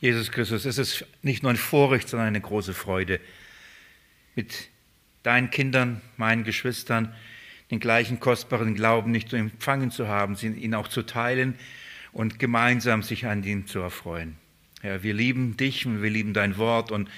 Jesus 0.00 0.30
Christus, 0.30 0.64
es 0.64 0.78
ist 0.78 1.04
nicht 1.22 1.42
nur 1.42 1.50
ein 1.50 1.56
Vorrecht, 1.56 2.08
sondern 2.08 2.28
eine 2.28 2.40
große 2.40 2.72
Freude, 2.72 3.20
mit 4.36 4.68
deinen 5.24 5.50
Kindern, 5.50 6.00
meinen 6.16 6.44
Geschwistern, 6.44 7.12
den 7.72 7.80
gleichen 7.80 8.20
kostbaren 8.20 8.76
Glauben 8.76 9.10
nicht 9.10 9.32
nur 9.32 9.40
empfangen 9.40 9.90
zu 9.90 10.06
haben, 10.06 10.36
ihn 10.36 10.74
auch 10.74 10.86
zu 10.86 11.02
teilen 11.02 11.54
und 12.12 12.38
gemeinsam 12.38 13.02
sich 13.02 13.26
an 13.26 13.42
ihm 13.42 13.66
zu 13.66 13.80
erfreuen. 13.80 14.36
Herr, 14.80 15.02
wir 15.02 15.12
lieben 15.12 15.56
dich 15.56 15.84
und 15.84 16.00
wir 16.00 16.10
lieben 16.10 16.32
dein 16.32 16.56
Wort 16.56 16.92
und 16.92 17.10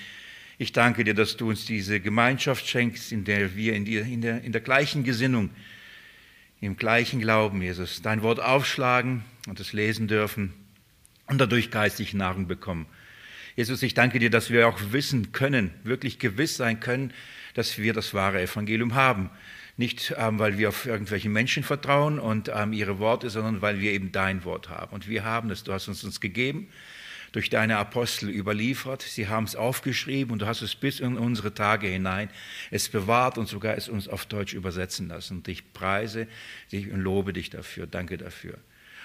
ich 0.56 0.72
danke 0.72 1.04
dir, 1.04 1.14
dass 1.14 1.36
du 1.36 1.50
uns 1.50 1.66
diese 1.66 2.00
Gemeinschaft 2.00 2.66
schenkst, 2.66 3.12
in 3.12 3.24
der 3.24 3.54
wir 3.54 3.74
in, 3.74 3.84
die, 3.84 3.96
in, 3.96 4.22
der, 4.22 4.42
in 4.42 4.52
der 4.52 4.60
gleichen 4.62 5.04
Gesinnung, 5.04 5.50
im 6.62 6.76
gleichen 6.76 7.20
Glauben, 7.20 7.60
Jesus, 7.60 8.00
dein 8.00 8.22
Wort 8.22 8.40
aufschlagen 8.40 9.24
und 9.46 9.60
es 9.60 9.74
lesen 9.74 10.08
dürfen 10.08 10.54
und 11.30 11.38
dadurch 11.38 11.70
geistig 11.70 12.12
Nahrung 12.12 12.46
bekommen. 12.46 12.86
Jesus, 13.56 13.82
ich 13.82 13.94
danke 13.94 14.18
dir, 14.18 14.30
dass 14.30 14.50
wir 14.50 14.68
auch 14.68 14.78
wissen 14.90 15.32
können, 15.32 15.70
wirklich 15.84 16.18
gewiss 16.18 16.56
sein 16.56 16.80
können, 16.80 17.12
dass 17.54 17.78
wir 17.78 17.92
das 17.92 18.14
wahre 18.14 18.40
Evangelium 18.40 18.94
haben. 18.94 19.30
Nicht, 19.76 20.14
ähm, 20.18 20.38
weil 20.38 20.58
wir 20.58 20.68
auf 20.68 20.86
irgendwelche 20.86 21.28
Menschen 21.28 21.62
vertrauen 21.62 22.18
und 22.18 22.50
ähm, 22.54 22.72
ihre 22.72 22.98
Worte, 22.98 23.30
sondern 23.30 23.62
weil 23.62 23.80
wir 23.80 23.92
eben 23.92 24.12
dein 24.12 24.44
Wort 24.44 24.68
haben. 24.68 24.92
Und 24.92 25.08
wir 25.08 25.24
haben 25.24 25.50
es, 25.50 25.64
du 25.64 25.72
hast 25.72 25.88
uns 25.88 26.04
uns 26.04 26.20
gegeben, 26.20 26.68
durch 27.32 27.48
deine 27.48 27.78
Apostel 27.78 28.28
überliefert. 28.28 29.02
Sie 29.02 29.28
haben 29.28 29.44
es 29.44 29.56
aufgeschrieben 29.56 30.32
und 30.32 30.42
du 30.42 30.46
hast 30.46 30.62
es 30.62 30.74
bis 30.74 31.00
in 31.00 31.16
unsere 31.16 31.54
Tage 31.54 31.86
hinein 31.86 32.28
es 32.70 32.88
bewahrt 32.88 33.38
und 33.38 33.46
sogar 33.46 33.76
es 33.76 33.88
uns 33.88 34.08
auf 34.08 34.26
Deutsch 34.26 34.52
übersetzen 34.52 35.08
lassen. 35.08 35.38
Und 35.38 35.48
ich 35.48 35.72
preise 35.72 36.26
dich 36.72 36.90
und 36.90 37.00
lobe 37.00 37.32
dich 37.32 37.50
dafür. 37.50 37.86
Danke 37.86 38.18
dafür. 38.18 38.58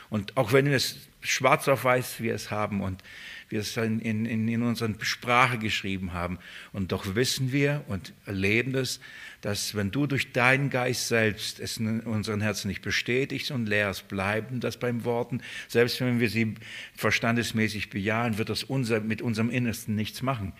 Und 0.10 0.38
auch 0.38 0.54
wenn 0.54 0.66
wir 0.66 0.76
es 0.76 0.98
schwarz 1.22 1.68
auf 1.68 1.84
weiß 1.84 2.20
wir 2.22 2.36
es 2.36 2.52
haben 2.52 2.82
und 2.82 3.04
wir 3.50 3.60
es 3.60 3.78
in, 3.78 4.00
in, 4.00 4.48
in 4.48 4.62
unserer 4.64 4.94
Sprache 5.02 5.58
geschrieben 5.58 6.14
haben, 6.14 6.40
und 6.74 6.92
doch 6.92 7.16
wissen 7.16 7.52
wir 7.52 7.84
und 7.88 8.14
erleben 8.26 8.76
es, 8.76 9.00
dass 9.42 9.76
wenn 9.76 9.92
du 9.92 10.08
durch 10.08 10.32
deinen 10.32 10.70
Geist 10.70 11.08
selbst 11.08 11.60
es 11.60 11.78
in 11.78 12.00
unseren 12.02 12.42
Herzen 12.42 12.68
nicht 12.68 12.82
bestätigst 12.82 13.52
und 13.52 13.68
lehrst, 13.68 14.08
bleiben 14.08 14.60
das 14.60 14.78
beim 14.78 15.06
Worten. 15.06 15.42
Selbst 15.68 16.02
wenn 16.02 16.20
wir 16.20 16.30
sie 16.30 16.56
verstandesmäßig 16.96 17.92
bejahen, 17.92 18.38
wird 18.38 18.50
das 18.50 18.64
unser, 18.64 19.02
mit 19.02 19.22
unserem 19.22 19.52
Innersten 19.52 19.96
nichts 19.96 20.22
machen. 20.22 20.54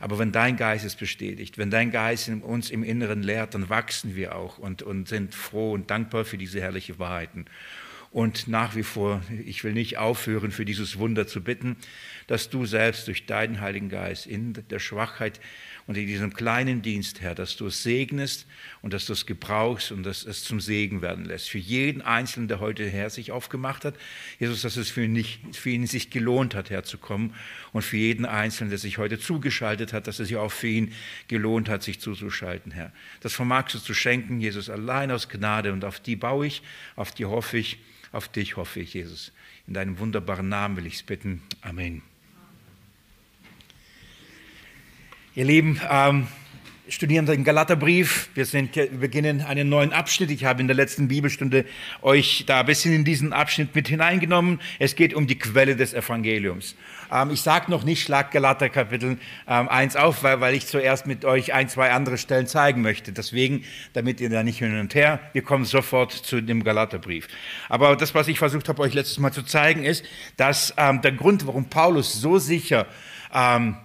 Aber 0.00 0.18
wenn 0.18 0.30
dein 0.30 0.56
Geist 0.56 0.84
es 0.84 0.94
bestätigt, 0.94 1.58
wenn 1.58 1.70
dein 1.70 1.90
Geist 1.90 2.28
uns 2.28 2.70
im 2.70 2.84
Inneren 2.84 3.22
lehrt, 3.22 3.54
dann 3.54 3.68
wachsen 3.68 4.14
wir 4.14 4.36
auch 4.36 4.58
und, 4.58 4.82
und 4.82 5.08
sind 5.08 5.34
froh 5.34 5.72
und 5.72 5.90
dankbar 5.90 6.24
für 6.24 6.38
diese 6.38 6.60
herrliche 6.60 6.98
Wahrheiten. 6.98 7.46
Und 8.10 8.48
nach 8.48 8.74
wie 8.74 8.82
vor, 8.82 9.22
ich 9.44 9.64
will 9.64 9.74
nicht 9.74 9.98
aufhören, 9.98 10.50
für 10.50 10.64
dieses 10.64 10.98
Wunder 10.98 11.26
zu 11.26 11.42
bitten, 11.42 11.76
dass 12.26 12.48
du 12.48 12.64
selbst 12.64 13.06
durch 13.06 13.26
deinen 13.26 13.60
Heiligen 13.60 13.90
Geist 13.90 14.26
in 14.26 14.54
der 14.54 14.78
Schwachheit 14.78 15.40
und 15.86 15.96
in 15.96 16.06
diesem 16.06 16.34
kleinen 16.34 16.82
Dienst, 16.82 17.20
Herr, 17.20 17.34
dass 17.34 17.56
du 17.56 17.66
es 17.66 17.82
segnest 17.82 18.46
und 18.82 18.92
dass 18.92 19.06
du 19.06 19.14
es 19.14 19.24
gebrauchst 19.24 19.90
und 19.92 20.04
dass 20.04 20.24
es 20.24 20.44
zum 20.44 20.60
Segen 20.60 21.00
werden 21.00 21.24
lässt. 21.24 21.48
Für 21.48 21.58
jeden 21.58 22.02
Einzelnen, 22.02 22.48
der 22.48 22.60
heute 22.60 22.88
Herr 22.88 23.08
sich 23.08 23.32
aufgemacht 23.32 23.84
hat, 23.84 23.94
Jesus, 24.38 24.62
dass 24.62 24.76
es 24.76 24.90
für 24.90 25.04
ihn, 25.04 25.12
nicht, 25.12 25.56
für 25.56 25.70
ihn 25.70 25.86
sich 25.86 26.10
gelohnt 26.10 26.54
hat, 26.54 26.68
herzukommen 26.70 27.34
und 27.72 27.82
für 27.82 27.96
jeden 27.96 28.24
Einzelnen, 28.24 28.70
der 28.70 28.78
sich 28.78 28.98
heute 28.98 29.18
zugeschaltet 29.18 29.94
hat, 29.94 30.06
dass 30.06 30.18
es 30.18 30.28
sich 30.28 30.36
auch 30.36 30.52
für 30.52 30.68
ihn 30.68 30.92
gelohnt 31.26 31.70
hat, 31.70 31.82
sich 31.82 32.00
zuzuschalten, 32.00 32.72
Herr. 32.72 32.92
Das 33.20 33.32
vermagst 33.34 33.74
du 33.74 33.78
zu 33.78 33.94
schenken, 33.94 34.40
Jesus, 34.40 34.68
allein 34.68 35.10
aus 35.10 35.28
Gnade 35.28 35.72
und 35.72 35.84
auf 35.84 36.00
die 36.00 36.16
baue 36.16 36.46
ich, 36.46 36.62
auf 36.96 37.12
die 37.12 37.24
hoffe 37.24 37.56
ich, 37.56 37.78
auf 38.12 38.28
dich 38.28 38.56
hoffe 38.56 38.80
ich, 38.80 38.94
Jesus. 38.94 39.32
In 39.66 39.74
deinem 39.74 39.98
wunderbaren 39.98 40.48
Namen 40.48 40.76
will 40.76 40.86
ich 40.86 40.94
es 40.94 41.02
bitten. 41.02 41.42
Amen. 41.60 42.02
Ihr 45.34 45.44
Lieben, 45.44 45.80
ähm, 45.88 46.26
studieren 46.88 47.26
den 47.26 47.44
Galaterbrief. 47.44 48.30
Wir, 48.34 48.46
sind, 48.46 48.74
wir 48.74 48.88
beginnen 48.88 49.42
einen 49.42 49.68
neuen 49.68 49.92
Abschnitt. 49.92 50.30
Ich 50.30 50.44
habe 50.44 50.60
in 50.60 50.68
der 50.68 50.76
letzten 50.76 51.08
Bibelstunde 51.08 51.64
euch 52.02 52.44
da 52.46 52.60
ein 52.60 52.66
bisschen 52.66 52.94
in 52.94 53.04
diesen 53.04 53.32
Abschnitt 53.32 53.74
mit 53.74 53.88
hineingenommen. 53.88 54.60
Es 54.78 54.96
geht 54.96 55.14
um 55.14 55.26
die 55.26 55.38
Quelle 55.38 55.76
des 55.76 55.94
Evangeliums. 55.94 56.76
Ähm, 57.12 57.30
ich 57.30 57.42
sage 57.42 57.70
noch 57.70 57.84
nicht, 57.84 58.02
schlag 58.02 58.30
Galater 58.30 58.68
Kapitel 58.68 59.18
ähm, 59.46 59.68
1 59.68 59.96
auf, 59.96 60.22
weil, 60.22 60.40
weil 60.40 60.54
ich 60.54 60.66
zuerst 60.66 61.06
mit 61.06 61.24
euch 61.24 61.52
ein, 61.52 61.68
zwei 61.68 61.90
andere 61.90 62.18
Stellen 62.18 62.46
zeigen 62.46 62.82
möchte. 62.82 63.12
Deswegen, 63.12 63.64
damit 63.92 64.20
ihr 64.20 64.30
da 64.30 64.42
nicht 64.42 64.58
hin 64.58 64.78
und 64.78 64.94
her, 64.94 65.20
wir 65.32 65.42
kommen 65.42 65.64
sofort 65.64 66.12
zu 66.12 66.40
dem 66.40 66.64
Galaterbrief. 66.64 67.28
Aber 67.68 67.96
das, 67.96 68.14
was 68.14 68.28
ich 68.28 68.38
versucht 68.38 68.68
habe, 68.68 68.82
euch 68.82 68.94
letztes 68.94 69.18
Mal 69.18 69.32
zu 69.32 69.42
zeigen, 69.42 69.84
ist, 69.84 70.04
dass 70.36 70.74
ähm, 70.76 71.02
der 71.02 71.12
Grund, 71.12 71.46
warum 71.46 71.66
Paulus 71.66 72.20
so 72.20 72.38
sicher 72.38 72.86
ähm, 73.34 73.76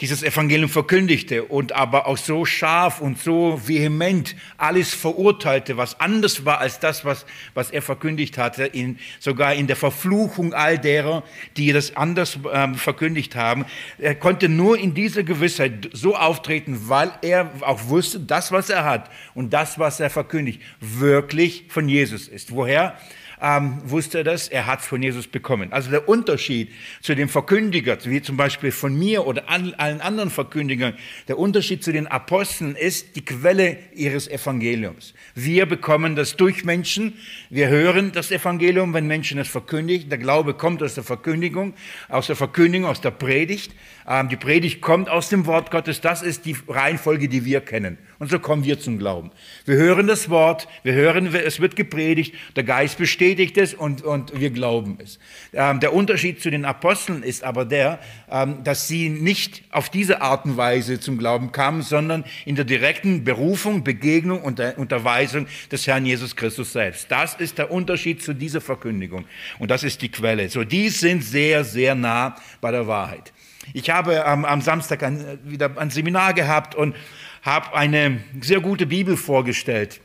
dieses 0.00 0.22
Evangelium 0.22 0.70
verkündigte 0.70 1.44
und 1.44 1.72
aber 1.72 2.06
auch 2.06 2.16
so 2.16 2.44
scharf 2.44 3.00
und 3.00 3.18
so 3.18 3.60
vehement 3.66 4.34
alles 4.56 4.94
verurteilte, 4.94 5.76
was 5.76 6.00
anders 6.00 6.44
war 6.44 6.58
als 6.58 6.80
das, 6.80 7.04
was, 7.04 7.26
was 7.54 7.70
er 7.70 7.82
verkündigt 7.82 8.38
hatte, 8.38 8.64
in, 8.64 8.98
sogar 9.18 9.54
in 9.54 9.66
der 9.66 9.76
Verfluchung 9.76 10.54
all 10.54 10.78
derer, 10.78 11.22
die 11.56 11.72
das 11.72 11.96
anders 11.96 12.38
ähm, 12.52 12.76
verkündigt 12.76 13.36
haben. 13.36 13.66
Er 13.98 14.14
konnte 14.14 14.48
nur 14.48 14.78
in 14.78 14.94
dieser 14.94 15.22
Gewissheit 15.22 15.90
so 15.92 16.16
auftreten, 16.16 16.88
weil 16.88 17.12
er 17.22 17.50
auch 17.60 17.88
wusste, 17.88 18.20
das, 18.20 18.52
was 18.52 18.70
er 18.70 18.84
hat 18.84 19.10
und 19.34 19.52
das, 19.52 19.78
was 19.78 20.00
er 20.00 20.10
verkündigt, 20.10 20.60
wirklich 20.80 21.64
von 21.68 21.88
Jesus 21.88 22.26
ist. 22.26 22.52
Woher? 22.52 22.96
Ähm, 23.42 23.80
wusste 23.84 24.18
er 24.18 24.24
das, 24.24 24.48
er 24.48 24.66
hat 24.66 24.80
es 24.80 24.86
von 24.86 25.02
Jesus 25.02 25.26
bekommen. 25.26 25.72
Also 25.72 25.90
der 25.90 26.08
Unterschied 26.08 26.70
zu 27.00 27.14
dem 27.14 27.28
Verkündiger, 27.28 27.98
wie 28.04 28.22
zum 28.22 28.36
Beispiel 28.36 28.72
von 28.72 28.98
mir 28.98 29.26
oder 29.26 29.48
an, 29.48 29.74
allen 29.74 30.00
anderen 30.00 30.30
Verkündigern, 30.30 30.94
der 31.28 31.38
Unterschied 31.38 31.82
zu 31.82 31.92
den 31.92 32.06
Aposteln 32.06 32.76
ist 32.76 33.16
die 33.16 33.24
Quelle 33.24 33.78
ihres 33.94 34.28
Evangeliums. 34.28 35.14
Wir 35.34 35.66
bekommen 35.66 36.16
das 36.16 36.36
durch 36.36 36.64
Menschen, 36.64 37.14
wir 37.48 37.68
hören 37.68 38.12
das 38.12 38.30
Evangelium, 38.30 38.94
wenn 38.94 39.06
Menschen 39.06 39.38
es 39.38 39.48
verkündigen. 39.48 40.08
Der 40.10 40.18
Glaube 40.18 40.54
kommt 40.54 40.82
aus 40.82 40.94
der 40.94 41.04
Verkündigung, 41.04 41.74
aus 42.08 42.26
der 42.26 42.36
Verkündigung, 42.36 42.88
aus 42.88 43.00
der 43.00 43.10
Predigt. 43.10 43.72
Ähm, 44.06 44.28
die 44.28 44.36
Predigt 44.36 44.80
kommt 44.80 45.08
aus 45.08 45.28
dem 45.28 45.46
Wort 45.46 45.70
Gottes. 45.70 46.00
Das 46.00 46.22
ist 46.22 46.44
die 46.44 46.56
Reihenfolge, 46.68 47.28
die 47.28 47.44
wir 47.44 47.60
kennen. 47.60 47.98
Und 48.18 48.30
so 48.30 48.38
kommen 48.38 48.64
wir 48.64 48.78
zum 48.78 48.98
Glauben. 48.98 49.30
Wir 49.64 49.76
hören 49.76 50.06
das 50.06 50.28
Wort, 50.28 50.68
wir 50.82 50.92
hören, 50.92 51.34
es 51.34 51.60
wird 51.60 51.74
gepredigt, 51.74 52.34
der 52.54 52.64
Geist 52.64 52.98
bestätigt 53.30 53.58
es 53.58 53.74
und, 53.74 54.02
und 54.02 54.38
wir 54.38 54.50
glauben 54.50 54.98
es. 55.00 55.18
Ähm, 55.52 55.78
der 55.78 55.92
Unterschied 55.92 56.40
zu 56.40 56.50
den 56.50 56.64
Aposteln 56.64 57.22
ist 57.22 57.44
aber 57.44 57.64
der, 57.64 58.00
ähm, 58.28 58.64
dass 58.64 58.88
sie 58.88 59.08
nicht 59.08 59.62
auf 59.70 59.88
diese 59.88 60.20
Art 60.20 60.44
und 60.46 60.56
Weise 60.56 60.98
zum 60.98 61.16
Glauben 61.16 61.52
kamen, 61.52 61.82
sondern 61.82 62.24
in 62.44 62.56
der 62.56 62.64
direkten 62.64 63.22
Berufung, 63.22 63.84
Begegnung 63.84 64.42
und 64.42 64.58
der 64.58 64.78
Unterweisung 64.78 65.46
des 65.70 65.86
Herrn 65.86 66.06
Jesus 66.06 66.34
Christus 66.34 66.72
selbst. 66.72 67.10
Das 67.10 67.34
ist 67.34 67.58
der 67.58 67.70
Unterschied 67.70 68.20
zu 68.20 68.34
dieser 68.34 68.60
Verkündigung. 68.60 69.26
Und 69.60 69.70
das 69.70 69.84
ist 69.84 70.02
die 70.02 70.10
Quelle. 70.10 70.48
So, 70.48 70.64
die 70.64 70.88
sind 70.88 71.22
sehr, 71.22 71.62
sehr 71.62 71.94
nah 71.94 72.34
bei 72.60 72.72
der 72.72 72.88
Wahrheit. 72.88 73.32
Ich 73.74 73.90
habe 73.90 74.26
am, 74.26 74.44
am 74.44 74.60
Samstag 74.60 75.04
ein, 75.04 75.38
wieder 75.44 75.70
ein 75.76 75.90
Seminar 75.90 76.34
gehabt 76.34 76.74
und 76.74 76.96
habe 77.42 77.74
eine 77.74 78.18
sehr 78.40 78.60
gute 78.60 78.86
Bibel 78.86 79.16
vorgestellt, 79.16 80.00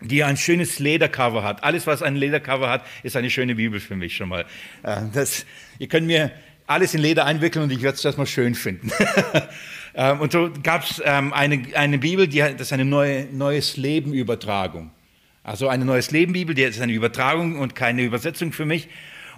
die 0.00 0.22
ein 0.24 0.36
schönes 0.36 0.78
Ledercover 0.78 1.42
hat. 1.42 1.64
Alles, 1.64 1.86
was 1.86 2.02
ein 2.02 2.16
Ledercover 2.16 2.70
hat, 2.70 2.84
ist 3.02 3.16
eine 3.16 3.30
schöne 3.30 3.54
Bibel 3.54 3.80
für 3.80 3.96
mich 3.96 4.16
schon 4.16 4.28
mal. 4.28 4.44
Äh, 4.82 5.02
das, 5.12 5.46
ihr 5.78 5.88
könnt 5.88 6.06
mir 6.06 6.30
alles 6.66 6.94
in 6.94 7.00
Leder 7.00 7.24
einwickeln 7.24 7.64
und 7.64 7.72
ich 7.72 7.82
werde 7.82 7.96
es 7.96 8.04
erstmal 8.04 8.26
schön 8.26 8.54
finden. 8.54 8.90
Ähm, 9.94 10.20
und 10.20 10.30
so 10.30 10.50
gab 10.62 10.84
es 10.84 11.02
ähm, 11.04 11.32
eine, 11.32 11.60
eine 11.74 11.98
Bibel, 11.98 12.28
die, 12.28 12.38
das 12.38 12.60
ist 12.60 12.72
eine 12.72 12.84
neue, 12.84 13.24
neues 13.32 13.76
Leben 13.76 14.12
Übertragung. 14.12 14.92
Also 15.42 15.66
eine 15.66 15.84
neues 15.84 16.12
Leben 16.12 16.34
Bibel, 16.34 16.54
die 16.54 16.62
ist 16.62 16.80
eine 16.80 16.92
Übertragung 16.92 17.58
und 17.58 17.74
keine 17.74 18.02
Übersetzung 18.02 18.52
für 18.52 18.64
mich. 18.64 18.88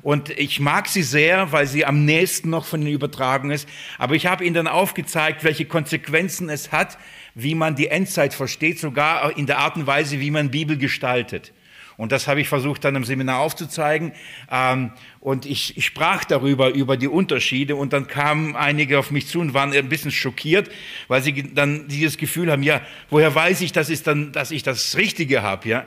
Und 0.03 0.31
ich 0.31 0.61
mag 0.61 0.89
sie 0.89 1.03
sehr, 1.03 1.53
weil 1.53 1.67
sie 1.67 1.85
am 1.85 2.05
nächsten 2.05 2.51
noch 2.51 2.65
von 2.65 2.81
den 2.81 2.93
Übertragungen 2.93 3.55
ist. 3.55 3.69
Aber 3.99 4.15
ich 4.15 4.27
habe 4.27 4.45
ihnen 4.45 4.55
dann 4.55 4.67
aufgezeigt, 4.67 5.45
welche 5.45 5.67
Konsequenzen 5.67 6.49
es 6.49 6.73
hat, 6.73 6.99
wie 7.35 7.55
man 7.55 7.77
die 7.77 7.89
Endzeit 7.89 8.35
versteht, 8.35 8.79
sogar 8.79 9.37
in 9.37 9.47
der 9.47 9.59
Art 9.59 9.77
und 9.77 9.87
Weise, 9.87 10.21
wie 10.21 10.31
man 10.31 10.51
Bibel 10.51 10.77
gestaltet. 10.77 11.53
Und 12.01 12.13
das 12.13 12.29
habe 12.29 12.41
ich 12.41 12.49
versucht 12.49 12.83
dann 12.85 12.97
im 12.97 13.05
Seminar 13.05 13.41
aufzuzeigen. 13.41 14.13
Ähm, 14.51 14.93
und 15.21 15.45
ich, 15.45 15.77
ich 15.77 15.85
sprach 15.85 16.25
darüber, 16.25 16.71
über 16.71 16.97
die 16.97 17.09
Unterschiede. 17.09 17.77
Und 17.77 17.93
dann 17.93 18.07
kamen 18.07 18.57
einige 18.57 18.99
auf 18.99 19.11
mich 19.11 19.27
zu 19.27 19.39
und 19.39 19.53
waren 19.53 19.75
ein 19.75 19.91
bisschen 19.91 20.11
schockiert, 20.11 20.71
weil 21.09 21.21
sie 21.23 21.55
dann 21.55 21.89
dieses 21.89 22.17
Gefühl 22.17 22.51
haben, 22.51 22.63
ja, 22.63 22.81
woher 23.11 23.35
weiß 23.35 23.61
ich, 23.61 23.73
dass 23.73 23.91
ich, 23.91 24.03
dann, 24.03 24.33
dass 24.33 24.51
ich 24.51 24.63
das 24.63 24.97
Richtige 24.97 25.43
habe, 25.43 25.69
ja? 25.69 25.85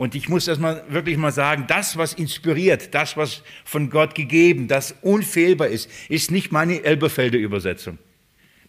Und 0.00 0.14
ich 0.14 0.30
muss 0.30 0.46
das 0.46 0.58
mal 0.58 0.82
wirklich 0.88 1.18
mal 1.18 1.30
sagen, 1.30 1.66
das, 1.68 1.98
was 1.98 2.14
inspiriert, 2.14 2.94
das, 2.94 3.18
was 3.18 3.42
von 3.66 3.90
Gott 3.90 4.14
gegeben, 4.14 4.66
das 4.66 4.94
unfehlbar 5.02 5.68
ist, 5.68 5.90
ist 6.08 6.30
nicht 6.30 6.52
meine 6.52 6.82
Elberfelder 6.82 7.36
Übersetzung. 7.36 7.98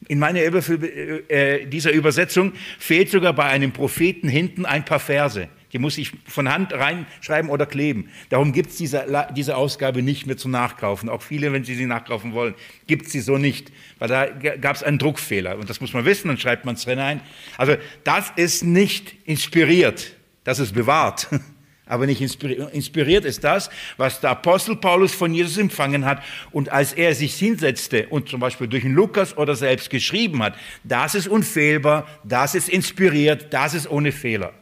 In 0.09 0.19
meiner 0.19 0.41
Elberfelder, 0.41 1.31
äh, 1.31 1.67
dieser 1.67 1.93
Übersetzung 1.93 2.51
fehlt 2.79 3.11
sogar 3.11 3.31
bei 3.31 3.45
einem 3.45 3.71
Propheten 3.71 4.27
hinten 4.27 4.65
ein 4.65 4.83
paar 4.83 4.99
Verse. 4.99 5.47
Die 5.71 5.79
muss 5.79 5.97
ich 5.97 6.11
von 6.25 6.51
Hand 6.51 6.73
reinschreiben 6.73 7.49
oder 7.49 7.65
kleben. 7.65 8.09
Darum 8.27 8.51
gibt 8.51 8.71
es 8.71 8.75
diese, 8.75 9.05
diese 9.33 9.55
Ausgabe 9.55 10.01
nicht 10.01 10.27
mehr 10.27 10.35
zu 10.35 10.49
nachkaufen. 10.49 11.07
Auch 11.07 11.21
viele, 11.21 11.53
wenn 11.53 11.63
sie 11.63 11.75
sie 11.75 11.85
nachkaufen 11.85 12.33
wollen, 12.33 12.55
gibt 12.87 13.07
sie 13.07 13.21
so 13.21 13.37
nicht, 13.37 13.71
weil 13.99 14.09
da 14.09 14.25
gab 14.25 14.75
es 14.75 14.83
einen 14.83 14.99
Druckfehler. 14.99 15.57
Und 15.57 15.69
das 15.69 15.79
muss 15.79 15.93
man 15.93 16.03
wissen, 16.03 16.27
dann 16.27 16.37
schreibt 16.37 16.65
man 16.65 16.75
es 16.75 16.83
hinein. 16.83 17.21
Also 17.55 17.77
das 18.03 18.33
ist 18.35 18.65
nicht 18.65 19.15
inspiriert, 19.23 20.17
das 20.43 20.59
ist 20.59 20.73
bewahrt. 20.73 21.27
Aber 21.85 22.05
nicht 22.05 22.21
inspiriert. 22.21 22.73
Inspiriert 22.73 23.25
ist 23.25 23.43
das, 23.43 23.69
was 23.97 24.21
der 24.21 24.29
Apostel 24.29 24.77
Paulus 24.77 25.13
von 25.13 25.33
Jesus 25.33 25.57
empfangen 25.57 26.05
hat. 26.05 26.23
Und 26.51 26.69
als 26.69 26.93
er 26.93 27.13
sich 27.15 27.33
hinsetzte 27.35 28.07
und 28.07 28.29
zum 28.29 28.39
Beispiel 28.39 28.67
durch 28.67 28.83
den 28.83 28.93
Lukas 28.93 29.35
oder 29.35 29.55
selbst 29.55 29.89
geschrieben 29.89 30.41
hat, 30.41 30.55
das 30.85 31.15
ist 31.15 31.27
unfehlbar, 31.27 32.07
das 32.23 32.55
ist 32.55 32.69
inspiriert, 32.69 33.47
das 33.53 33.73
ist 33.73 33.89
ohne 33.89 34.13
Fehler. 34.13 34.53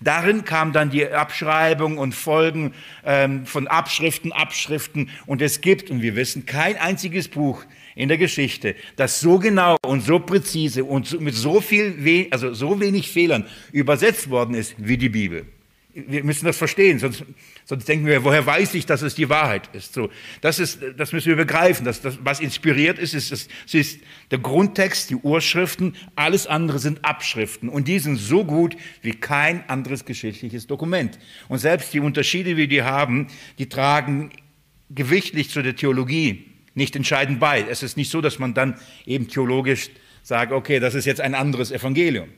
Darin 0.00 0.44
kam 0.44 0.72
dann 0.72 0.90
die 0.90 1.06
Abschreibung 1.06 1.98
und 1.98 2.14
Folgen 2.14 2.74
ähm, 3.04 3.46
von 3.46 3.68
Abschriften, 3.68 4.32
Abschriften. 4.32 5.10
Und 5.26 5.42
es 5.42 5.60
gibt, 5.60 5.90
und 5.90 6.02
wir 6.02 6.16
wissen, 6.16 6.46
kein 6.46 6.76
einziges 6.78 7.28
Buch 7.28 7.64
in 7.94 8.08
der 8.08 8.18
Geschichte, 8.18 8.74
das 8.96 9.20
so 9.20 9.38
genau 9.38 9.76
und 9.84 10.02
so 10.02 10.18
präzise 10.18 10.84
und 10.84 11.20
mit 11.20 11.34
so 11.34 11.60
viel, 11.60 12.28
also 12.30 12.54
so 12.54 12.80
wenig 12.80 13.10
Fehlern 13.10 13.46
übersetzt 13.72 14.30
worden 14.30 14.54
ist 14.54 14.74
wie 14.78 14.96
die 14.96 15.08
Bibel. 15.08 15.46
Wir 15.94 16.24
müssen 16.24 16.46
das 16.46 16.56
verstehen, 16.56 16.98
sonst, 16.98 17.22
sonst 17.66 17.86
denken 17.86 18.06
wir, 18.06 18.24
woher 18.24 18.46
weiß 18.46 18.72
ich, 18.74 18.86
dass 18.86 19.02
es 19.02 19.14
die 19.14 19.28
Wahrheit 19.28 19.68
ist? 19.74 19.92
So, 19.92 20.08
das, 20.40 20.58
ist 20.58 20.80
das 20.96 21.12
müssen 21.12 21.28
wir 21.28 21.36
begreifen. 21.36 21.84
Das, 21.84 22.00
das, 22.00 22.18
was 22.22 22.40
inspiriert 22.40 22.98
ist, 22.98 23.12
ist, 23.12 23.30
ist, 23.30 23.50
ist 23.74 24.00
der 24.30 24.38
Grundtext, 24.38 25.10
die 25.10 25.16
Urschriften, 25.16 25.94
alles 26.16 26.46
andere 26.46 26.78
sind 26.78 27.04
Abschriften. 27.04 27.68
Und 27.68 27.88
die 27.88 27.98
sind 27.98 28.16
so 28.16 28.42
gut 28.42 28.74
wie 29.02 29.12
kein 29.12 29.68
anderes 29.68 30.06
geschichtliches 30.06 30.66
Dokument. 30.66 31.18
Und 31.48 31.58
selbst 31.58 31.92
die 31.92 32.00
Unterschiede, 32.00 32.56
wie 32.56 32.68
die 32.68 32.82
haben, 32.82 33.26
die 33.58 33.68
tragen 33.68 34.30
gewichtlich 34.88 35.50
zu 35.50 35.60
der 35.60 35.76
Theologie 35.76 36.51
nicht 36.74 36.96
entscheidend 36.96 37.40
bei. 37.40 37.64
Es 37.68 37.82
ist 37.82 37.96
nicht 37.96 38.10
so, 38.10 38.20
dass 38.20 38.38
man 38.38 38.54
dann 38.54 38.78
eben 39.06 39.28
theologisch 39.28 39.90
sagt, 40.22 40.52
okay, 40.52 40.80
das 40.80 40.94
ist 40.94 41.04
jetzt 41.04 41.20
ein 41.20 41.34
anderes 41.34 41.70
Evangelium. 41.70 42.28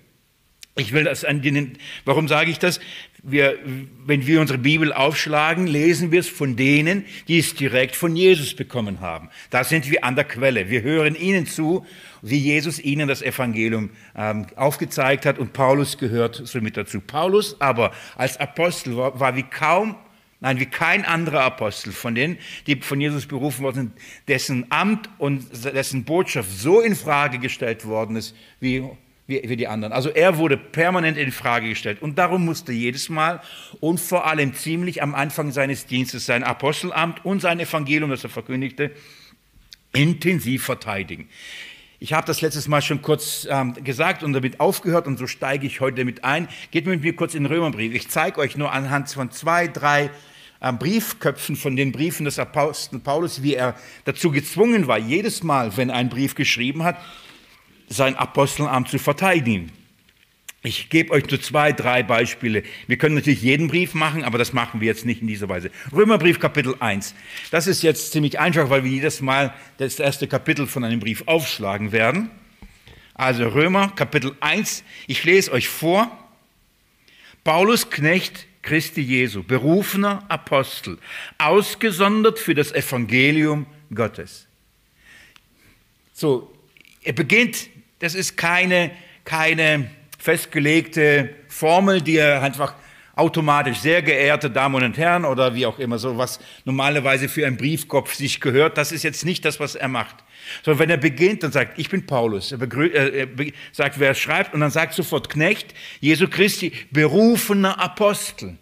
Ich 0.77 0.93
will 0.93 1.05
das 1.05 1.25
an 1.25 1.41
den, 1.41 1.79
warum 2.05 2.27
sage 2.27 2.51
ich 2.51 2.59
das? 2.59 2.81
Wir, 3.23 3.57
wenn 4.05 4.27
wir 4.27 4.41
unsere 4.41 4.59
Bibel 4.59 4.93
aufschlagen, 4.93 5.69
lesen 5.69 6.11
wir 6.11 6.19
es 6.19 6.29
von 6.29 6.57
denen, 6.57 7.05
die 7.29 7.39
es 7.39 7.55
direkt 7.55 7.95
von 7.95 8.17
Jesus 8.17 8.55
bekommen 8.55 9.01
haben. 9.01 9.31
Da 9.51 9.63
sind 9.63 9.89
wir 9.89 10.03
an 10.03 10.17
der 10.17 10.25
Quelle. 10.25 10.71
Wir 10.71 10.83
hören 10.83 11.15
ihnen 11.15 11.47
zu, 11.47 11.87
wie 12.23 12.39
Jesus 12.39 12.81
ihnen 12.81 13.07
das 13.07 13.23
Evangelium 13.23 13.91
ähm, 14.17 14.49
aufgezeigt 14.57 15.27
hat 15.27 15.39
und 15.39 15.53
Paulus 15.53 15.97
gehört 15.97 16.43
somit 16.45 16.77
dazu. 16.77 17.01
Paulus 17.01 17.61
aber 17.61 17.93
als 18.17 18.39
Apostel 18.41 18.97
war, 18.97 19.21
war 19.21 19.37
wie 19.37 19.45
kaum 19.45 19.95
Nein, 20.44 20.61
wie 20.61 20.67
kein 20.67 21.06
anderer 21.06 21.41
Apostel 21.41 21.91
von 21.91 22.14
denen, 22.14 22.37
die 22.67 22.76
von 22.76 23.00
Jesus 23.00 23.25
berufen 23.25 23.64
worden 23.64 23.75
sind, 23.76 23.93
dessen 24.29 24.67
Amt 24.69 25.08
und 25.17 25.43
dessen 25.64 26.05
Botschaft 26.05 26.50
so 26.50 26.82
in 26.82 26.94
Frage 26.94 27.38
gestellt 27.38 27.87
worden 27.87 28.17
ist 28.17 28.37
wie 28.61 28.85
wie, 29.26 29.41
wie 29.49 29.56
die 29.56 29.69
anderen. 29.69 29.94
Also 29.94 30.11
er 30.11 30.37
wurde 30.37 30.58
permanent 30.58 31.17
in 31.17 31.32
Frage 31.32 31.70
gestellt 31.70 32.02
und 32.02 32.19
darum 32.19 32.44
musste 32.44 32.73
jedes 32.73 33.08
Mal 33.08 33.41
und 33.81 33.99
vor 33.99 34.26
allem 34.26 34.52
ziemlich 34.52 35.02
am 35.02 35.14
Anfang 35.14 35.50
seines 35.50 35.87
Dienstes 35.87 36.26
sein 36.26 36.44
Apostelamt 36.44 37.25
und 37.25 37.40
sein 37.40 37.58
Evangelium, 37.58 38.11
das 38.11 38.23
er 38.23 38.29
verkündigte, 38.29 38.90
intensiv 39.94 40.62
verteidigen. 40.62 41.26
Ich 42.00 42.12
habe 42.12 42.26
das 42.26 42.43
letztes 42.43 42.69
Mal 42.69 42.82
schon 42.82 43.00
kurz 43.00 43.49
ähm, 43.50 43.73
gesagt 43.82 44.23
und 44.23 44.35
damit 44.35 44.61
aufgehört 44.61 45.06
und 45.06 45.17
so 45.17 45.26
steige 45.26 45.67
ich 45.67 45.81
heute 45.81 45.97
damit 45.97 46.23
ein. 46.23 46.49
Geht 46.70 46.85
mit 46.85 47.00
mir 47.00 47.17
kurz 47.17 47.32
in 47.32 47.44
den 47.44 47.50
Römerbrief. 47.50 47.94
Ich 47.94 48.11
zeige 48.11 48.40
euch 48.40 48.58
nur 48.58 48.73
anhand 48.73 49.08
von 49.08 49.31
zwei, 49.31 49.69
drei 49.69 50.11
Briefköpfen 50.61 51.56
von 51.56 51.77
den 51.77 51.93
Briefen 51.93 52.25
des 52.25 52.39
Apostel 52.39 52.99
Paulus, 52.99 53.43
wie 53.43 53.55
er 53.55 53.77
dazu 54.05 54.31
gezwungen 54.31 54.87
war, 54.87 54.99
jedes 54.99 55.43
Mal, 55.43 55.77
wenn 55.77 55.91
einen 55.91 56.09
Brief 56.09 56.35
geschrieben 56.35 56.85
hat, 56.85 56.97
sein 57.89 58.17
Apostelamt 58.17 58.89
zu 58.89 58.99
verteidigen. 58.99 59.73
Ich 60.67 60.89
gebe 60.89 61.12
euch 61.12 61.29
nur 61.31 61.43
zwei, 61.43 61.73
drei 61.73 62.03
Beispiele. 62.03 62.62
Wir 62.87 62.97
können 62.97 63.17
natürlich 63.17 63.43
jeden 63.43 63.69
Brief 63.69 63.93
machen, 63.93 64.25
aber 64.25 64.39
das 64.39 64.55
machen 64.55 64.81
wir 64.81 64.87
jetzt 64.87 65.05
nicht 65.05 65.21
in 65.21 65.27
dieser 65.27 65.47
Weise. 65.51 65.71
Römerbrief 65.93 66.41
Kapitel 66.41 66.75
1. 66.81 67.15
Das 67.50 67.67
ist 67.67 67.83
jetzt 67.83 68.12
ziemlich 68.12 68.41
einfach, 68.41 68.71
weil 68.71 68.83
wir 68.83 68.91
jedes 68.91 69.21
Mal 69.21 69.53
das 69.77 69.99
erste 69.99 70.27
Kapitel 70.27 70.67
von 70.67 70.83
einem 70.83 71.00
Brief 71.00 71.25
aufschlagen 71.27 71.93
werden. 71.93 72.31
Also 73.12 73.47
Römer 73.47 73.91
Kapitel 73.91 74.35
1. 74.41 74.85
Ich 75.07 75.23
lese 75.25 75.53
euch 75.53 75.69
vor. 75.69 76.11
Paulus 77.45 77.91
Knecht 77.91 78.47
Christi 78.64 79.02
Jesu, 79.02 79.43
berufener 79.43 80.25
Apostel, 80.28 80.99
ausgesondert 81.38 82.38
für 82.38 82.55
das 82.55 82.72
Evangelium 82.72 83.66
Gottes. 83.94 84.46
So, 86.12 86.52
er 87.02 87.12
beginnt 87.12 87.69
das 87.99 88.14
ist 88.14 88.37
keine, 88.37 88.90
keine 89.25 89.90
festgelegte 90.19 91.31
Formel, 91.49 92.00
die 92.00 92.16
er 92.16 92.43
einfach 92.43 92.75
automatisch, 93.16 93.78
sehr 93.78 94.02
geehrte 94.02 94.50
Damen 94.50 94.82
und 94.82 94.99
Herren 94.99 95.25
oder 95.25 95.55
wie 95.55 95.66
auch 95.66 95.78
immer, 95.78 95.99
so 95.99 96.19
was 96.19 96.40
normalerweise 96.64 97.28
für 97.28 97.46
einen 97.46 97.56
Briefkopf 97.56 98.14
sich 98.14 98.40
gehört, 98.40 98.76
das 98.76 98.90
ist 98.90 99.05
jetzt 99.05 99.25
nicht 99.25 99.44
das, 99.44 99.61
was 99.61 99.75
er 99.76 99.88
macht. 99.88 100.24
Sondern 100.62 100.81
wenn 100.81 100.91
er 100.91 100.96
beginnt 100.96 101.44
und 101.44 101.52
sagt, 101.52 101.79
ich 101.79 101.88
bin 101.88 102.06
Paulus, 102.06 102.52
er, 102.52 102.61
er 102.61 103.29
sagt, 103.73 103.99
wer 103.99 104.14
schreibt, 104.14 104.55
und 104.55 104.61
dann 104.61 104.70
sagt 104.70 104.94
sofort 104.94 105.29
Knecht, 105.29 105.75
Jesu 106.00 106.29
Christi, 106.29 106.73
berufener 106.91 107.81
Apostel. 107.81 108.56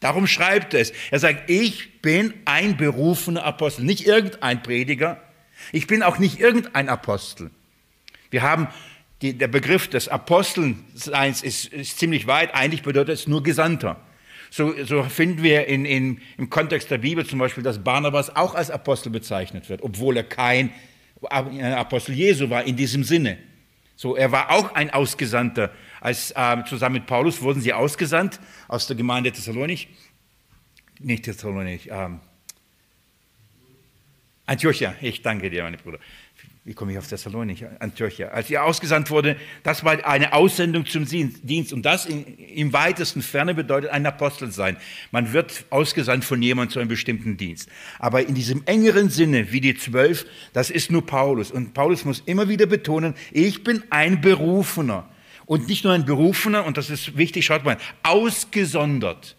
Darum 0.00 0.26
schreibt 0.26 0.74
er 0.74 0.80
es. 0.80 0.92
Er 1.10 1.20
sagt, 1.20 1.48
ich 1.48 2.02
bin 2.02 2.34
ein 2.44 2.76
berufener 2.76 3.44
Apostel, 3.44 3.84
nicht 3.84 4.06
irgendein 4.06 4.62
Prediger. 4.62 5.22
Ich 5.70 5.86
bin 5.86 6.02
auch 6.02 6.18
nicht 6.18 6.40
irgendein 6.40 6.88
Apostel. 6.88 7.50
Wir 8.30 8.42
haben 8.42 8.68
die, 9.22 9.38
der 9.38 9.46
Begriff 9.46 9.88
des 9.88 10.08
Apostelseins 10.08 11.42
ist, 11.42 11.66
ist, 11.66 11.98
ziemlich 11.98 12.26
weit. 12.26 12.54
Eigentlich 12.54 12.82
bedeutet 12.82 13.14
es 13.14 13.28
nur 13.28 13.44
Gesandter. 13.44 14.00
So, 14.54 14.74
so 14.84 15.02
finden 15.04 15.42
wir 15.42 15.66
in, 15.66 15.86
in, 15.86 16.20
im 16.36 16.50
Kontext 16.50 16.90
der 16.90 16.98
Bibel 16.98 17.24
zum 17.24 17.38
Beispiel, 17.38 17.62
dass 17.62 17.82
Barnabas 17.82 18.36
auch 18.36 18.54
als 18.54 18.70
Apostel 18.70 19.08
bezeichnet 19.08 19.70
wird, 19.70 19.80
obwohl 19.80 20.18
er 20.18 20.24
kein 20.24 20.70
Apostel 21.22 22.14
Jesu 22.14 22.50
war 22.50 22.62
in 22.64 22.76
diesem 22.76 23.02
Sinne. 23.02 23.38
So, 23.96 24.14
er 24.14 24.30
war 24.30 24.50
auch 24.50 24.74
ein 24.74 24.90
Ausgesandter. 24.90 25.70
Als, 26.02 26.32
äh, 26.32 26.64
zusammen 26.68 26.96
mit 26.96 27.06
Paulus 27.06 27.40
wurden 27.40 27.62
sie 27.62 27.72
ausgesandt 27.72 28.40
aus 28.68 28.86
der 28.86 28.94
Gemeinde 28.94 29.32
Thessalonich. 29.32 29.88
Nicht 31.00 31.24
Thessalonich, 31.24 31.88
ähm, 31.90 32.20
Antiochia. 34.52 34.94
Ich 35.00 35.22
danke 35.22 35.50
dir, 35.50 35.62
meine 35.62 35.78
Bruder 35.78 35.98
wie 36.64 36.74
komme 36.74 36.92
ich 36.92 36.98
auf 36.98 37.08
Thessalonik, 37.08 37.66
Antiochia, 37.80 38.28
als 38.28 38.48
er 38.48 38.64
ausgesandt 38.64 39.10
wurde, 39.10 39.36
das 39.64 39.82
war 39.82 40.04
eine 40.06 40.32
Aussendung 40.32 40.86
zum 40.86 41.06
Dienst. 41.06 41.72
Und 41.72 41.82
das 41.82 42.06
in, 42.06 42.24
im 42.38 42.72
weitesten 42.72 43.20
Ferne 43.20 43.54
bedeutet 43.54 43.90
ein 43.90 44.06
Apostel 44.06 44.52
sein. 44.52 44.76
Man 45.10 45.32
wird 45.32 45.64
ausgesandt 45.70 46.24
von 46.24 46.40
jemandem 46.40 46.72
zu 46.72 46.78
einem 46.78 46.88
bestimmten 46.88 47.36
Dienst. 47.36 47.68
Aber 47.98 48.24
in 48.24 48.36
diesem 48.36 48.62
engeren 48.66 49.10
Sinne, 49.10 49.50
wie 49.50 49.60
die 49.60 49.74
Zwölf, 49.74 50.24
das 50.52 50.70
ist 50.70 50.92
nur 50.92 51.04
Paulus. 51.04 51.50
Und 51.50 51.74
Paulus 51.74 52.04
muss 52.04 52.22
immer 52.26 52.48
wieder 52.48 52.66
betonen, 52.66 53.14
ich 53.32 53.64
bin 53.64 53.82
ein 53.90 54.20
Berufener. 54.20 55.08
Und 55.46 55.66
nicht 55.66 55.82
nur 55.82 55.92
ein 55.92 56.04
Berufener, 56.04 56.64
und 56.64 56.76
das 56.76 56.90
ist 56.90 57.16
wichtig, 57.16 57.44
schaut 57.44 57.64
mal, 57.64 57.76
ausgesondert 58.04 59.36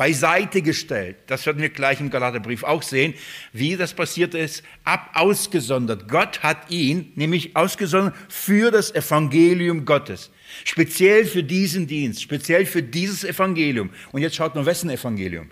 beiseite 0.00 0.62
gestellt. 0.62 1.18
Das 1.26 1.44
werden 1.44 1.60
wir 1.60 1.68
gleich 1.68 2.00
im 2.00 2.08
Galaterbrief 2.08 2.64
auch 2.64 2.82
sehen, 2.82 3.12
wie 3.52 3.76
das 3.76 3.92
passiert 3.92 4.34
ist, 4.34 4.62
ab 4.82 5.10
ausgesondert. 5.12 6.08
Gott 6.08 6.42
hat 6.42 6.70
ihn 6.70 7.12
nämlich 7.16 7.54
ausgesondert 7.54 8.14
für 8.30 8.70
das 8.70 8.94
Evangelium 8.94 9.84
Gottes. 9.84 10.30
Speziell 10.64 11.26
für 11.26 11.42
diesen 11.42 11.86
Dienst, 11.86 12.22
speziell 12.22 12.64
für 12.64 12.82
dieses 12.82 13.24
Evangelium. 13.24 13.90
Und 14.10 14.22
jetzt 14.22 14.36
schaut 14.36 14.54
nur, 14.54 14.64
wessen 14.64 14.88
Evangelium? 14.88 15.50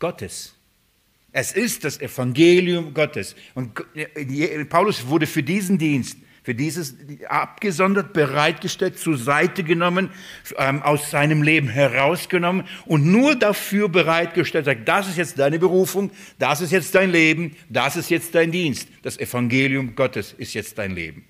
Gottes. 0.00 0.52
Es 1.30 1.52
ist 1.52 1.84
das 1.84 2.00
Evangelium 2.00 2.92
Gottes. 2.94 3.36
Und 3.54 3.80
Paulus 4.68 5.06
wurde 5.06 5.28
für 5.28 5.44
diesen 5.44 5.78
Dienst 5.78 6.18
für 6.42 6.54
dieses 6.54 6.96
abgesondert, 7.28 8.12
bereitgestellt, 8.12 8.98
zur 8.98 9.18
Seite 9.18 9.62
genommen, 9.62 10.10
ähm, 10.56 10.82
aus 10.82 11.10
seinem 11.10 11.42
Leben 11.42 11.68
herausgenommen 11.68 12.66
und 12.86 13.06
nur 13.06 13.34
dafür 13.34 13.88
bereitgestellt, 13.88 14.64
sagt, 14.64 14.88
das 14.88 15.08
ist 15.08 15.18
jetzt 15.18 15.38
deine 15.38 15.58
Berufung, 15.58 16.10
das 16.38 16.60
ist 16.60 16.72
jetzt 16.72 16.94
dein 16.94 17.10
Leben, 17.10 17.56
das 17.68 17.96
ist 17.96 18.10
jetzt 18.10 18.34
dein 18.34 18.50
Dienst. 18.50 18.88
Das 19.02 19.18
Evangelium 19.18 19.94
Gottes 19.94 20.34
ist 20.36 20.54
jetzt 20.54 20.78
dein 20.78 20.94
Leben. 20.94 21.24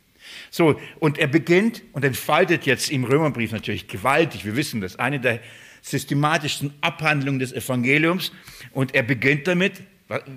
So, 0.50 0.81
und 1.00 1.19
er 1.19 1.26
beginnt 1.26 1.83
und 1.93 2.05
entfaltet 2.05 2.67
jetzt 2.67 2.90
im 2.90 3.05
Römerbrief 3.05 3.52
natürlich 3.52 3.88
gewaltig, 3.88 4.45
wir 4.45 4.57
wissen 4.57 4.81
das, 4.81 4.99
eine 4.99 5.19
der 5.19 5.40
systematischsten 5.83 6.75
Abhandlungen 6.81 7.38
des 7.38 7.52
Evangeliums 7.52 8.33
und 8.73 8.95
er 8.95 9.02
beginnt 9.02 9.49
damit, 9.49 9.83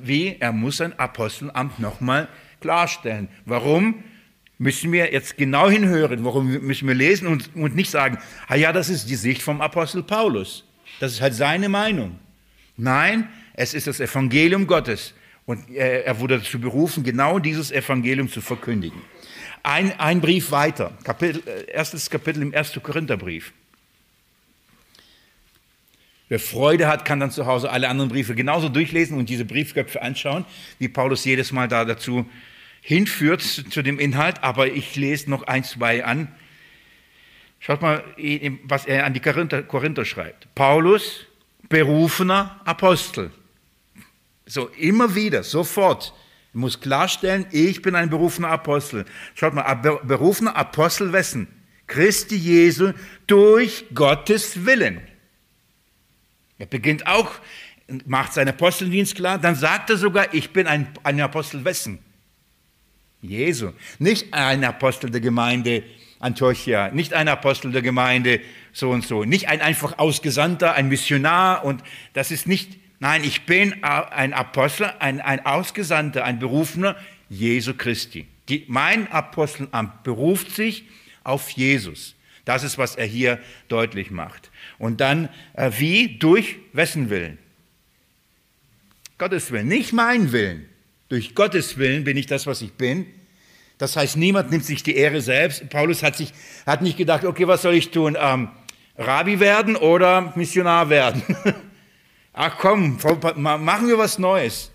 wie? 0.04 0.38
Er 0.40 0.52
muss 0.52 0.78
sein 0.78 0.98
Apostelamt 1.00 1.80
nochmal 1.80 2.28
klarstellen. 2.62 3.28
Warum? 3.46 4.04
Müssen 4.58 4.92
wir 4.92 5.12
jetzt 5.12 5.38
genau 5.38 5.70
hinhören, 5.70 6.24
warum 6.24 6.52
müssen 6.66 6.88
wir 6.88 6.96
lesen 6.96 7.28
und, 7.28 7.56
und 7.56 7.76
nicht 7.76 7.90
sagen, 7.90 8.18
ah 8.48 8.56
ja, 8.56 8.72
das 8.72 8.90
ist 8.90 9.10
die 9.10 9.16
Sicht 9.16 9.42
vom 9.42 9.62
Apostel 9.62 10.04
Paulus. 10.04 10.64
Das 11.00 11.12
ist 11.14 11.22
halt 11.22 11.34
seine 11.34 11.70
Meinung. 11.70 12.20
Nein, 12.78 13.28
es 13.54 13.74
ist 13.74 13.88
das 13.88 14.00
Evangelium 14.00 14.68
Gottes. 14.68 15.14
Und 15.46 15.70
er, 15.70 16.06
er 16.06 16.20
wurde 16.20 16.38
dazu 16.40 16.60
berufen, 16.60 17.04
genau 17.04 17.40
dieses 17.40 17.72
Evangelium 17.72 18.30
zu 18.30 18.42
verkündigen. 18.42 19.02
Ein, 19.62 19.98
ein 20.00 20.22
Brief 20.22 20.52
weiter, 20.52 20.98
Kapitel, 21.04 21.42
äh, 21.46 21.72
erstes 21.72 22.10
Kapitel 22.10 22.42
im 22.42 22.54
1. 22.54 22.80
Korintherbrief. 22.82 23.54
Wer 26.30 26.40
Freude 26.40 26.88
hat, 26.88 27.06
kann 27.06 27.20
dann 27.20 27.32
zu 27.32 27.46
Hause 27.46 27.70
alle 27.70 27.90
anderen 27.90 28.10
Briefe 28.10 28.34
genauso 28.34 28.70
durchlesen 28.70 29.18
und 29.18 29.30
diese 29.30 29.46
Briefköpfe 29.46 30.02
anschauen, 30.02 30.46
wie 30.80 30.88
Paulus 30.88 31.26
jedes 31.26 31.52
Mal 31.52 31.68
da 31.68 31.86
dazu 31.86 32.26
hinführt 32.84 33.42
zu 33.42 33.82
dem 33.82 33.98
Inhalt. 33.98 34.44
Aber 34.44 34.68
ich 34.68 34.96
lese 34.96 35.32
noch 35.32 35.44
ein, 35.44 35.64
zwei 35.64 36.06
an. 36.06 36.28
Schaut 37.60 37.82
mal, 37.82 38.04
was 38.66 38.86
er 38.86 39.06
an 39.06 39.14
die 39.14 39.22
Korinther, 39.22 39.64
Korinther 39.64 40.06
schreibt. 40.06 40.54
Paulus, 40.54 41.26
berufener 41.70 42.62
Apostel. 42.66 43.32
So 44.46 44.68
immer 44.68 45.16
wieder, 45.16 45.44
sofort. 45.44 46.14
Ich 46.50 46.60
muss 46.60 46.82
klarstellen, 46.82 47.48
ich 47.52 47.82
bin 47.82 47.96
ein 47.96 48.10
berufener 48.10 48.50
Apostel. 48.50 49.06
Schaut 49.34 49.54
mal, 49.54 49.74
berufener 50.04 50.56
Apostel 50.56 51.14
wessen? 51.14 51.48
Christi 51.88 52.36
Jesu 52.36 52.92
durch 53.28 53.86
Gottes 53.94 54.66
Willen. 54.66 55.02
Er 56.58 56.66
beginnt 56.66 57.08
auch, 57.08 57.32
macht 58.06 58.34
seinen 58.34 58.50
Aposteldienst 58.50 59.16
klar, 59.16 59.38
dann 59.38 59.56
sagt 59.56 59.90
er 59.90 59.98
sogar, 59.98 60.34
ich 60.34 60.52
bin 60.52 60.68
ein, 60.68 60.88
ein 61.04 61.20
Apostel 61.22 61.66
wessen? 61.66 62.00
Jesu. 63.24 63.72
Nicht 63.98 64.34
ein 64.34 64.64
Apostel 64.64 65.10
der 65.10 65.22
Gemeinde 65.22 65.84
Antiochia, 66.20 66.90
nicht 66.90 67.14
ein 67.14 67.28
Apostel 67.28 67.72
der 67.72 67.82
Gemeinde 67.82 68.40
so 68.72 68.92
und 68.92 69.06
so, 69.06 69.24
nicht 69.24 69.50
ein 69.50 69.62
einfach 69.62 70.00
Ausgesandter, 70.00 70.74
ein 70.74 70.88
Missionar 70.88 71.66
und 71.66 71.84
das 72.14 72.32
ist 72.32 72.48
nicht, 72.48 72.78
nein, 73.00 73.24
ich 73.24 73.46
bin 73.46 73.84
ein 73.84 74.34
Apostel, 74.34 74.92
ein, 75.00 75.20
ein 75.20 75.46
Ausgesandter, 75.46 76.24
ein 76.24 76.40
Berufener 76.40 76.96
Jesu 77.30 77.74
Christi. 77.74 78.28
Die, 78.50 78.66
mein 78.68 79.12
Apostelamt 79.12 80.04
beruft 80.04 80.52
sich 80.52 80.86
auf 81.24 81.50
Jesus. 81.50 82.16
Das 82.46 82.64
ist, 82.64 82.78
was 82.78 82.96
er 82.96 83.06
hier 83.06 83.40
deutlich 83.70 84.12
macht. 84.12 84.52
Und 84.78 85.00
dann, 85.00 85.30
äh, 85.54 85.72
wie? 85.78 86.18
Durch 86.18 86.58
wessen 86.74 87.10
Willen? 87.10 87.38
Gottes 89.18 89.52
Willen, 89.52 89.68
nicht 89.68 89.94
mein 89.94 90.34
Willen. 90.34 90.68
Durch 91.14 91.36
Gottes 91.36 91.78
Willen 91.78 92.06
bin 92.06 92.18
ich 92.18 92.26
das, 92.26 92.48
was 92.48 92.64
ich 92.64 92.74
bin. 92.74 93.06
Das 93.78 93.96
heißt, 93.96 94.18
niemand 94.18 94.50
nimmt 94.50 94.66
sich 94.66 94.82
die 94.82 94.96
Ehre 94.96 95.22
selbst. 95.22 95.70
Paulus 95.70 96.02
hat, 96.02 96.18
sich, 96.18 96.34
hat 96.66 96.82
nicht 96.82 96.98
gedacht, 96.98 97.24
okay, 97.24 97.48
was 97.48 97.62
soll 97.62 97.76
ich 97.76 97.92
tun? 97.92 98.18
Ähm, 98.20 98.50
Rabbi 98.98 99.40
werden 99.40 99.76
oder 99.76 100.34
Missionar 100.36 100.90
werden? 100.90 101.22
Ach 102.34 102.58
komm, 102.58 102.98
machen 103.36 103.88
wir 103.88 104.00
was 104.00 104.18
Neues. 104.18 104.72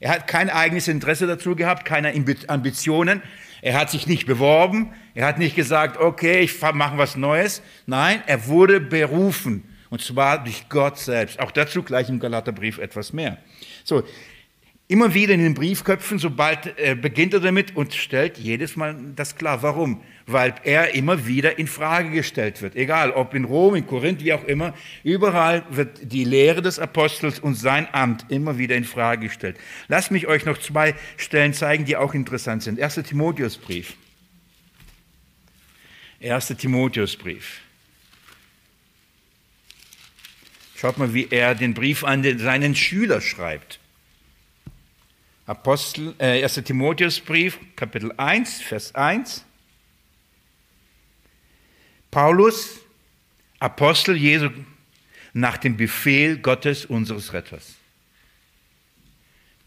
Er 0.00 0.10
hat 0.10 0.26
kein 0.26 0.50
eigenes 0.50 0.86
Interesse 0.86 1.26
dazu 1.26 1.56
gehabt, 1.56 1.86
keine 1.86 2.12
Ambitionen. 2.48 3.22
Er 3.62 3.80
hat 3.80 3.90
sich 3.90 4.06
nicht 4.06 4.26
beworben. 4.26 4.92
Er 5.14 5.26
hat 5.26 5.38
nicht 5.38 5.56
gesagt, 5.56 5.96
okay, 5.96 6.40
ich 6.40 6.60
mache 6.60 6.98
was 6.98 7.16
Neues. 7.16 7.62
Nein, 7.86 8.22
er 8.26 8.48
wurde 8.48 8.80
berufen. 8.80 9.64
Und 9.88 10.02
zwar 10.02 10.44
durch 10.44 10.68
Gott 10.68 10.98
selbst. 10.98 11.40
Auch 11.40 11.50
dazu 11.50 11.82
gleich 11.82 12.10
im 12.10 12.20
Galaterbrief 12.20 12.76
etwas 12.76 13.14
mehr. 13.14 13.38
So, 13.82 14.04
immer 14.90 15.14
wieder 15.14 15.34
in 15.34 15.40
den 15.40 15.54
Briefköpfen, 15.54 16.18
sobald 16.18 16.76
äh, 16.76 16.96
beginnt 17.00 17.32
er 17.32 17.38
damit 17.38 17.76
und 17.76 17.94
stellt 17.94 18.38
jedes 18.38 18.74
Mal 18.74 18.96
das 19.14 19.36
klar. 19.36 19.62
Warum? 19.62 20.02
Weil 20.26 20.52
er 20.64 20.96
immer 20.96 21.28
wieder 21.28 21.60
in 21.60 21.68
Frage 21.68 22.10
gestellt 22.10 22.60
wird. 22.60 22.74
Egal, 22.74 23.12
ob 23.12 23.32
in 23.34 23.44
Rom, 23.44 23.76
in 23.76 23.86
Korinth, 23.86 24.24
wie 24.24 24.32
auch 24.32 24.42
immer, 24.44 24.74
überall 25.04 25.64
wird 25.70 26.12
die 26.12 26.24
Lehre 26.24 26.60
des 26.60 26.80
Apostels 26.80 27.38
und 27.38 27.54
sein 27.54 27.86
Amt 27.92 28.26
immer 28.30 28.58
wieder 28.58 28.74
in 28.74 28.82
Frage 28.82 29.28
gestellt. 29.28 29.56
Lasst 29.86 30.10
mich 30.10 30.26
euch 30.26 30.44
noch 30.44 30.58
zwei 30.58 30.96
Stellen 31.16 31.54
zeigen, 31.54 31.84
die 31.84 31.96
auch 31.96 32.12
interessant 32.12 32.64
sind. 32.64 32.80
1. 32.80 32.96
Timotheusbrief. 33.06 33.94
1. 36.20 36.48
Timotheusbrief. 36.58 37.60
Schaut 40.76 40.98
mal, 40.98 41.14
wie 41.14 41.28
er 41.30 41.54
den 41.54 41.74
Brief 41.74 42.02
an 42.02 42.22
den, 42.22 42.40
seinen 42.40 42.74
Schüler 42.74 43.20
schreibt. 43.20 43.79
Apostel, 45.50 46.14
äh, 46.18 46.44
1. 46.44 46.62
Timotheusbrief, 46.62 47.58
Kapitel 47.74 48.12
1, 48.16 48.62
Vers 48.62 48.94
1. 48.94 49.44
Paulus, 52.08 52.78
Apostel 53.58 54.16
Jesu, 54.16 54.50
nach 55.32 55.56
dem 55.56 55.76
Befehl 55.76 56.38
Gottes, 56.38 56.84
unseres 56.84 57.32
Retters. 57.32 57.74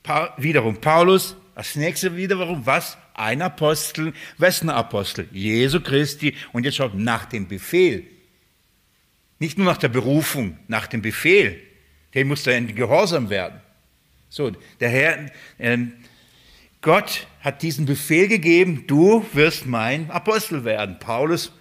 Pa 0.03 0.33
wiederum, 0.37 0.79
Paulus, 0.79 1.35
das 1.53 1.75
nächste 1.75 2.15
wiederum, 2.15 2.65
was? 2.65 2.97
Ein 3.13 3.41
Apostel. 3.41 4.13
Wessen 4.37 4.69
Apostel? 4.69 5.27
Jesu 5.33 5.81
Christi. 5.81 6.33
Und 6.53 6.63
jetzt 6.63 6.77
schaut, 6.77 6.95
nach 6.95 7.25
dem 7.25 7.49
Befehl. 7.49 8.07
Nicht 9.37 9.57
nur 9.57 9.67
nach 9.67 9.77
der 9.77 9.89
Berufung, 9.89 10.57
nach 10.69 10.87
dem 10.87 11.01
Befehl. 11.01 11.61
Der 12.13 12.23
muss 12.23 12.43
dann 12.43 12.73
gehorsam 12.73 13.29
werden. 13.29 13.62
So, 14.35 14.51
der 14.79 14.89
Herr, 14.89 15.29
äh, 15.59 15.77
Gott 16.81 17.27
hat 17.41 17.61
diesen 17.61 17.85
Befehl 17.85 18.27
gegeben, 18.27 18.85
du 18.87 19.23
wirst 19.33 19.67
mein 19.67 20.09
Apostel 20.09 20.65
werden. 20.65 20.97
Paulus 20.97 21.51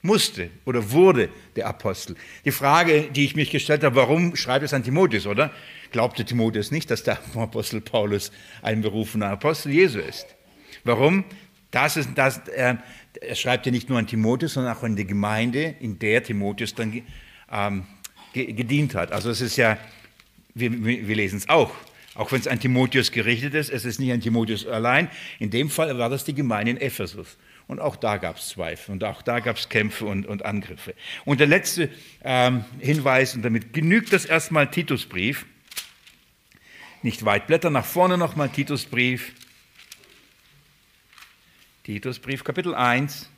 musste 0.00 0.48
oder 0.64 0.92
wurde 0.92 1.28
der 1.56 1.66
Apostel. 1.66 2.16
Die 2.46 2.50
Frage, 2.50 3.10
die 3.14 3.26
ich 3.26 3.36
mich 3.36 3.50
gestellt 3.50 3.84
habe, 3.84 3.96
warum 3.96 4.34
schreibt 4.34 4.64
es 4.64 4.72
an 4.72 4.82
Timotheus, 4.82 5.26
oder? 5.26 5.50
Glaubte 5.90 6.24
Timotheus 6.24 6.70
nicht, 6.70 6.90
dass 6.90 7.02
der 7.02 7.18
Apostel 7.36 7.82
Paulus 7.82 8.32
ein 8.62 8.80
berufener 8.80 9.28
Apostel 9.28 9.70
Jesu 9.70 9.98
ist? 9.98 10.24
Warum? 10.84 11.24
Das 11.70 11.98
ist, 11.98 12.08
das, 12.14 12.38
äh, 12.48 12.76
er 13.20 13.34
schreibt 13.34 13.66
ja 13.66 13.72
nicht 13.72 13.90
nur 13.90 13.98
an 13.98 14.06
Timotheus, 14.06 14.54
sondern 14.54 14.74
auch 14.74 14.82
an 14.82 14.96
die 14.96 15.06
Gemeinde, 15.06 15.74
in 15.80 15.98
der 15.98 16.22
Timotheus 16.22 16.74
dann 16.74 17.02
ähm, 17.52 17.84
gedient 18.32 18.94
hat. 18.94 19.12
Also 19.12 19.28
es 19.28 19.42
ist 19.42 19.58
ja, 19.58 19.76
wir, 20.54 20.72
wir 20.82 21.14
lesen 21.14 21.36
es 21.36 21.50
auch, 21.50 21.72
auch 22.14 22.30
wenn 22.30 22.40
es 22.40 22.46
an 22.46 22.60
Timotheus 22.60 23.10
gerichtet 23.10 23.54
ist, 23.54 23.70
es 23.70 23.84
ist 23.84 23.98
nicht 23.98 24.12
an 24.12 24.20
Timotheus 24.20 24.66
allein. 24.66 25.08
In 25.38 25.50
dem 25.50 25.70
Fall 25.70 25.96
war 25.96 26.10
das 26.10 26.24
die 26.24 26.34
Gemeinde 26.34 26.72
in 26.72 26.76
Ephesus. 26.76 27.38
Und 27.68 27.80
auch 27.80 27.96
da 27.96 28.18
gab 28.18 28.36
es 28.36 28.48
Zweifel 28.50 28.92
und 28.92 29.04
auch 29.04 29.22
da 29.22 29.40
gab 29.40 29.56
es 29.56 29.68
Kämpfe 29.68 30.04
und, 30.04 30.26
und, 30.26 30.44
Angriffe. 30.44 30.94
Und 31.24 31.40
der 31.40 31.46
letzte 31.46 31.88
ähm, 32.22 32.64
Hinweis, 32.80 33.34
und 33.34 33.42
damit 33.42 33.72
genügt 33.72 34.12
das 34.12 34.26
erstmal 34.26 34.70
Titusbrief. 34.70 35.46
Nicht 37.02 37.24
weit 37.24 37.46
blättern, 37.46 37.72
nach 37.72 37.84
vorne 37.84 38.18
nochmal 38.18 38.50
Titusbrief. 38.50 39.32
Titusbrief, 41.84 42.44
Kapitel 42.44 42.74
1. 42.74 43.30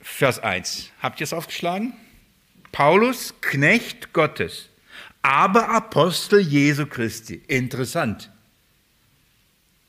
Vers 0.00 0.38
1. 0.38 0.92
Habt 1.02 1.20
ihr 1.20 1.24
es 1.24 1.32
aufgeschlagen? 1.32 1.92
Paulus, 2.76 3.32
Knecht 3.40 4.12
Gottes 4.12 4.68
aber 5.22 5.70
Apostel 5.70 6.40
Jesu 6.40 6.84
Christi. 6.84 7.40
Interessant. 7.48 8.30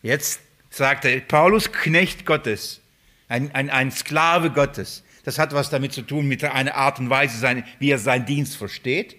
Jetzt 0.01 0.39
sagt 0.69 1.03
er, 1.03 1.19
Paulus, 1.19 1.69
Knecht 1.69 2.25
Gottes, 2.25 2.79
ein, 3.27 3.53
ein, 3.53 3.69
ein 3.69 3.91
Sklave 3.91 4.51
Gottes. 4.51 5.03
Das 5.25 5.37
hat 5.37 5.53
was 5.53 5.69
damit 5.69 5.91
zu 5.91 6.01
tun, 6.01 6.29
mit 6.29 6.45
einer 6.45 6.75
Art 6.75 6.99
und 6.99 7.09
Weise, 7.09 7.63
wie 7.79 7.91
er 7.91 7.99
seinen 7.99 8.25
Dienst 8.25 8.55
versteht. 8.55 9.17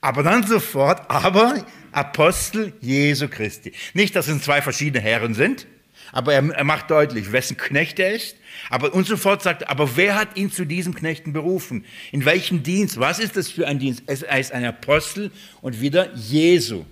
Aber 0.00 0.22
dann 0.22 0.46
sofort, 0.46 1.10
aber 1.10 1.66
Apostel 1.90 2.72
Jesu 2.80 3.26
Christi. 3.26 3.72
Nicht, 3.94 4.14
dass 4.14 4.28
es 4.28 4.42
zwei 4.42 4.62
verschiedene 4.62 5.02
Herren 5.02 5.34
sind, 5.34 5.66
aber 6.16 6.32
er, 6.32 6.48
er 6.48 6.64
macht 6.64 6.90
deutlich, 6.90 7.30
wessen 7.30 7.58
Knecht 7.58 7.98
er 7.98 8.14
ist. 8.14 8.38
Aber 8.70 8.94
und 8.94 9.06
sofort 9.06 9.42
sagt 9.42 9.62
er, 9.62 9.70
aber 9.70 9.98
wer 9.98 10.14
hat 10.14 10.38
ihn 10.38 10.50
zu 10.50 10.64
diesem 10.64 10.94
Knechten 10.94 11.34
berufen? 11.34 11.84
In 12.10 12.24
welchem 12.24 12.62
Dienst? 12.62 12.98
Was 12.98 13.18
ist 13.18 13.36
das 13.36 13.50
für 13.50 13.68
ein 13.68 13.78
Dienst? 13.78 14.04
Er 14.06 14.40
ist 14.40 14.50
ein 14.50 14.64
Apostel 14.64 15.30
und 15.60 15.82
wieder 15.82 16.14
Jesu. 16.16 16.86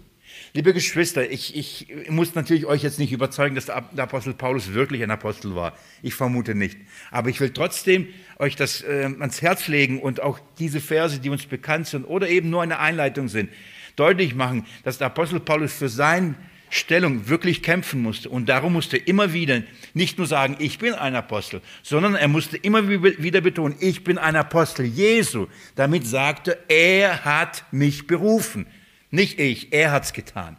Liebe 0.53 0.75
Geschwister, 0.75 1.31
ich, 1.31 1.57
ich 1.57 2.11
muss 2.11 2.35
natürlich 2.35 2.67
euch 2.67 2.83
jetzt 2.83 2.99
nicht 2.99 3.13
überzeugen, 3.13 3.55
dass 3.55 3.65
der 3.65 4.05
Apostel 4.05 4.35
Paulus 4.35 4.75
wirklich 4.75 5.03
ein 5.03 5.11
Apostel 5.11 5.55
war. 5.55 5.73
Ich 6.03 6.15
vermute 6.15 6.55
nicht. 6.55 6.77
Aber 7.11 7.31
ich 7.31 7.41
will 7.41 7.49
trotzdem 7.49 8.09
euch 8.39 8.57
das 8.57 8.83
äh, 8.83 9.05
ans 9.19 9.41
Herz 9.41 9.69
legen 9.69 10.03
und 10.03 10.21
auch 10.21 10.39
diese 10.59 10.83
Verse, 10.83 11.19
die 11.19 11.31
uns 11.31 11.47
bekannt 11.47 11.87
sind 11.87 12.05
oder 12.05 12.29
eben 12.29 12.51
nur 12.51 12.61
eine 12.61 12.79
Einleitung 12.79 13.29
sind, 13.29 13.49
deutlich 13.97 14.35
machen, 14.35 14.67
dass 14.83 14.99
der 14.99 15.07
Apostel 15.07 15.41
Paulus 15.41 15.73
für 15.73 15.89
sein 15.89 16.37
Stellung 16.75 17.29
wirklich 17.29 17.63
kämpfen 17.63 18.03
musste. 18.03 18.29
Und 18.29 18.49
darum 18.49 18.73
musste 18.73 18.97
er 18.97 19.07
immer 19.07 19.33
wieder 19.33 19.63
nicht 19.95 20.19
nur 20.19 20.27
sagen, 20.27 20.57
ich 20.59 20.79
bin 20.79 20.95
ein 20.95 21.15
Apostel, 21.15 21.61
sondern 21.83 22.17
er 22.17 22.27
musste 22.27 22.57
immer 22.57 22.89
wieder 22.89 23.41
betonen, 23.41 23.77
ich 23.79 24.03
bin 24.03 24.19
ein 24.19 24.35
Apostel 24.35 24.85
Jesu. 24.85 25.47
Damit 25.77 26.07
sagte, 26.07 26.59
er 26.69 27.25
hat 27.25 27.65
mich 27.71 28.07
berufen. 28.07 28.67
Nicht 29.11 29.39
ich, 29.39 29.73
er 29.73 29.93
hat 29.93 30.05
es 30.05 30.13
getan. 30.13 30.57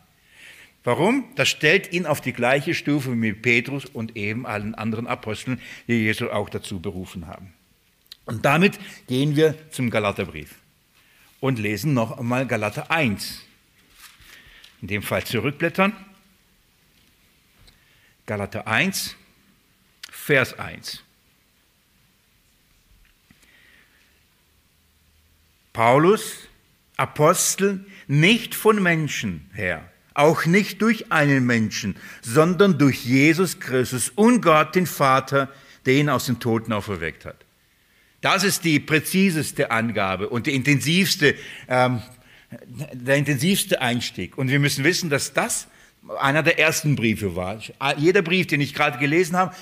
Warum? 0.86 1.26
Das 1.36 1.50
stellt 1.50 1.92
ihn 1.92 2.06
auf 2.06 2.22
die 2.22 2.32
gleiche 2.32 2.76
Stufe 2.76 3.10
mit 3.10 3.42
Petrus 3.42 3.86
und 3.86 4.16
eben 4.16 4.46
allen 4.46 4.74
anderen 4.76 5.08
Aposteln, 5.08 5.60
die 5.88 6.04
Jesus 6.04 6.30
auch 6.30 6.50
dazu 6.50 6.80
berufen 6.80 7.28
haben. 7.28 7.54
Und 8.26 8.46
damit 8.46 8.80
gehen 9.08 9.36
wir 9.36 9.56
zum 9.72 9.90
Galaterbrief 9.90 10.56
und 11.42 11.60
lesen 11.60 11.94
noch 11.94 12.18
einmal 12.18 12.46
Galater 12.46 12.90
1. 12.90 13.42
In 14.82 14.88
dem 14.88 15.02
Fall 15.02 15.24
zurückblättern. 15.24 15.94
Galater 18.26 18.68
1, 18.68 19.16
Vers 20.10 20.58
1. 20.58 21.04
Paulus, 25.74 26.48
Apostel, 26.98 27.86
nicht 28.08 28.56
von 28.56 28.82
Menschen 28.82 29.50
her, 29.54 29.92
auch 30.14 30.46
nicht 30.46 30.82
durch 30.82 31.12
einen 31.12 31.46
Menschen, 31.46 31.98
sondern 32.22 32.78
durch 32.78 33.06
Jesus 33.06 33.60
Christus 33.60 34.10
und 34.10 34.42
Gott, 34.42 34.74
den 34.74 34.88
Vater, 34.88 35.52
der 35.86 35.96
ihn 35.96 36.10
aus 36.10 36.26
den 36.26 36.40
Toten 36.40 36.72
auferweckt 36.72 37.26
hat. 37.26 37.46
Das 38.22 38.44
ist 38.44 38.64
die 38.64 38.80
präziseste 38.80 39.70
Angabe 39.70 40.30
und 40.30 40.48
die 40.48 40.56
intensivste, 40.56 41.36
ähm, 41.68 42.02
der 42.94 43.16
intensivste 43.16 43.82
Einstieg. 43.82 44.38
Und 44.38 44.50
wir 44.50 44.60
müssen 44.60 44.84
wissen, 44.84 45.10
dass 45.10 45.34
das 45.34 45.68
einer 46.20 46.44
der 46.44 46.60
ersten 46.60 46.96
Briefe 46.96 47.36
war. 47.36 47.60
Jeder 47.98 48.22
Brief, 48.22 48.48
den 48.48 48.62
ich 48.62 48.74
gerade 48.74 49.00
gelesen 49.00 49.36
habe, 49.36 49.56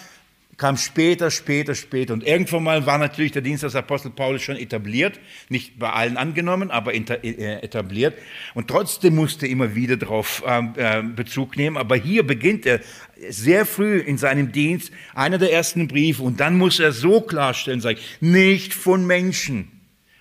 kam 0.58 0.78
später, 0.78 1.32
später, 1.32 1.74
später. 1.74 2.14
Und 2.14 2.26
irgendwann 2.26 2.64
mal 2.64 2.86
war 2.86 2.98
natürlich 2.98 3.32
der 3.32 3.42
Dienst 3.42 3.64
des 3.64 3.76
Apostel 3.76 4.12
Paulus 4.12 4.44
schon 4.44 4.56
etabliert, 4.56 5.20
nicht 5.50 5.80
bei 5.80 5.90
allen 5.90 6.18
angenommen, 6.18 6.70
aber 6.70 6.94
äh, 6.94 7.64
etabliert. 7.64 8.16
Und 8.54 8.68
trotzdem 8.68 9.16
musste 9.16 9.48
er 9.48 9.52
immer 9.52 9.76
wieder 9.76 9.98
darauf 9.98 10.44
ähm, 10.46 10.74
äh, 10.76 11.02
Bezug 11.02 11.58
nehmen. 11.58 11.78
Aber 11.78 11.96
hier 11.96 12.26
beginnt 12.26 12.66
er 12.66 12.82
sehr 13.30 13.66
früh 13.66 13.98
in 13.98 14.18
seinem 14.18 14.52
Dienst, 14.52 14.92
einer 15.16 15.38
der 15.38 15.52
ersten 15.52 15.88
Briefe. 15.88 16.22
Und 16.22 16.40
dann 16.40 16.58
muss 16.58 16.80
er 16.80 16.92
so 16.92 17.22
klarstellen, 17.22 17.82
sagen, 17.82 18.00
nicht 18.20 18.74
von 18.74 19.08
Menschen 19.08 19.72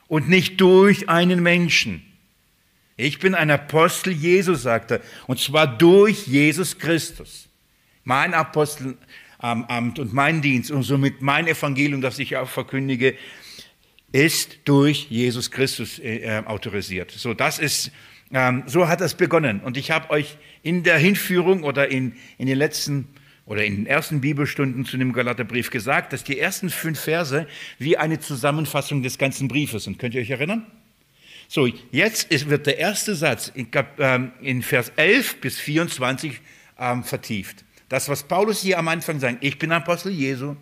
und 0.09 0.29
nicht 0.29 0.61
durch 0.61 1.09
einen 1.09 1.43
Menschen. 1.43 2.03
Ich 3.03 3.19
bin 3.19 3.35
ein 3.35 3.51
Apostel 3.51 4.13
Jesus, 4.13 4.63
sagt 4.63 4.93
er, 4.93 5.01
und 5.27 5.41
zwar 5.41 5.67
durch 5.67 6.29
Jesus 6.29 6.79
Christus. 6.79 7.49
Mein 8.05 8.33
Apostel, 8.33 8.97
am 9.39 9.65
Amt 9.65 9.99
und 9.99 10.13
mein 10.13 10.41
Dienst 10.41 10.71
und 10.71 10.85
somit 10.85 11.21
mein 11.21 11.49
Evangelium, 11.49 12.01
das 12.01 12.21
ich 12.21 12.37
auch 12.37 12.49
verkündige, 12.49 13.17
ist 14.13 14.59
durch 14.67 15.09
Jesus 15.11 15.51
Christus 15.51 15.99
äh, 15.99 16.19
äh, 16.19 16.45
autorisiert. 16.45 17.11
So, 17.11 17.35
das 17.35 17.59
ist, 17.59 17.91
ähm, 18.33 18.63
so 18.67 18.87
hat 18.87 19.01
das 19.01 19.15
begonnen. 19.15 19.61
Und 19.61 19.77
ich 19.77 19.91
habe 19.91 20.11
euch 20.11 20.37
in 20.63 20.85
der 20.85 20.99
Hinführung 20.99 21.65
oder 21.65 21.89
in, 21.89 22.15
in 22.39 22.47
den 22.47 22.57
letzten 22.57 23.09
oder 23.47 23.65
in 23.65 23.79
den 23.79 23.87
ersten 23.87 24.21
Bibelstunden 24.21 24.85
zu 24.85 24.97
dem 24.97 25.13
Galaterbrief 25.13 25.71
gesagt, 25.71 26.13
dass 26.13 26.23
die 26.23 26.39
ersten 26.39 26.71
fünf 26.71 27.01
Verse 27.01 27.49
wie 27.81 27.97
eine 27.97 28.21
Zusammenfassung 28.21 29.03
des 29.03 29.19
ganzen 29.19 29.49
Briefes 29.49 29.85
sind. 29.85 29.99
Könnt 29.99 30.15
ihr 30.15 30.21
euch 30.21 30.31
erinnern? 30.31 30.67
So, 31.55 31.69
jetzt 31.91 32.33
ist, 32.33 32.49
wird 32.49 32.65
der 32.65 32.79
erste 32.79 33.15
Satz 33.15 33.53
in, 33.55 33.69
ähm, 33.99 34.33
in 34.41 34.63
Vers 34.63 34.91
11 34.97 35.43
bis 35.43 35.59
24 35.59 36.41
ähm, 36.79 37.05
vertieft. 37.05 37.67
Das, 37.91 38.09
was 38.09 38.23
Paulus 38.23 38.63
hier 38.63 38.79
am 38.79 38.89
Anfang 38.89 39.21
sagt, 39.21 39.45
ich 39.45 39.59
bin 39.59 39.71
Apostel 39.71 40.13
Jesu, 40.13 40.57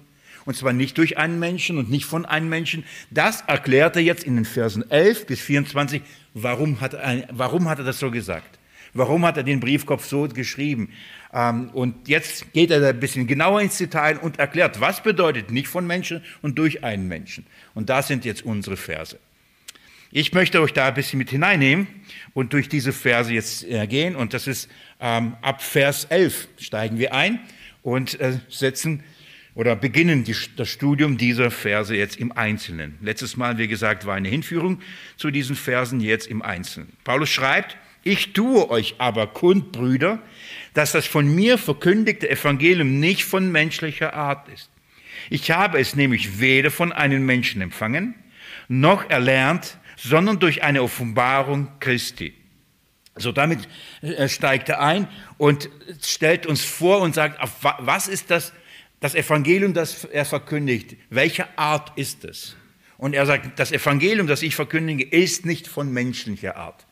und 0.47 0.57
zwar 0.57 0.73
nicht 0.73 0.99
durch 0.99 1.17
einen 1.17 1.39
Menschen 1.39 1.79
und 1.79 1.91
nicht 1.91 2.07
von 2.07 2.27
einem 2.27 2.49
Menschen, 2.49 2.83
das 3.13 3.43
erklärt 3.43 3.95
er 3.95 4.03
jetzt 4.03 4.25
in 4.25 4.35
den 4.35 4.45
Versen 4.45 4.91
11 4.91 5.27
bis 5.27 5.41
24, 5.41 6.03
warum 6.35 6.81
hat 6.81 6.95
er, 6.95 7.29
warum 7.31 7.69
hat 7.69 7.79
er 7.79 7.85
das 7.85 8.01
so 8.01 8.11
gesagt? 8.11 8.59
Warum 8.93 9.25
hat 9.25 9.37
er 9.37 9.45
den 9.45 9.61
Briefkopf 9.61 10.05
so 10.05 10.27
geschrieben? 10.27 10.91
Ähm, 11.33 11.71
und 11.73 12.09
jetzt 12.09 12.53
geht 12.53 12.73
er 12.73 12.81
da 12.81 12.89
ein 12.89 12.99
bisschen 12.99 13.29
genauer 13.29 13.61
ins 13.61 13.79
Detail 13.79 14.19
und 14.19 14.41
erklärt, 14.41 14.81
was 14.81 15.05
bedeutet 15.05 15.53
nicht 15.53 15.69
von 15.69 15.87
Menschen 15.87 16.25
und 16.43 16.59
durch 16.59 16.83
einen 16.83 17.07
Menschen. 17.07 17.47
Und 17.75 17.91
das 17.91 18.09
sind 18.09 18.25
jetzt 18.25 18.45
unsere 18.45 18.77
Verse. 18.77 19.21
Ich 20.13 20.33
möchte 20.33 20.61
euch 20.61 20.73
da 20.73 20.89
ein 20.89 20.95
bisschen 20.95 21.19
mit 21.19 21.31
hineinnehmen 21.31 21.87
und 22.35 22.53
durch 22.53 22.69
diese 22.69 22.93
Verse 22.93 23.33
jetzt 23.33 23.63
äh, 23.63 23.87
gehen. 23.87 24.17
Und 24.17 24.35
das 24.35 24.49
ist 24.49 24.69
ähm, 24.99 25.37
ab 25.41 25.63
Vers 25.63 26.07
11 26.07 26.49
steigen 26.59 26.99
wir 26.99 27.15
ein 27.15 27.39
und 27.83 28.19
äh, 28.19 28.41
setzen 28.49 29.05
oder 29.55 29.77
beginnen 29.77 30.25
die, 30.25 30.35
das 30.57 30.69
Studium 30.69 31.17
dieser 31.17 31.53
Verse 31.53 31.95
jetzt 31.95 32.17
im 32.17 32.33
Einzelnen. 32.33 32.99
Letztes 33.01 33.37
Mal, 33.37 33.57
wie 33.59 33.69
gesagt, 33.69 34.05
war 34.05 34.17
eine 34.17 34.29
Hinführung 34.29 34.81
zu 35.17 35.31
diesen 35.31 35.55
Versen, 35.55 36.01
jetzt 36.01 36.27
im 36.27 36.43
Einzelnen. 36.43 36.89
Paulus 37.05 37.29
schreibt, 37.31 37.77
ich 38.03 38.33
tue 38.33 38.69
euch 38.69 38.97
aber 38.99 39.29
kund, 39.29 39.71
Brüder, 39.71 40.21
dass 40.75 40.91
das 40.91 41.07
von 41.07 41.33
mir 41.33 41.57
verkündigte 41.57 42.29
Evangelium 42.29 42.99
nicht 42.99 43.25
von 43.25 43.53
menschlicher 43.53 44.13
Art 44.15 44.49
ist. 44.49 44.71
Ich 45.29 45.53
habe 45.53 45.79
es 45.79 45.95
nämlich 45.95 46.41
weder 46.41 46.73
von 46.73 46.91
einem 46.91 47.25
Menschen 47.25 47.61
empfangen, 47.61 48.15
noch 48.67 49.09
erlernt, 49.09 49.79
sondern 50.03 50.39
durch 50.39 50.63
eine 50.63 50.83
Offenbarung 50.83 51.69
Christi. 51.79 52.35
So 53.17 53.33
damit 53.33 53.69
äh, 54.03 54.29
steigt 54.29 54.69
er 54.69 54.81
ein 54.81 55.09
und 55.37 55.69
stellt 56.01 56.47
uns 56.47 56.65
vor 56.65 57.01
und 57.01 57.15
sagt, 57.15 57.39
was 57.79 58.09
ist 58.09 58.31
das, 58.31 58.53
das 59.01 59.15
Evangelium, 59.15 59.75
das 59.75 60.05
er 60.05 60.25
verkündigt? 60.25 60.97
Welche 61.11 61.59
Art 61.59 61.93
ist 61.97 62.25
es? 62.25 62.57
Und 62.97 63.15
er 63.15 63.27
sagt, 63.27 63.59
das 63.59 63.73
Evangelium, 63.73 64.27
das 64.27 64.43
ich 64.43 64.55
verkündige, 64.55 65.05
ist 65.05 65.45
nicht 65.45 65.67
von 65.67 65.93
menschlicher 65.93 66.57
Art, 66.57 66.87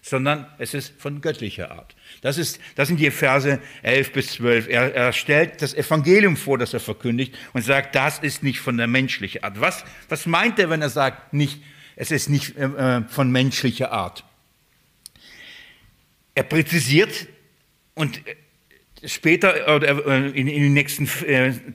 sondern 0.00 0.46
es 0.58 0.74
ist 0.74 0.94
von 0.98 1.20
göttlicher 1.20 1.70
Art. 1.70 1.94
Das, 2.22 2.38
ist, 2.38 2.58
das 2.74 2.88
sind 2.88 2.98
die 2.98 3.10
Verse 3.10 3.60
11 3.82 4.12
bis 4.12 4.32
12. 4.32 4.68
Er, 4.68 4.94
er 4.94 5.12
stellt 5.12 5.62
das 5.62 5.74
Evangelium 5.74 6.36
vor, 6.36 6.58
das 6.58 6.74
er 6.74 6.80
verkündigt 6.80 7.36
und 7.52 7.62
sagt, 7.62 7.94
das 7.94 8.18
ist 8.18 8.42
nicht 8.42 8.60
von 8.60 8.76
der 8.76 8.86
menschlichen 8.86 9.44
Art. 9.44 9.60
Was, 9.60 9.84
was 10.08 10.26
meint 10.26 10.58
er, 10.58 10.70
wenn 10.70 10.82
er 10.82 10.90
sagt, 10.90 11.32
nicht 11.32 11.62
es 11.96 12.10
ist 12.10 12.28
nicht 12.28 12.56
äh, 12.56 12.64
äh, 12.64 13.02
von 13.08 13.30
menschlicher 13.30 13.92
Art. 13.92 14.24
Er 16.34 16.44
präzisiert 16.44 17.28
und 17.94 18.26
äh, 18.26 18.36
später 19.08 19.74
oder 19.74 20.06
äh, 20.06 20.28
in, 20.30 20.48
in, 20.48 20.72
nächsten, 20.72 21.08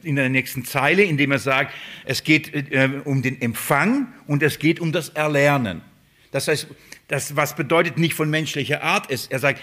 in, 0.03 0.15
der 0.15 0.29
nächsten 0.29 0.65
Zeile, 0.65 1.03
indem 1.03 1.31
er 1.31 1.39
sagt, 1.39 1.73
es 2.05 2.23
geht 2.23 2.51
um 3.05 3.21
den 3.21 3.41
Empfang 3.41 4.13
und 4.27 4.41
es 4.43 4.59
geht 4.59 4.79
um 4.79 4.91
das 4.91 5.09
Erlernen. 5.09 5.81
Das 6.31 6.47
heißt, 6.47 6.67
das, 7.09 7.35
was 7.35 7.55
bedeutet 7.55 7.97
nicht 7.97 8.13
von 8.13 8.29
menschlicher 8.29 8.81
Art 8.83 9.09
ist, 9.11 9.31
er 9.31 9.39
sagt, 9.39 9.61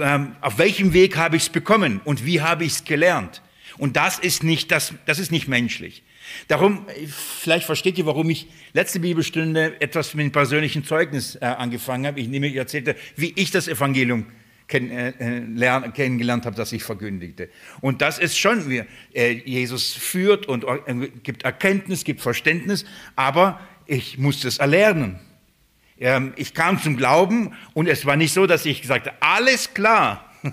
ähm, 0.00 0.36
auf 0.40 0.58
welchem 0.58 0.92
Weg 0.92 1.16
habe 1.16 1.36
ich 1.36 1.44
es 1.44 1.48
bekommen 1.48 2.00
und 2.04 2.24
wie 2.24 2.40
habe 2.40 2.64
ich 2.64 2.72
es 2.72 2.84
gelernt? 2.84 3.42
Und 3.78 3.96
das 3.96 4.18
ist 4.18 4.42
nicht, 4.42 4.70
das, 4.70 4.94
das 5.04 5.18
ist 5.18 5.30
nicht 5.30 5.48
menschlich. 5.48 6.02
Darum, 6.48 6.86
vielleicht 7.06 7.66
versteht 7.66 7.98
ihr, 7.98 8.06
warum 8.06 8.30
ich 8.30 8.48
letzte 8.72 9.00
Bibelstunde 9.00 9.80
etwas 9.80 10.14
mit 10.14 10.24
dem 10.24 10.32
persönlichen 10.32 10.84
Zeugnis 10.84 11.36
äh, 11.36 11.44
angefangen 11.44 12.06
habe. 12.06 12.20
Ich 12.20 12.28
nehme, 12.28 12.46
ich 12.46 12.56
erzählte, 12.56 12.96
wie 13.16 13.32
ich 13.36 13.50
das 13.50 13.68
Evangelium 13.68 14.26
äh, 14.68 15.12
lern, 15.54 15.92
kennengelernt 15.92 16.44
habe, 16.44 16.56
das 16.56 16.72
ich 16.72 16.82
verkündigte. 16.82 17.48
Und 17.80 18.02
das 18.02 18.18
ist 18.18 18.36
schon, 18.36 18.68
wie 18.68 18.82
äh, 19.14 19.30
Jesus 19.30 19.92
führt 19.92 20.46
und 20.46 20.64
äh, 20.64 21.08
gibt 21.22 21.44
Erkenntnis, 21.44 22.02
gibt 22.02 22.20
Verständnis, 22.20 22.84
aber 23.14 23.60
ich 23.86 24.18
musste 24.18 24.48
es 24.48 24.58
erlernen. 24.58 25.20
Ähm, 25.98 26.32
ich 26.36 26.52
kam 26.52 26.82
zum 26.82 26.96
Glauben 26.96 27.54
und 27.74 27.86
es 27.86 28.06
war 28.06 28.16
nicht 28.16 28.32
so, 28.32 28.46
dass 28.46 28.66
ich 28.66 28.82
gesagt 28.82 29.06
habe, 29.06 29.16
alles 29.20 29.72
klar. 29.74 30.30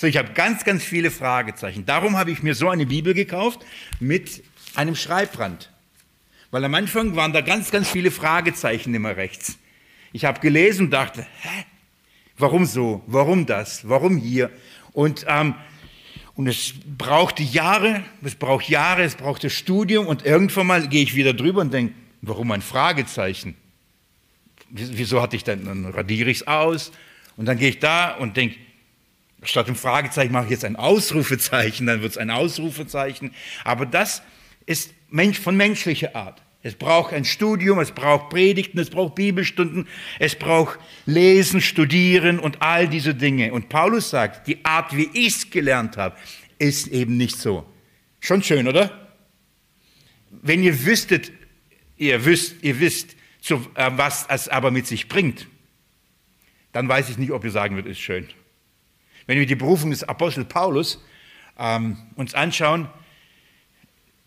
So, 0.00 0.06
ich 0.06 0.16
habe 0.16 0.32
ganz, 0.32 0.62
ganz 0.64 0.84
viele 0.84 1.10
Fragezeichen. 1.10 1.84
Darum 1.84 2.16
habe 2.16 2.30
ich 2.30 2.44
mir 2.44 2.54
so 2.54 2.68
eine 2.68 2.86
Bibel 2.86 3.14
gekauft 3.14 3.66
mit 3.98 4.44
einem 4.78 4.94
Schreibrand. 4.94 5.70
Weil 6.50 6.64
am 6.64 6.74
Anfang 6.74 7.16
waren 7.16 7.32
da 7.32 7.40
ganz, 7.40 7.70
ganz 7.70 7.90
viele 7.90 8.10
Fragezeichen 8.10 8.94
immer 8.94 9.16
rechts. 9.16 9.58
Ich 10.12 10.24
habe 10.24 10.40
gelesen 10.40 10.86
und 10.86 10.90
dachte, 10.92 11.26
hä? 11.42 11.64
Warum 12.38 12.64
so? 12.64 13.02
Warum 13.08 13.44
das? 13.44 13.88
Warum 13.88 14.16
hier? 14.16 14.50
Und, 14.92 15.26
ähm, 15.28 15.54
und 16.36 16.46
es 16.46 16.74
brauchte 16.96 17.42
Jahre, 17.42 18.04
es 18.22 18.36
braucht 18.36 18.68
Jahre, 18.68 19.02
es 19.02 19.16
brauchte 19.16 19.50
Studium 19.50 20.06
und 20.06 20.24
irgendwann 20.24 20.68
mal 20.68 20.88
gehe 20.88 21.02
ich 21.02 21.16
wieder 21.16 21.34
drüber 21.34 21.60
und 21.60 21.74
denke, 21.74 21.94
warum 22.22 22.52
ein 22.52 22.62
Fragezeichen? 22.62 23.56
Wieso 24.70 25.20
hatte 25.20 25.34
ich 25.34 25.42
dann, 25.42 25.64
dann 25.64 25.86
radiere 25.86 26.30
ich 26.30 26.42
es 26.42 26.46
aus 26.46 26.92
und 27.36 27.46
dann 27.46 27.58
gehe 27.58 27.70
ich 27.70 27.80
da 27.80 28.12
und 28.12 28.36
denke, 28.36 28.56
statt 29.42 29.66
einem 29.66 29.74
Fragezeichen 29.74 30.32
mache 30.32 30.44
ich 30.44 30.50
jetzt 30.52 30.64
ein 30.64 30.76
Ausrufezeichen, 30.76 31.86
dann 31.86 32.00
wird 32.02 32.12
es 32.12 32.18
ein 32.18 32.30
Ausrufezeichen. 32.30 33.34
Aber 33.64 33.84
das 33.84 34.22
ist 34.68 34.94
von 35.40 35.56
menschlicher 35.56 36.14
Art. 36.14 36.42
Es 36.62 36.74
braucht 36.74 37.14
ein 37.14 37.24
Studium, 37.24 37.78
es 37.78 37.92
braucht 37.92 38.30
Predigten, 38.30 38.78
es 38.78 38.90
braucht 38.90 39.14
Bibelstunden, 39.14 39.86
es 40.18 40.34
braucht 40.34 40.78
Lesen, 41.06 41.60
Studieren 41.60 42.38
und 42.38 42.60
all 42.60 42.88
diese 42.88 43.14
Dinge. 43.14 43.52
Und 43.52 43.68
Paulus 43.68 44.10
sagt, 44.10 44.46
die 44.48 44.64
Art, 44.64 44.94
wie 44.96 45.08
ich 45.14 45.28
es 45.28 45.50
gelernt 45.50 45.96
habe, 45.96 46.16
ist 46.58 46.88
eben 46.88 47.16
nicht 47.16 47.36
so. 47.36 47.64
Schon 48.20 48.42
schön, 48.42 48.66
oder? 48.68 49.08
Wenn 50.30 50.62
ihr 50.62 50.84
wüsstet, 50.84 51.32
ihr 51.96 52.24
wisst, 52.24 52.62
ihr 52.62 52.80
wisst, 52.80 53.16
äh, 53.48 53.56
was 53.92 54.26
es 54.28 54.48
aber 54.48 54.70
mit 54.70 54.86
sich 54.86 55.08
bringt, 55.08 55.46
dann 56.72 56.88
weiß 56.88 57.08
ich 57.08 57.18
nicht, 57.18 57.30
ob 57.30 57.44
ihr 57.44 57.50
sagen 57.50 57.76
würdet, 57.76 57.92
ist 57.92 58.00
schön. 58.00 58.28
wenn 59.26 59.38
wir 59.38 59.46
die 59.46 59.54
Berufung 59.54 59.90
des 59.90 60.02
Apostel 60.02 60.44
Paulus 60.44 61.02
ähm, 61.58 61.98
uns 62.16 62.34
anschauen, 62.34 62.88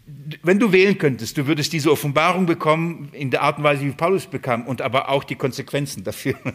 wenn 0.05 0.59
du 0.59 0.71
wählen 0.71 0.97
könntest, 0.97 1.37
du 1.37 1.47
würdest 1.47 1.73
diese 1.73 1.91
Offenbarung 1.91 2.45
bekommen 2.45 3.09
in 3.13 3.31
der 3.31 3.41
Art 3.43 3.57
und 3.57 3.63
Weise, 3.63 3.85
wie 3.85 3.91
Paulus 3.91 4.27
bekam, 4.27 4.65
und 4.67 4.81
aber 4.81 5.09
auch 5.09 5.23
die 5.23 5.35
Konsequenzen 5.35 6.03
dafür. 6.03 6.35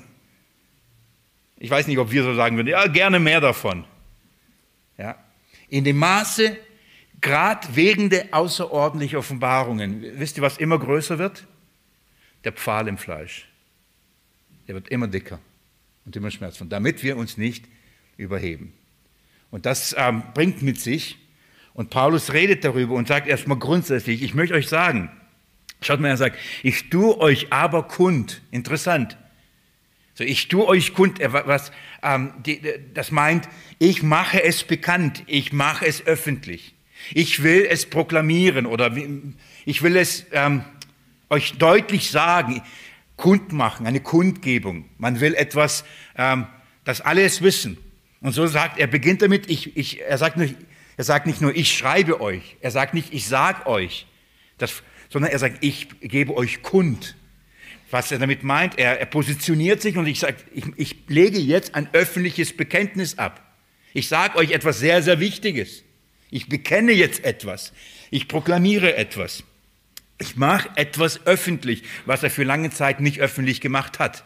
Ich 1.59 1.71
weiß 1.71 1.87
nicht, 1.87 1.97
ob 1.97 2.11
wir 2.11 2.23
so 2.23 2.35
sagen 2.35 2.57
würden, 2.57 2.69
ja, 2.69 2.87
gerne 2.87 3.19
mehr 3.19 3.41
davon. 3.41 3.87
Ja. 4.99 5.17
In 5.71 5.85
dem 5.85 5.97
Maße, 5.97 6.55
gerade 7.23 7.75
wegen 7.75 8.11
der 8.11 8.27
außerordentlichen 8.33 9.19
Offenbarungen, 9.19 10.05
wisst 10.19 10.37
ihr, 10.37 10.43
was 10.43 10.59
immer 10.59 10.79
größer 10.79 11.19
wird? 11.19 11.47
Der 12.45 12.53
Pfahl 12.53 12.89
im 12.89 12.99
Fleisch. 12.99 13.49
Der 14.69 14.75
wird 14.75 14.89
immer 14.89 15.09
dicker 15.09 15.39
und 16.05 16.15
immer 16.15 16.31
schmerzvoll, 16.31 16.69
damit 16.69 17.03
wir 17.03 17.17
uns 17.17 17.39
nicht 17.39 17.65
überheben. 18.19 18.75
Und 19.51 19.65
das 19.65 19.95
ähm, 19.97 20.25
bringt 20.35 20.61
mit 20.61 20.79
sich, 20.79 21.17
und 21.77 21.91
Paulus 21.91 22.33
redet 22.33 22.65
darüber 22.65 22.95
und 22.95 23.07
sagt 23.07 23.29
erstmal 23.29 23.59
grundsätzlich, 23.59 24.23
ich 24.23 24.33
möchte 24.33 24.55
euch 24.55 24.67
sagen, 24.67 25.11
schaut 25.83 26.01
mal, 26.01 26.09
er 26.09 26.17
sagt, 26.17 26.39
ich 26.63 26.89
tue 26.89 27.19
euch 27.19 27.53
aber 27.53 27.83
kund. 27.83 28.41
Interessant. 28.51 29.19
So, 30.15 30.25
ich 30.25 30.49
tue 30.49 30.67
euch 30.67 30.95
kund, 30.95 31.21
was, 31.21 31.73
ähm, 32.03 32.33
die, 32.47 32.63
das 32.95 33.11
meint, 33.11 33.47
ich 33.79 34.03
mache 34.03 34.43
es 34.43 34.65
bekannt, 34.65 35.23
ich 35.27 35.53
mache 35.53 35.85
es 35.85 36.07
öffentlich. 36.07 36.75
Ich 37.13 37.43
will 37.43 37.67
es 37.69 37.85
proklamieren 37.85 38.65
oder 38.65 38.97
ich 39.67 39.83
will 39.83 39.99
es 39.99 40.25
ähm, 40.33 40.65
euch 41.29 41.59
deutlich 41.59 42.11
sagen, 42.11 42.63
kundmachen, 43.17 43.87
eine 43.87 44.01
Kundgebung. 44.01 44.89
Man 44.97 45.21
will 45.21 45.35
etwas, 45.35 45.85
ähm, 46.17 46.47
dass 46.85 47.03
alle 47.03 47.23
es 47.23 47.43
wissen. 47.43 47.77
Und 48.23 48.33
so 48.33 48.47
sagt 48.47 48.79
er, 48.79 48.87
beginnt 48.87 49.21
damit, 49.21 49.51
ich, 49.51 49.77
ich, 49.77 50.01
er 50.01 50.17
sagt 50.17 50.39
nicht, 50.39 50.57
er 50.97 51.05
sagt 51.05 51.27
nicht 51.27 51.41
nur, 51.41 51.55
ich 51.55 51.77
schreibe 51.77 52.21
euch. 52.21 52.57
Er 52.61 52.71
sagt 52.71 52.95
nicht, 52.95 53.13
ich 53.13 53.27
sag 53.27 53.67
euch. 53.67 54.07
Das, 54.59 54.83
sondern 55.11 55.31
er 55.31 55.39
sagt, 55.39 55.59
ich 55.61 55.89
gebe 56.01 56.35
euch 56.35 56.63
kund. 56.63 57.17
Was 57.91 58.11
er 58.11 58.19
damit 58.19 58.43
meint, 58.43 58.79
er, 58.79 58.99
er 58.99 59.07
positioniert 59.07 59.81
sich 59.81 59.97
und 59.97 60.07
ich 60.07 60.21
sage, 60.21 60.37
ich, 60.53 60.65
ich 60.77 60.97
lege 61.09 61.39
jetzt 61.39 61.75
ein 61.75 61.89
öffentliches 61.93 62.57
Bekenntnis 62.57 63.19
ab. 63.19 63.43
Ich 63.93 64.09
sage 64.09 64.37
euch 64.39 64.51
etwas 64.53 64.79
sehr, 64.79 65.03
sehr 65.03 65.21
Wichtiges. 65.21 65.85
Ich 66.31 66.49
bekenne 66.49 66.93
jetzt 66.93 67.25
etwas. 67.25 67.73
Ich 68.11 68.27
proklamiere 68.27 68.97
etwas. 68.97 69.45
Ich 70.19 70.37
mache 70.37 70.71
etwas 70.77 71.27
öffentlich, 71.27 71.83
was 72.07 72.23
er 72.23 72.31
für 72.31 72.43
lange 72.43 72.71
Zeit 72.71 73.01
nicht 73.01 73.21
öffentlich 73.21 73.61
gemacht 73.61 73.99
hat. 73.99 74.25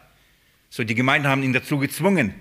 So, 0.69 0.85
die 0.85 0.95
Gemeinden 0.95 1.27
haben 1.27 1.43
ihn 1.43 1.53
dazu 1.53 1.77
gezwungen, 1.77 2.33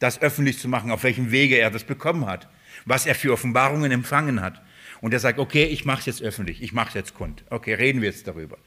das 0.00 0.20
öffentlich 0.20 0.58
zu 0.58 0.68
machen, 0.68 0.90
auf 0.90 1.04
welchem 1.04 1.30
Wege 1.30 1.56
er 1.56 1.70
das 1.70 1.84
bekommen 1.84 2.26
hat 2.26 2.48
was 2.84 3.06
er 3.06 3.14
für 3.14 3.32
Offenbarungen 3.32 3.92
empfangen 3.92 4.40
hat. 4.40 4.60
Und 5.00 5.12
er 5.12 5.20
sagt, 5.20 5.38
okay, 5.38 5.64
ich 5.64 5.84
mache 5.84 6.00
es 6.00 6.06
jetzt 6.06 6.22
öffentlich, 6.22 6.62
ich 6.62 6.72
mache 6.72 6.88
es 6.88 6.94
jetzt 6.94 7.14
kund. 7.14 7.44
Okay, 7.50 7.74
reden 7.74 8.00
wir 8.00 8.08
jetzt 8.08 8.26
darüber. 8.26 8.58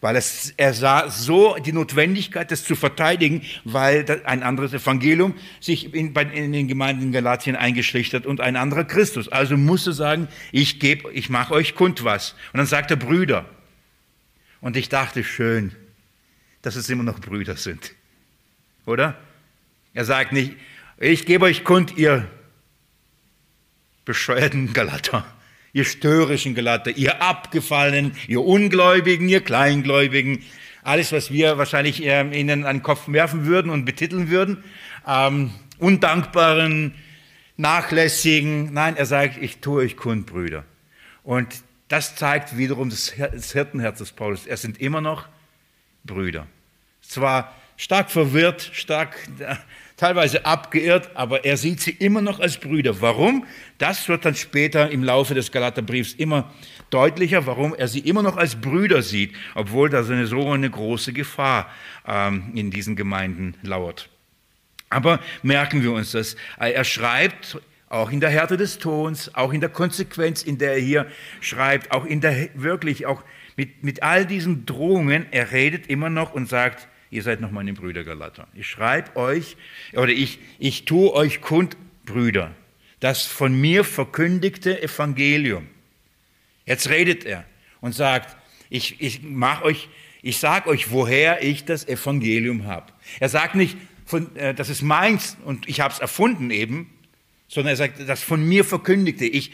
Weil 0.00 0.14
es, 0.14 0.54
er 0.56 0.74
sah 0.74 1.10
so 1.10 1.56
die 1.56 1.72
Notwendigkeit, 1.72 2.52
das 2.52 2.62
zu 2.62 2.76
verteidigen, 2.76 3.42
weil 3.64 4.04
ein 4.24 4.44
anderes 4.44 4.72
Evangelium 4.72 5.34
sich 5.60 5.92
in, 5.92 6.14
in 6.14 6.52
den 6.52 6.68
Gemeinden 6.68 7.02
in 7.02 7.12
Galatien 7.12 7.56
eingeschlichtert 7.56 8.24
und 8.24 8.40
ein 8.40 8.54
anderer 8.54 8.84
Christus. 8.84 9.28
Also 9.28 9.56
musste 9.56 9.92
sagen, 9.92 10.28
ich 10.52 10.78
gebe, 10.78 11.10
ich 11.12 11.30
mache 11.30 11.52
euch 11.52 11.74
kund 11.74 12.04
was. 12.04 12.34
Und 12.52 12.58
dann 12.58 12.66
sagt 12.66 12.92
er 12.92 12.96
Brüder. 12.96 13.46
Und 14.60 14.76
ich 14.76 14.88
dachte, 14.88 15.24
schön, 15.24 15.74
dass 16.62 16.76
es 16.76 16.88
immer 16.90 17.02
noch 17.02 17.20
Brüder 17.20 17.56
sind. 17.56 17.92
Oder? 18.86 19.18
Er 19.94 20.04
sagt 20.04 20.32
nicht, 20.32 20.54
ich 20.96 21.26
gebe 21.26 21.44
euch 21.44 21.64
kund, 21.64 21.96
ihr 21.96 22.28
bescheuerten 24.08 24.72
Galater, 24.72 25.26
ihr 25.74 25.84
störrischen 25.84 26.54
Galater, 26.54 26.90
ihr 26.90 27.20
Abgefallenen, 27.20 28.16
ihr 28.26 28.42
Ungläubigen, 28.42 29.28
ihr 29.28 29.42
Kleingläubigen, 29.42 30.42
alles, 30.82 31.12
was 31.12 31.30
wir 31.30 31.58
wahrscheinlich 31.58 32.02
ähm, 32.02 32.32
ihnen 32.32 32.64
an 32.64 32.78
den 32.78 32.82
Kopf 32.82 33.02
werfen 33.08 33.44
würden 33.44 33.70
und 33.70 33.84
betiteln 33.84 34.30
würden, 34.30 34.64
ähm, 35.06 35.50
undankbaren, 35.78 36.94
nachlässigen. 37.58 38.72
Nein, 38.72 38.96
er 38.96 39.04
sagt, 39.04 39.36
ich 39.36 39.58
tue 39.58 39.82
euch 39.82 39.98
kund, 39.98 40.24
Brüder. 40.24 40.64
Und 41.22 41.62
das 41.88 42.16
zeigt 42.16 42.56
wiederum 42.56 42.88
das 42.88 43.10
Hirtenherz 43.52 43.98
des 43.98 44.12
Paulus. 44.12 44.46
Er 44.46 44.56
sind 44.56 44.80
immer 44.80 45.02
noch 45.02 45.28
Brüder. 46.04 46.46
Zwar 47.02 47.54
stark 47.76 48.10
verwirrt, 48.10 48.70
stark 48.72 49.18
teilweise 49.98 50.46
abgeirrt, 50.46 51.10
aber 51.14 51.44
er 51.44 51.58
sieht 51.58 51.80
sie 51.80 51.90
immer 51.90 52.22
noch 52.22 52.40
als 52.40 52.56
Brüder. 52.56 53.02
Warum? 53.02 53.44
Das 53.76 54.08
wird 54.08 54.24
dann 54.24 54.34
später 54.34 54.90
im 54.90 55.04
Laufe 55.04 55.34
des 55.34 55.52
Galaterbriefs 55.52 56.14
immer 56.14 56.50
deutlicher, 56.88 57.46
warum 57.46 57.74
er 57.74 57.88
sie 57.88 58.00
immer 58.00 58.22
noch 58.22 58.38
als 58.38 58.56
Brüder 58.56 59.02
sieht, 59.02 59.34
obwohl 59.54 59.90
da 59.90 60.02
so 60.04 60.14
eine, 60.14 60.26
so 60.26 60.50
eine 60.50 60.70
große 60.70 61.12
Gefahr 61.12 61.70
ähm, 62.06 62.52
in 62.54 62.70
diesen 62.70 62.96
Gemeinden 62.96 63.54
lauert. 63.62 64.08
Aber 64.88 65.20
merken 65.42 65.82
wir 65.82 65.92
uns 65.92 66.12
das. 66.12 66.36
Er 66.56 66.84
schreibt 66.84 67.60
auch 67.90 68.10
in 68.10 68.20
der 68.20 68.30
Härte 68.30 68.56
des 68.56 68.78
Tons, 68.78 69.34
auch 69.34 69.52
in 69.52 69.60
der 69.60 69.68
Konsequenz, 69.68 70.42
in 70.42 70.58
der 70.58 70.74
er 70.74 70.80
hier 70.80 71.06
schreibt, 71.40 71.90
auch 71.90 72.04
in 72.04 72.20
der 72.20 72.48
wirklich, 72.54 73.04
auch 73.04 73.22
mit, 73.56 73.82
mit 73.82 74.02
all 74.02 74.24
diesen 74.24 74.64
Drohungen, 74.64 75.26
er 75.32 75.50
redet 75.50 75.88
immer 75.88 76.08
noch 76.08 76.32
und 76.32 76.48
sagt, 76.48 76.88
Ihr 77.10 77.22
seid 77.22 77.40
noch 77.40 77.50
meine 77.50 77.72
Brüder 77.72 78.04
Galater. 78.04 78.48
Ich 78.54 78.68
schreibe 78.68 79.16
euch, 79.16 79.56
oder 79.94 80.12
ich, 80.12 80.38
ich 80.58 80.84
tue 80.84 81.12
euch 81.12 81.40
kund, 81.40 81.76
Brüder, 82.04 82.54
das 83.00 83.26
von 83.26 83.58
mir 83.58 83.84
verkündigte 83.84 84.82
Evangelium. 84.82 85.68
Jetzt 86.64 86.88
redet 86.88 87.24
er 87.24 87.44
und 87.80 87.94
sagt, 87.94 88.36
ich, 88.70 89.00
ich 89.00 89.22
mach 89.22 89.62
euch, 89.62 89.88
ich 90.22 90.38
sage 90.38 90.68
euch, 90.68 90.90
woher 90.90 91.42
ich 91.42 91.64
das 91.64 91.86
Evangelium 91.86 92.66
habe. 92.66 92.92
Er 93.20 93.28
sagt 93.28 93.54
nicht, 93.54 93.76
von, 94.04 94.34
äh, 94.36 94.54
das 94.54 94.68
ist 94.68 94.82
meins 94.82 95.36
und 95.44 95.68
ich 95.68 95.80
habe 95.80 95.92
es 95.92 96.00
erfunden 96.00 96.50
eben, 96.50 96.90
sondern 97.46 97.72
er 97.72 97.76
sagt, 97.76 98.08
das 98.08 98.22
von 98.22 98.46
mir 98.46 98.64
verkündigte. 98.64 99.26
Ich, 99.26 99.52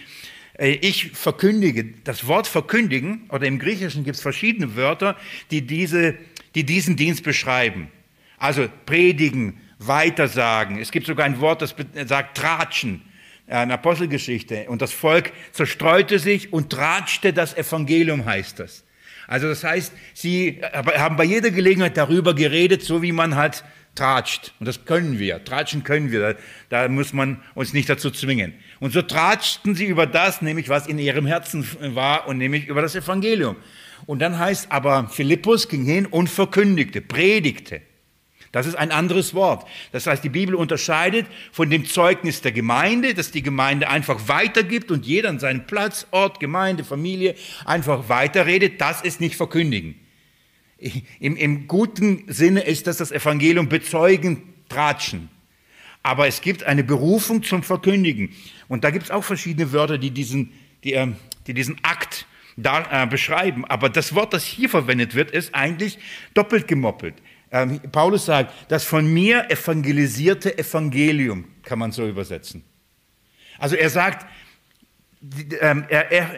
äh, 0.58 0.70
ich 0.80 1.10
verkündige. 1.10 1.84
Das 2.04 2.26
Wort 2.26 2.46
verkündigen, 2.46 3.28
oder 3.30 3.46
im 3.46 3.58
Griechischen 3.58 4.04
gibt 4.04 4.16
es 4.16 4.22
verschiedene 4.22 4.76
Wörter, 4.76 5.16
die 5.50 5.62
diese 5.62 6.16
die 6.54 6.64
diesen 6.64 6.96
Dienst 6.96 7.22
beschreiben. 7.22 7.90
Also 8.38 8.68
predigen, 8.86 9.60
weitersagen. 9.78 10.78
Es 10.78 10.90
gibt 10.90 11.06
sogar 11.06 11.26
ein 11.26 11.40
Wort, 11.40 11.62
das 11.62 11.74
sagt 12.06 12.36
tratschen, 12.36 13.02
eine 13.46 13.74
Apostelgeschichte. 13.74 14.66
Und 14.68 14.82
das 14.82 14.92
Volk 14.92 15.32
zerstreute 15.52 16.18
sich 16.18 16.52
und 16.52 16.70
tratschte 16.70 17.32
das 17.32 17.56
Evangelium, 17.56 18.24
heißt 18.24 18.60
das. 18.60 18.84
Also 19.26 19.48
das 19.48 19.64
heißt, 19.64 19.92
sie 20.12 20.60
haben 20.62 21.16
bei 21.16 21.24
jeder 21.24 21.50
Gelegenheit 21.50 21.96
darüber 21.96 22.34
geredet, 22.34 22.82
so 22.82 23.02
wie 23.02 23.12
man 23.12 23.36
halt 23.36 23.64
tratscht. 23.94 24.52
Und 24.58 24.66
das 24.66 24.84
können 24.84 25.18
wir. 25.18 25.42
Tratschen 25.44 25.84
können 25.84 26.10
wir. 26.10 26.36
Da 26.68 26.88
muss 26.88 27.12
man 27.12 27.40
uns 27.54 27.72
nicht 27.72 27.88
dazu 27.88 28.10
zwingen. 28.10 28.54
Und 28.80 28.92
so 28.92 29.02
tratschten 29.02 29.74
sie 29.74 29.86
über 29.86 30.06
das, 30.06 30.42
nämlich 30.42 30.68
was 30.68 30.86
in 30.86 30.98
ihrem 30.98 31.26
Herzen 31.26 31.66
war, 31.94 32.26
und 32.26 32.38
nämlich 32.38 32.66
über 32.66 32.82
das 32.82 32.94
Evangelium. 32.94 33.56
Und 34.06 34.20
dann 34.20 34.38
heißt 34.38 34.70
aber, 34.70 35.08
Philippus 35.08 35.68
ging 35.68 35.84
hin 35.84 36.06
und 36.06 36.28
verkündigte, 36.28 37.00
predigte. 37.00 37.80
Das 38.54 38.66
ist 38.66 38.76
ein 38.76 38.92
anderes 38.92 39.34
Wort. 39.34 39.66
Das 39.90 40.06
heißt, 40.06 40.22
die 40.22 40.28
Bibel 40.28 40.54
unterscheidet 40.54 41.26
von 41.50 41.70
dem 41.70 41.86
Zeugnis 41.86 42.40
der 42.40 42.52
Gemeinde, 42.52 43.12
dass 43.12 43.32
die 43.32 43.42
Gemeinde 43.42 43.88
einfach 43.88 44.28
weitergibt 44.28 44.92
und 44.92 45.04
jeder 45.04 45.30
an 45.30 45.40
seinen 45.40 45.66
Platz, 45.66 46.06
Ort, 46.12 46.38
Gemeinde, 46.38 46.84
Familie 46.84 47.34
einfach 47.64 48.08
weiterredet. 48.08 48.80
Das 48.80 49.02
ist 49.02 49.20
nicht 49.20 49.34
verkündigen. 49.34 49.96
Im, 51.18 51.36
Im 51.36 51.66
guten 51.66 52.24
Sinne 52.28 52.60
ist 52.60 52.86
das 52.86 52.98
das 52.98 53.10
Evangelium 53.10 53.68
bezeugen, 53.68 54.54
tratschen. 54.68 55.30
Aber 56.04 56.28
es 56.28 56.40
gibt 56.40 56.62
eine 56.62 56.84
Berufung 56.84 57.42
zum 57.42 57.64
Verkündigen. 57.64 58.36
Und 58.68 58.84
da 58.84 58.90
gibt 58.90 59.06
es 59.06 59.10
auch 59.10 59.24
verschiedene 59.24 59.72
Wörter, 59.72 59.98
die 59.98 60.12
diesen, 60.12 60.52
die, 60.84 60.92
äh, 60.92 61.08
die 61.48 61.54
diesen 61.54 61.78
Akt 61.82 62.26
da, 62.56 63.04
äh, 63.04 63.06
beschreiben. 63.06 63.64
Aber 63.64 63.88
das 63.88 64.14
Wort, 64.14 64.32
das 64.32 64.44
hier 64.44 64.68
verwendet 64.68 65.14
wird, 65.14 65.30
ist 65.30 65.54
eigentlich 65.54 65.98
doppelt 66.34 66.68
gemoppelt. 66.68 67.14
Ähm, 67.50 67.80
Paulus 67.92 68.26
sagt, 68.26 68.52
das 68.70 68.84
von 68.84 69.12
mir 69.12 69.50
evangelisierte 69.50 70.58
Evangelium, 70.58 71.46
kann 71.62 71.78
man 71.78 71.92
so 71.92 72.06
übersetzen. 72.06 72.64
Also 73.58 73.76
er 73.76 73.90
sagt, 73.90 74.26
ähm, 75.60 75.84
er, 75.88 76.10
er, 76.10 76.30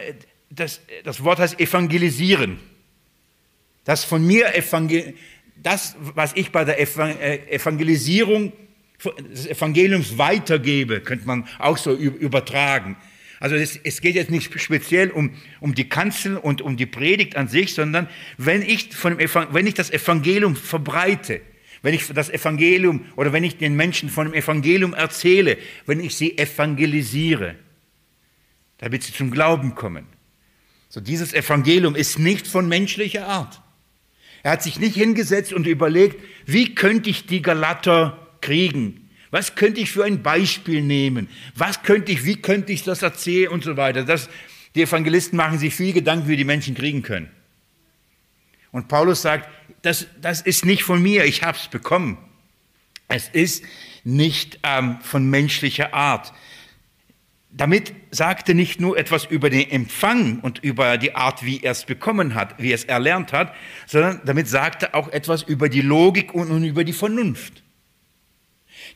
das, 0.49 0.81
das 1.03 1.23
Wort 1.23 1.39
heißt 1.39 1.59
evangelisieren. 1.59 2.59
Das 3.83 4.03
von 4.03 4.25
mir 4.25 4.53
Evangel 4.55 5.15
das, 5.63 5.95
was 5.99 6.33
ich 6.35 6.51
bei 6.51 6.63
der 6.63 6.79
äh, 6.79 7.55
Evangelisierung 7.55 8.53
des 9.29 9.47
Evangeliums 9.47 10.17
weitergebe, 10.17 11.01
könnte 11.01 11.27
man 11.27 11.47
auch 11.59 11.77
so 11.77 11.93
übertragen. 11.93 12.95
Also 13.39 13.55
es, 13.55 13.79
es, 13.83 14.01
geht 14.01 14.15
jetzt 14.15 14.31
nicht 14.31 14.59
speziell 14.59 15.11
um, 15.11 15.31
um 15.59 15.75
die 15.75 15.87
Kanzel 15.87 16.37
und 16.37 16.61
um 16.61 16.75
die 16.75 16.85
Predigt 16.87 17.35
an 17.35 17.47
sich, 17.47 17.73
sondern 17.73 18.07
wenn 18.37 18.61
ich, 18.61 18.93
von 18.95 19.17
wenn 19.19 19.67
ich 19.67 19.75
das 19.75 19.91
Evangelium 19.91 20.55
verbreite, 20.55 21.41
wenn 21.83 21.93
ich 21.93 22.07
das 22.07 22.29
Evangelium 22.29 23.05
oder 23.15 23.33
wenn 23.33 23.43
ich 23.43 23.57
den 23.57 23.75
Menschen 23.75 24.09
von 24.09 24.27
dem 24.27 24.33
Evangelium 24.33 24.93
erzähle, 24.93 25.57
wenn 25.85 25.99
ich 25.99 26.15
sie 26.15 26.37
evangelisiere, 26.37 27.55
damit 28.79 29.03
sie 29.03 29.13
zum 29.13 29.29
Glauben 29.29 29.75
kommen. 29.75 30.05
So 30.89 30.99
dieses 30.99 31.33
Evangelium 31.33 31.95
ist 31.95 32.17
nicht 32.17 32.47
von 32.47 32.67
menschlicher 32.67 33.27
Art. 33.27 33.61
Er 34.43 34.51
hat 34.51 34.63
sich 34.63 34.79
nicht 34.79 34.95
hingesetzt 34.95 35.53
und 35.53 35.67
überlegt, 35.67 36.23
wie 36.45 36.73
könnte 36.73 37.09
ich 37.09 37.25
die 37.25 37.41
Galater 37.41 38.35
kriegen? 38.41 39.06
Was 39.31 39.55
könnte 39.55 39.81
ich 39.81 39.91
für 39.91 40.05
ein 40.05 40.23
Beispiel 40.23 40.81
nehmen? 40.81 41.29
Was 41.55 41.83
könnte 41.83 42.11
ich, 42.11 42.23
wie 42.25 42.37
könnte 42.37 42.71
ich 42.71 42.83
das 42.83 43.01
erzählen 43.01 43.49
und 43.49 43.63
so 43.63 43.77
weiter? 43.77 44.03
Das, 44.03 44.29
die 44.75 44.83
Evangelisten 44.83 45.37
machen 45.37 45.59
sich 45.59 45.75
viel 45.75 45.93
Gedanken, 45.93 46.27
wie 46.27 46.37
die 46.37 46.45
Menschen 46.45 46.75
kriegen 46.75 47.03
können. 47.03 47.29
Und 48.71 48.87
Paulus 48.87 49.21
sagt, 49.21 49.49
das, 49.81 50.07
das 50.21 50.41
ist 50.41 50.65
nicht 50.65 50.83
von 50.83 51.01
mir, 51.01 51.25
ich 51.25 51.43
habe 51.43 51.57
es 51.57 51.67
bekommen. 51.67 52.17
Es 53.07 53.29
ist 53.29 53.63
nicht 54.03 54.59
ähm, 54.63 54.97
von 55.01 55.29
menschlicher 55.29 55.93
Art. 55.93 56.33
Damit 57.49 57.93
sagte 58.11 58.53
nicht 58.53 58.79
nur 58.79 58.97
etwas 58.97 59.25
über 59.25 59.49
den 59.49 59.69
Empfang 59.71 60.41
und 60.41 60.59
über 60.59 60.97
die 60.97 61.15
Art, 61.15 61.43
wie 61.43 61.63
er 61.63 61.71
es 61.71 61.85
bekommen 61.85 62.35
hat, 62.35 62.61
wie 62.61 62.71
er 62.71 62.75
es 62.75 62.83
erlernt 62.83 63.33
hat, 63.33 63.53
sondern 63.87 64.21
damit 64.25 64.47
sagte 64.47 64.93
auch 64.93 65.07
etwas 65.07 65.43
über 65.43 65.69
die 65.69 65.81
Logik 65.81 66.33
und, 66.33 66.51
und 66.51 66.63
über 66.63 66.83
die 66.83 66.93
Vernunft. 66.93 67.63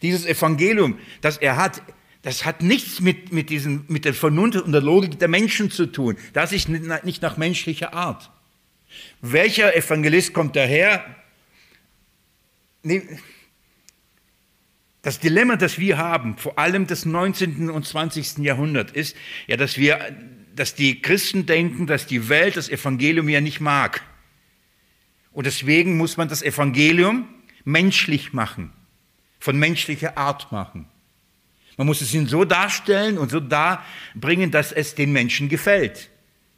Dieses 0.02 0.26
Evangelium, 0.26 0.98
das 1.22 1.38
er 1.38 1.58
hat, 1.58 1.82
das 2.22 2.46
hat 2.46 2.62
nichts 2.62 3.02
mit, 3.02 3.32
mit, 3.32 3.50
diesen, 3.50 3.86
mit 3.88 4.06
der 4.06 4.14
Vernunft 4.14 4.62
und 4.62 4.72
der 4.72 4.82
Logik 4.82 5.20
der 5.20 5.28
Menschen 5.28 5.72
zu 5.72 5.88
tun. 5.88 6.18
Das 6.34 6.52
ist 6.52 6.70
nicht 6.70 7.22
nach 7.22 7.38
menschlicher 7.38 7.94
Art. 7.94 8.32
Welcher 9.22 9.76
Evangelist 9.76 10.34
kommt 10.34 10.56
daher? 10.56 11.04
Das 15.02 15.20
Dilemma, 15.20 15.56
das 15.56 15.80
wir 15.80 15.98
haben, 15.98 16.38
vor 16.38 16.60
allem 16.60 16.86
des 16.86 17.06
19. 17.06 17.70
und 17.70 17.86
20. 17.86 18.40
Jahrhunderts, 18.40 18.92
ist 18.92 19.16
ja, 19.48 19.58
dass 19.58 19.78
wir, 19.78 20.16
dass 20.56 20.76
die 20.76 21.02
Christen 21.02 21.46
denken, 21.46 21.88
dass 21.88 22.06
die 22.06 22.30
Welt 22.30 22.58
das 22.58 22.70
Evangelium 22.70 23.30
ja 23.30 23.42
nicht 23.42 23.62
mag. 23.62 24.04
Und 25.32 25.46
deswegen 25.46 25.98
muss 25.98 26.18
man 26.18 26.28
das 26.28 26.44
Evangelium 26.44 27.28
menschlich 27.64 28.34
machen, 28.34 28.74
von 29.41 29.58
menschlicher 29.58 30.17
Art 30.17 30.51
machen. 30.51 30.86
Man 31.75 31.88
muss 31.88 31.99
es 31.99 32.13
ihnen 32.13 32.27
so 32.27 32.45
darstellen 32.45 33.17
und 33.17 33.32
so 33.32 33.39
darbringen, 33.39 34.51
dass 34.51 34.71
es 34.71 34.93
den 34.93 35.12
Menschen 35.12 35.49
gefällt. 35.49 36.10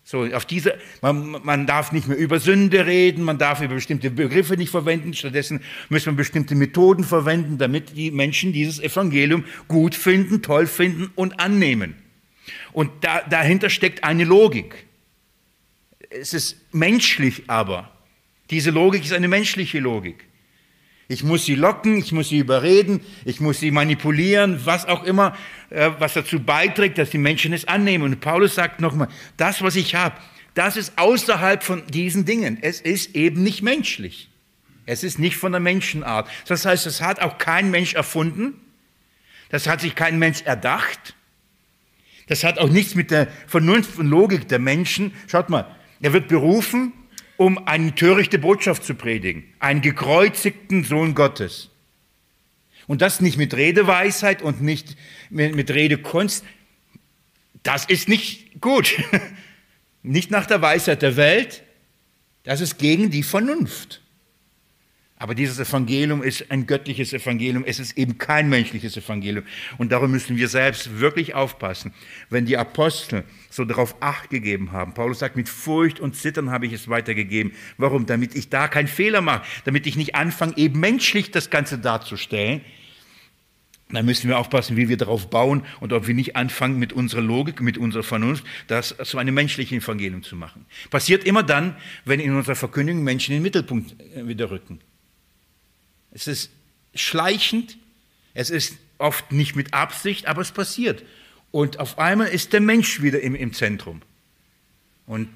So, 0.04 0.26
auf 0.26 0.43
diese, 0.43 0.78
man, 1.02 1.41
man 1.43 1.65
darf 1.65 1.93
nicht 1.93 2.10
mehr 2.10 2.17
über 2.17 2.41
Sünde 2.41 2.86
reden, 2.86 3.24
man 3.24 3.38
darf 3.38 3.62
über 3.62 3.76
bestimmte 3.76 4.12
Begriffe 4.12 4.58
nicht 4.58 4.69
verwenden, 4.69 5.13
stattdessen 5.13 5.62
müssen 5.88 6.08
wir 6.08 6.17
bestimmte 6.17 6.56
Methoden 6.56 7.06
verwenden, 7.06 7.58
damit 7.58 7.96
die 7.96 8.12
Menschen 8.12 8.52
dieses 8.52 8.82
Evangelium 8.82 9.46
gut 9.69 9.96
finden, 9.96 10.41
toll 10.41 10.67
finden 10.67 11.10
und 11.15 11.39
annehmen. 11.39 11.96
Und 12.74 12.91
da, 13.00 13.22
dahinter 13.22 13.69
steckt 13.69 14.04
eine 14.04 14.26
Logik. 14.26 14.88
Es 16.10 16.34
ist 16.34 16.58
menschlich 16.74 17.43
aber. 17.48 17.89
Diese 18.50 18.72
Logik 18.72 19.06
ist 19.06 19.13
eine 19.13 19.30
menschliche 19.30 19.80
Logik. 19.80 20.28
Ich 21.13 21.23
muss 21.23 21.45
sie 21.45 21.54
locken, 21.54 21.97
ich 21.97 22.12
muss 22.12 22.30
sie 22.30 22.39
überreden, 22.39 22.99
ich 23.23 23.39
muss 23.39 23.60
sie 23.60 23.69
manipulieren, 23.69 24.65
was 24.65 24.86
auch 24.88 25.04
immer, 25.04 25.38
äh, 25.69 25.91
was 25.99 26.15
dazu 26.15 26.39
beiträgt, 26.39 26.97
dass 26.97 27.12
die 27.12 27.19
Menschen 27.19 27.54
es 27.54 27.67
annehmen. 27.67 28.04
Und 28.04 28.19
Paulus 28.19 28.56
sagt 28.56 28.82
nochmal, 28.82 29.10
das, 29.38 29.62
was 29.62 29.76
ich 29.76 29.93
habe, 29.93 30.15
das 30.56 30.76
ist 30.76 30.97
außerhalb 30.97 31.62
von 31.62 31.86
diesen 31.86 32.26
Dingen. 32.26 32.58
Es 32.62 32.82
ist 32.82 33.15
eben 33.15 33.43
nicht 33.43 33.62
menschlich. 33.62 34.28
Es 34.88 35.04
ist 35.04 35.19
nicht 35.19 35.38
von 35.38 35.52
der 35.52 35.62
Menschenart. 35.62 36.28
Das 36.47 36.65
heißt, 36.65 36.88
es 36.88 36.99
hat 36.99 37.21
auch 37.21 37.38
kein 37.38 37.69
Mensch 37.69 37.93
erfunden. 37.93 38.56
Das 39.49 39.67
hat 39.67 39.82
sich 39.82 39.93
kein 39.93 40.17
Mensch 40.17 40.41
erdacht. 40.41 41.13
Das 42.26 42.43
hat 42.43 42.58
auch 42.58 42.69
nichts 42.69 42.95
mit 42.95 43.12
der 43.12 43.28
Vernunft 43.45 43.99
und 43.99 44.08
Logik 44.08 44.47
der 44.47 44.58
Menschen. 44.58 45.13
Schaut 45.28 45.52
mal, 45.52 45.67
er 46.02 46.12
wird 46.12 46.28
berufen, 46.28 46.91
um 47.38 47.67
eine 47.67 47.96
törichte 47.96 48.39
Botschaft 48.39 48.84
zu 48.84 48.96
predigen, 48.96 49.43
einen 49.60 49.82
gekreuzigten 49.82 50.84
Sohn 50.84 51.15
Gottes. 51.15 51.69
Und 52.88 53.02
das 53.02 53.22
nicht 53.22 53.38
mit 53.38 53.54
Redeweisheit 53.54 54.41
und 54.41 54.62
nicht 54.62 54.98
mit, 55.30 55.72
Redekunst. 55.72 56.43
Das 57.63 57.86
ist 57.86 58.10
nicht 58.10 58.62
gut. 58.62 58.96
Nicht 60.06 60.32
nach 60.32 60.46
der 60.46 60.62
Weisheit 60.62 61.02
der 61.02 61.15
Welt. 61.15 61.63
Das 62.43 62.60
ist 62.60 62.78
gegen 62.78 63.10
die 63.10 63.24
Vernunft. 63.24 64.03
Aber 65.24 65.36
dieses 65.36 65.58
Evangelium 65.58 66.22
ist 66.22 66.52
ein 66.52 66.68
göttliches 66.68 67.14
Evangelium. 67.14 67.64
Es 67.66 67.80
ist 67.80 67.98
eben 67.98 68.18
kein 68.18 68.50
menschliches 68.50 68.98
Evangelium. 68.98 69.46
Und 69.78 69.94
darum 69.94 70.12
müssen 70.12 70.36
wir 70.36 70.50
selbst 70.50 71.00
wirklich 71.00 71.34
aufpassen. 71.34 71.94
Wenn 72.30 72.46
die 72.46 72.58
Apostel 72.58 73.24
so 73.50 73.64
darauf 73.64 73.96
Acht 74.02 74.30
gegeben 74.30 74.74
haben, 74.74 74.94
Paulus 74.94 75.20
sagt, 75.20 75.38
mit 75.38 75.48
Furcht 75.48 76.02
und 76.02 76.18
Zittern 76.18 76.52
habe 76.52 76.66
ich 76.66 76.74
es 76.74 76.90
weitergegeben. 76.90 77.54
Warum? 77.78 78.06
Damit 78.06 78.36
ich 78.36 78.50
da 78.50 78.68
keinen 78.68 78.90
Fehler 78.90 79.22
mache. 79.22 79.44
Damit 79.64 79.88
ich 79.88 79.96
nicht 79.96 80.14
anfange, 80.14 80.58
eben 80.58 80.82
menschlich 80.82 81.32
das 81.32 81.50
Ganze 81.50 81.78
darzustellen. 81.78 82.60
Dann 83.94 84.06
müssen 84.06 84.28
wir 84.28 84.38
aufpassen, 84.38 84.76
wie 84.76 84.90
wir 84.90 84.98
darauf 84.98 85.30
bauen 85.30 85.64
und 85.80 85.94
ob 85.94 86.06
wir 86.06 86.16
nicht 86.16 86.36
anfangen, 86.36 86.80
mit 86.80 86.92
unserer 86.92 87.22
Logik, 87.22 87.62
mit 87.62 87.78
unserer 87.78 88.04
Vernunft, 88.04 88.44
das 88.68 88.94
zu 89.04 89.18
einem 89.20 89.36
menschlichen 89.36 89.78
Evangelium 89.78 90.22
zu 90.22 90.36
machen. 90.36 90.66
Passiert 90.90 91.24
immer 91.24 91.44
dann, 91.44 91.78
wenn 92.04 92.20
in 92.20 92.36
unserer 92.36 92.56
Verkündigung 92.56 93.06
Menschen 93.06 93.32
in 93.32 93.38
den 93.38 93.44
Mittelpunkt 93.44 93.96
äh, 94.18 94.28
wieder 94.28 94.52
rücken. 94.52 94.82
Es 96.13 96.28
ist 96.28 96.52
schleichend, 96.95 97.78
es 98.34 98.49
ist 98.49 98.78
oft 98.97 99.32
nicht 99.32 99.56
mit 99.56 99.73
Absicht, 99.73 100.28
aber 100.28 100.41
es 100.41 100.52
passiert. 100.52 101.04
Und 101.52 101.80
auf 101.80 101.99
einmal 101.99 102.28
ist 102.28 102.54
der 102.54 102.62
Mensch 102.62 103.02
wieder 103.02 103.21
im, 103.21 103.36
im 103.36 103.54
Zentrum. 103.54 104.02
Und 105.06 105.30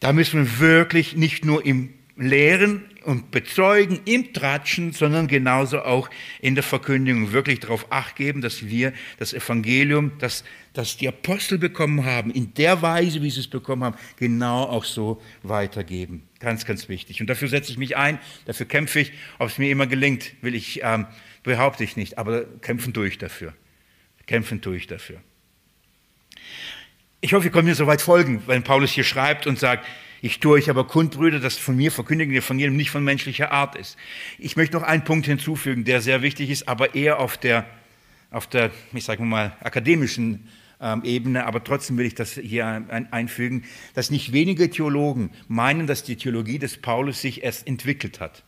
da 0.00 0.12
müssen 0.12 0.44
wir 0.44 0.58
wirklich 0.60 1.16
nicht 1.16 1.44
nur 1.44 1.64
im 1.64 1.92
Lehren 2.16 2.84
und 3.04 3.32
Bezeugen, 3.32 4.00
im 4.04 4.32
Tratschen, 4.32 4.92
sondern 4.92 5.26
genauso 5.26 5.82
auch 5.82 6.08
in 6.40 6.54
der 6.54 6.62
Verkündigung 6.62 7.32
wirklich 7.32 7.58
darauf 7.58 7.90
acht 7.90 8.14
geben, 8.14 8.40
dass 8.40 8.66
wir 8.66 8.92
das 9.18 9.32
Evangelium, 9.32 10.12
das, 10.20 10.44
das 10.74 10.96
die 10.96 11.08
Apostel 11.08 11.58
bekommen 11.58 12.04
haben, 12.04 12.30
in 12.30 12.54
der 12.54 12.82
Weise, 12.82 13.20
wie 13.20 13.30
sie 13.30 13.40
es 13.40 13.48
bekommen 13.48 13.82
haben, 13.82 13.96
genau 14.16 14.62
auch 14.62 14.84
so 14.84 15.20
weitergeben. 15.42 16.22
Ganz, 16.38 16.64
ganz 16.64 16.88
wichtig. 16.88 17.20
Und 17.20 17.26
dafür 17.28 17.48
setze 17.48 17.72
ich 17.72 17.78
mich 17.78 17.96
ein, 17.96 18.20
dafür 18.44 18.66
kämpfe 18.66 19.00
ich. 19.00 19.12
Ob 19.40 19.48
es 19.48 19.58
mir 19.58 19.70
immer 19.70 19.88
gelingt, 19.88 20.34
will 20.40 20.54
ich, 20.54 20.80
ähm, 20.84 21.06
behaupte 21.42 21.82
ich 21.82 21.96
nicht, 21.96 22.16
aber 22.16 22.44
kämpfen 22.60 22.92
durch 22.92 23.18
dafür. 23.18 23.54
Kämpfen 24.26 24.60
durch 24.60 24.86
dafür. 24.86 25.20
Ich 27.20 27.32
hoffe, 27.32 27.46
ihr 27.46 27.50
könnt 27.50 27.66
mir 27.66 27.74
soweit 27.74 28.02
folgen, 28.02 28.42
wenn 28.46 28.62
Paulus 28.62 28.92
hier 28.92 29.04
schreibt 29.04 29.46
und 29.46 29.58
sagt, 29.58 29.86
ich 30.24 30.40
tue 30.40 30.54
euch 30.54 30.70
aber 30.70 30.86
kund, 30.86 31.10
Brüder, 31.10 31.38
dass 31.38 31.58
von 31.58 31.76
mir 31.76 31.92
verkündigende 31.92 32.40
Evangelium 32.40 32.76
nicht 32.76 32.90
von 32.90 33.04
menschlicher 33.04 33.52
Art 33.52 33.76
ist. 33.76 33.98
Ich 34.38 34.56
möchte 34.56 34.74
noch 34.74 34.82
einen 34.82 35.04
Punkt 35.04 35.26
hinzufügen, 35.26 35.84
der 35.84 36.00
sehr 36.00 36.22
wichtig 36.22 36.48
ist, 36.48 36.66
aber 36.66 36.94
eher 36.94 37.20
auf 37.20 37.36
der, 37.36 37.66
auf 38.30 38.46
der 38.46 38.70
ich 38.94 39.04
sage 39.04 39.22
mal, 39.22 39.54
akademischen 39.60 40.48
ähm, 40.80 41.04
Ebene, 41.04 41.44
aber 41.44 41.62
trotzdem 41.62 41.98
will 41.98 42.06
ich 42.06 42.14
das 42.14 42.32
hier 42.32 42.86
einfügen, 43.10 43.64
dass 43.92 44.10
nicht 44.10 44.32
wenige 44.32 44.70
Theologen 44.70 45.28
meinen, 45.46 45.86
dass 45.86 46.04
die 46.04 46.16
Theologie 46.16 46.58
des 46.58 46.78
Paulus 46.78 47.20
sich 47.20 47.44
erst 47.44 47.66
entwickelt 47.66 48.18
hat. 48.18 48.44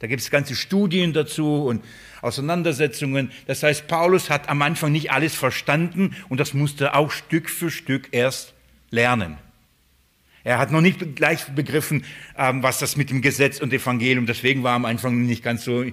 Da 0.00 0.08
gibt 0.08 0.22
es 0.22 0.30
ganze 0.32 0.56
Studien 0.56 1.12
dazu 1.12 1.66
und 1.66 1.84
Auseinandersetzungen. 2.20 3.30
Das 3.46 3.62
heißt, 3.62 3.86
Paulus 3.86 4.28
hat 4.28 4.48
am 4.48 4.60
Anfang 4.60 4.90
nicht 4.90 5.12
alles 5.12 5.36
verstanden 5.36 6.16
und 6.28 6.40
das 6.40 6.52
musste 6.52 6.96
auch 6.96 7.12
Stück 7.12 7.48
für 7.48 7.70
Stück 7.70 8.08
erst 8.10 8.54
lernen. 8.90 9.38
Er 10.46 10.58
hat 10.58 10.70
noch 10.70 10.80
nicht 10.80 11.16
gleich 11.16 11.44
begriffen, 11.46 12.04
ähm, 12.38 12.62
was 12.62 12.78
das 12.78 12.96
mit 12.96 13.10
dem 13.10 13.20
Gesetz 13.20 13.58
und 13.58 13.72
Evangelium, 13.72 14.26
deswegen 14.26 14.62
war 14.62 14.74
am 14.74 14.84
Anfang 14.84 15.26
nicht 15.26 15.42
ganz 15.42 15.64
so, 15.64 15.84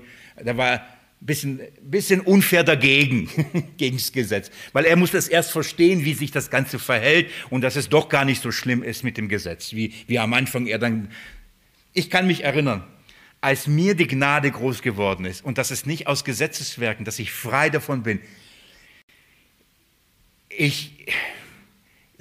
da 0.45 0.55
war 0.55 0.73
ein 0.73 0.81
bisschen, 1.21 1.59
bisschen 1.81 2.21
unfair 2.21 2.63
dagegen, 2.63 3.27
gegen 3.77 3.97
das 3.97 4.11
Gesetz. 4.11 4.51
Weil 4.71 4.85
er 4.85 4.95
muss 4.95 5.09
das 5.09 5.27
erst 5.27 5.49
verstehen, 5.49 6.05
wie 6.05 6.13
sich 6.13 6.29
das 6.29 6.51
Ganze 6.51 6.77
verhält 6.77 7.31
und 7.49 7.61
dass 7.61 7.75
es 7.75 7.89
doch 7.89 8.09
gar 8.09 8.25
nicht 8.25 8.43
so 8.43 8.51
schlimm 8.51 8.83
ist 8.83 9.03
mit 9.03 9.17
dem 9.17 9.27
Gesetz, 9.27 9.73
wie, 9.73 9.91
wie 10.05 10.19
am 10.19 10.31
Anfang 10.35 10.67
er 10.67 10.77
dann, 10.77 11.09
ich 11.93 12.11
kann 12.11 12.27
mich 12.27 12.43
erinnern, 12.43 12.83
als 13.41 13.65
mir 13.65 13.95
die 13.95 14.05
Gnade 14.05 14.51
groß 14.51 14.83
geworden 14.83 15.25
ist 15.25 15.43
und 15.43 15.57
dass 15.57 15.71
es 15.71 15.87
nicht 15.87 16.05
aus 16.05 16.23
Gesetzeswerken, 16.25 17.05
dass 17.05 17.17
ich 17.17 17.31
frei 17.31 17.71
davon 17.71 18.03
bin, 18.03 18.19
ich, 20.47 21.07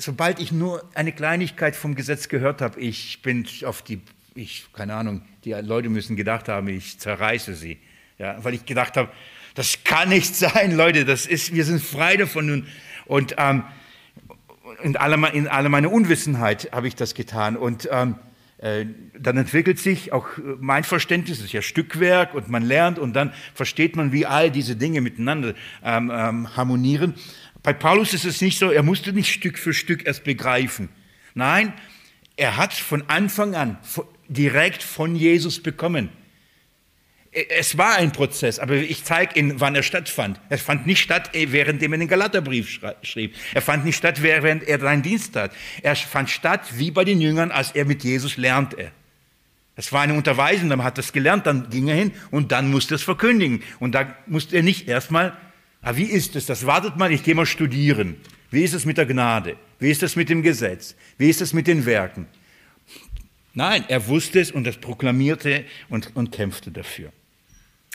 sobald 0.02 0.40
ich 0.40 0.52
nur 0.52 0.82
eine 0.94 1.12
Kleinigkeit 1.12 1.76
vom 1.76 1.94
Gesetz 1.94 2.28
gehört 2.28 2.60
habe, 2.60 2.80
ich 2.80 3.22
bin 3.22 3.46
auf 3.64 3.82
die, 3.82 4.00
ich, 4.34 4.66
keine 4.72 4.94
Ahnung, 4.94 5.22
die 5.44 5.52
Leute 5.52 5.88
müssen 5.88 6.16
gedacht 6.16 6.48
haben, 6.48 6.68
ich 6.68 6.98
zerreiße 6.98 7.54
sie. 7.54 7.78
Ja, 8.18 8.42
weil 8.44 8.54
ich 8.54 8.66
gedacht 8.66 8.96
habe, 8.96 9.10
das 9.54 9.84
kann 9.84 10.08
nicht 10.08 10.34
sein, 10.34 10.76
Leute, 10.76 11.04
das 11.04 11.26
ist, 11.26 11.54
wir 11.54 11.64
sind 11.64 11.82
frei 11.82 12.16
davon. 12.16 12.50
Und, 12.50 12.66
und 13.06 13.34
ähm, 13.38 13.64
in, 14.82 14.96
aller, 14.96 15.32
in 15.32 15.48
aller 15.48 15.68
meiner 15.68 15.92
Unwissenheit 15.92 16.70
habe 16.72 16.88
ich 16.88 16.96
das 16.96 17.14
getan. 17.14 17.56
Und 17.56 17.88
ähm, 17.90 18.16
Äh, 18.62 18.86
dann 19.18 19.36
entwickelt 19.38 19.80
sich 19.80 20.12
auch 20.12 20.38
äh, 20.38 20.42
mein 20.60 20.84
Verständnis, 20.84 21.38
es 21.38 21.46
ist 21.46 21.52
ja 21.52 21.62
Stückwerk 21.62 22.32
und 22.32 22.48
man 22.48 22.62
lernt 22.62 23.00
und 23.00 23.12
dann 23.14 23.32
versteht 23.54 23.96
man, 23.96 24.12
wie 24.12 24.24
all 24.24 24.52
diese 24.52 24.76
Dinge 24.76 25.00
miteinander 25.00 25.54
ähm, 25.82 26.12
ähm, 26.14 26.56
harmonieren. 26.56 27.14
Bei 27.62 27.72
Paulus 27.72 28.12
ist 28.12 28.24
es 28.24 28.40
nicht 28.40 28.58
so, 28.58 28.70
er 28.70 28.82
musste 28.82 29.12
nicht 29.12 29.32
Stück 29.32 29.58
für 29.58 29.72
Stück 29.72 30.06
erst 30.06 30.24
begreifen. 30.24 30.88
Nein, 31.34 31.72
er 32.36 32.56
hat 32.56 32.72
von 32.72 33.08
Anfang 33.08 33.54
an 33.54 33.78
direkt 34.28 34.82
von 34.82 35.14
Jesus 35.14 35.62
bekommen. 35.62 36.08
Es 37.30 37.78
war 37.78 37.96
ein 37.96 38.12
Prozess, 38.12 38.58
aber 38.58 38.74
ich 38.74 39.04
zeige 39.04 39.38
Ihnen, 39.38 39.58
wann 39.58 39.74
er 39.74 39.82
stattfand. 39.82 40.38
Er 40.50 40.58
fand 40.58 40.86
nicht 40.86 41.00
statt, 41.00 41.34
äh, 41.34 41.50
während 41.50 41.82
er 41.82 41.88
den 41.88 42.06
Galaterbrief 42.06 42.80
schrieb. 43.02 43.34
Er 43.54 43.62
fand 43.62 43.86
nicht 43.86 43.96
statt, 43.96 44.22
während 44.22 44.64
er 44.64 44.78
seinen 44.78 45.02
Dienst 45.02 45.32
tat. 45.32 45.50
Er 45.82 45.96
fand 45.96 46.28
statt, 46.28 46.60
wie 46.76 46.90
bei 46.90 47.04
den 47.04 47.22
Jüngern, 47.22 47.50
als 47.50 47.70
er 47.72 47.86
mit 47.86 48.04
Jesus 48.04 48.36
lernte. 48.36 48.92
Es 49.76 49.92
war 49.92 50.02
eine 50.02 50.12
Unterweisung, 50.12 50.68
dann 50.68 50.84
hat 50.84 50.98
er 50.98 51.04
es 51.04 51.12
gelernt, 51.12 51.46
dann 51.46 51.70
ging 51.70 51.88
er 51.88 51.94
hin 51.94 52.12
und 52.30 52.52
dann 52.52 52.70
musste 52.70 52.94
er 52.94 52.96
es 52.96 53.02
verkündigen. 53.02 53.62
Und 53.80 53.94
da 53.94 54.14
musste 54.26 54.56
er 54.56 54.62
nicht 54.62 54.86
erstmal, 54.86 55.34
ah, 55.82 55.96
wie 55.96 56.04
ist 56.04 56.36
es, 56.36 56.46
das 56.46 56.66
wartet 56.66 56.96
mal, 56.96 57.12
ich 57.12 57.22
gehe 57.22 57.34
mal 57.34 57.46
studieren. 57.46 58.16
Wie 58.50 58.62
ist 58.62 58.74
es 58.74 58.84
mit 58.84 58.98
der 58.98 59.06
Gnade? 59.06 59.56
Wie 59.78 59.90
ist 59.90 60.02
es 60.02 60.16
mit 60.16 60.28
dem 60.28 60.42
Gesetz? 60.42 60.94
Wie 61.18 61.28
ist 61.28 61.40
es 61.40 61.52
mit 61.52 61.66
den 61.66 61.86
Werken? 61.86 62.26
Nein, 63.54 63.84
er 63.88 64.06
wusste 64.06 64.40
es 64.40 64.50
und 64.50 64.64
das 64.64 64.78
proklamierte 64.78 65.64
und, 65.88 66.14
und 66.14 66.32
kämpfte 66.32 66.70
dafür. 66.70 67.12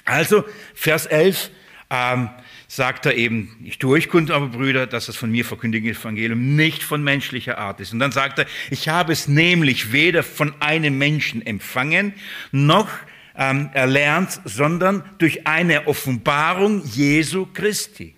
Also, 0.06 0.44
Vers 0.76 1.06
11 1.06 1.50
ähm, 1.90 2.30
sagt 2.68 3.06
er 3.06 3.16
eben, 3.16 3.58
ich 3.64 3.80
tue 3.80 3.98
euch 3.98 4.10
kund, 4.10 4.30
aber 4.30 4.48
Brüder, 4.48 4.88
dass 4.88 5.06
das 5.06 5.16
von 5.16 5.32
mir 5.32 5.46
verkündigte 5.46 5.92
Evangelium 5.92 6.56
nicht 6.56 6.84
von 6.84 7.04
menschlicher 7.04 7.58
Art 7.58 7.80
ist. 7.80 7.94
Und 7.94 8.00
dann 8.00 8.12
sagt 8.12 8.40
er, 8.40 8.46
ich 8.70 8.90
habe 8.90 9.14
es 9.14 9.28
nämlich 9.28 9.92
weder 9.92 10.24
von 10.24 10.54
einem 10.62 10.98
Menschen 10.98 11.46
empfangen, 11.46 12.14
noch 12.52 12.90
ähm, 13.38 13.70
erlernt, 13.74 14.42
sondern 14.46 15.04
durch 15.20 15.48
eine 15.48 15.88
Offenbarung 15.88 16.84
Jesu 16.86 17.48
Christi. 17.54 18.16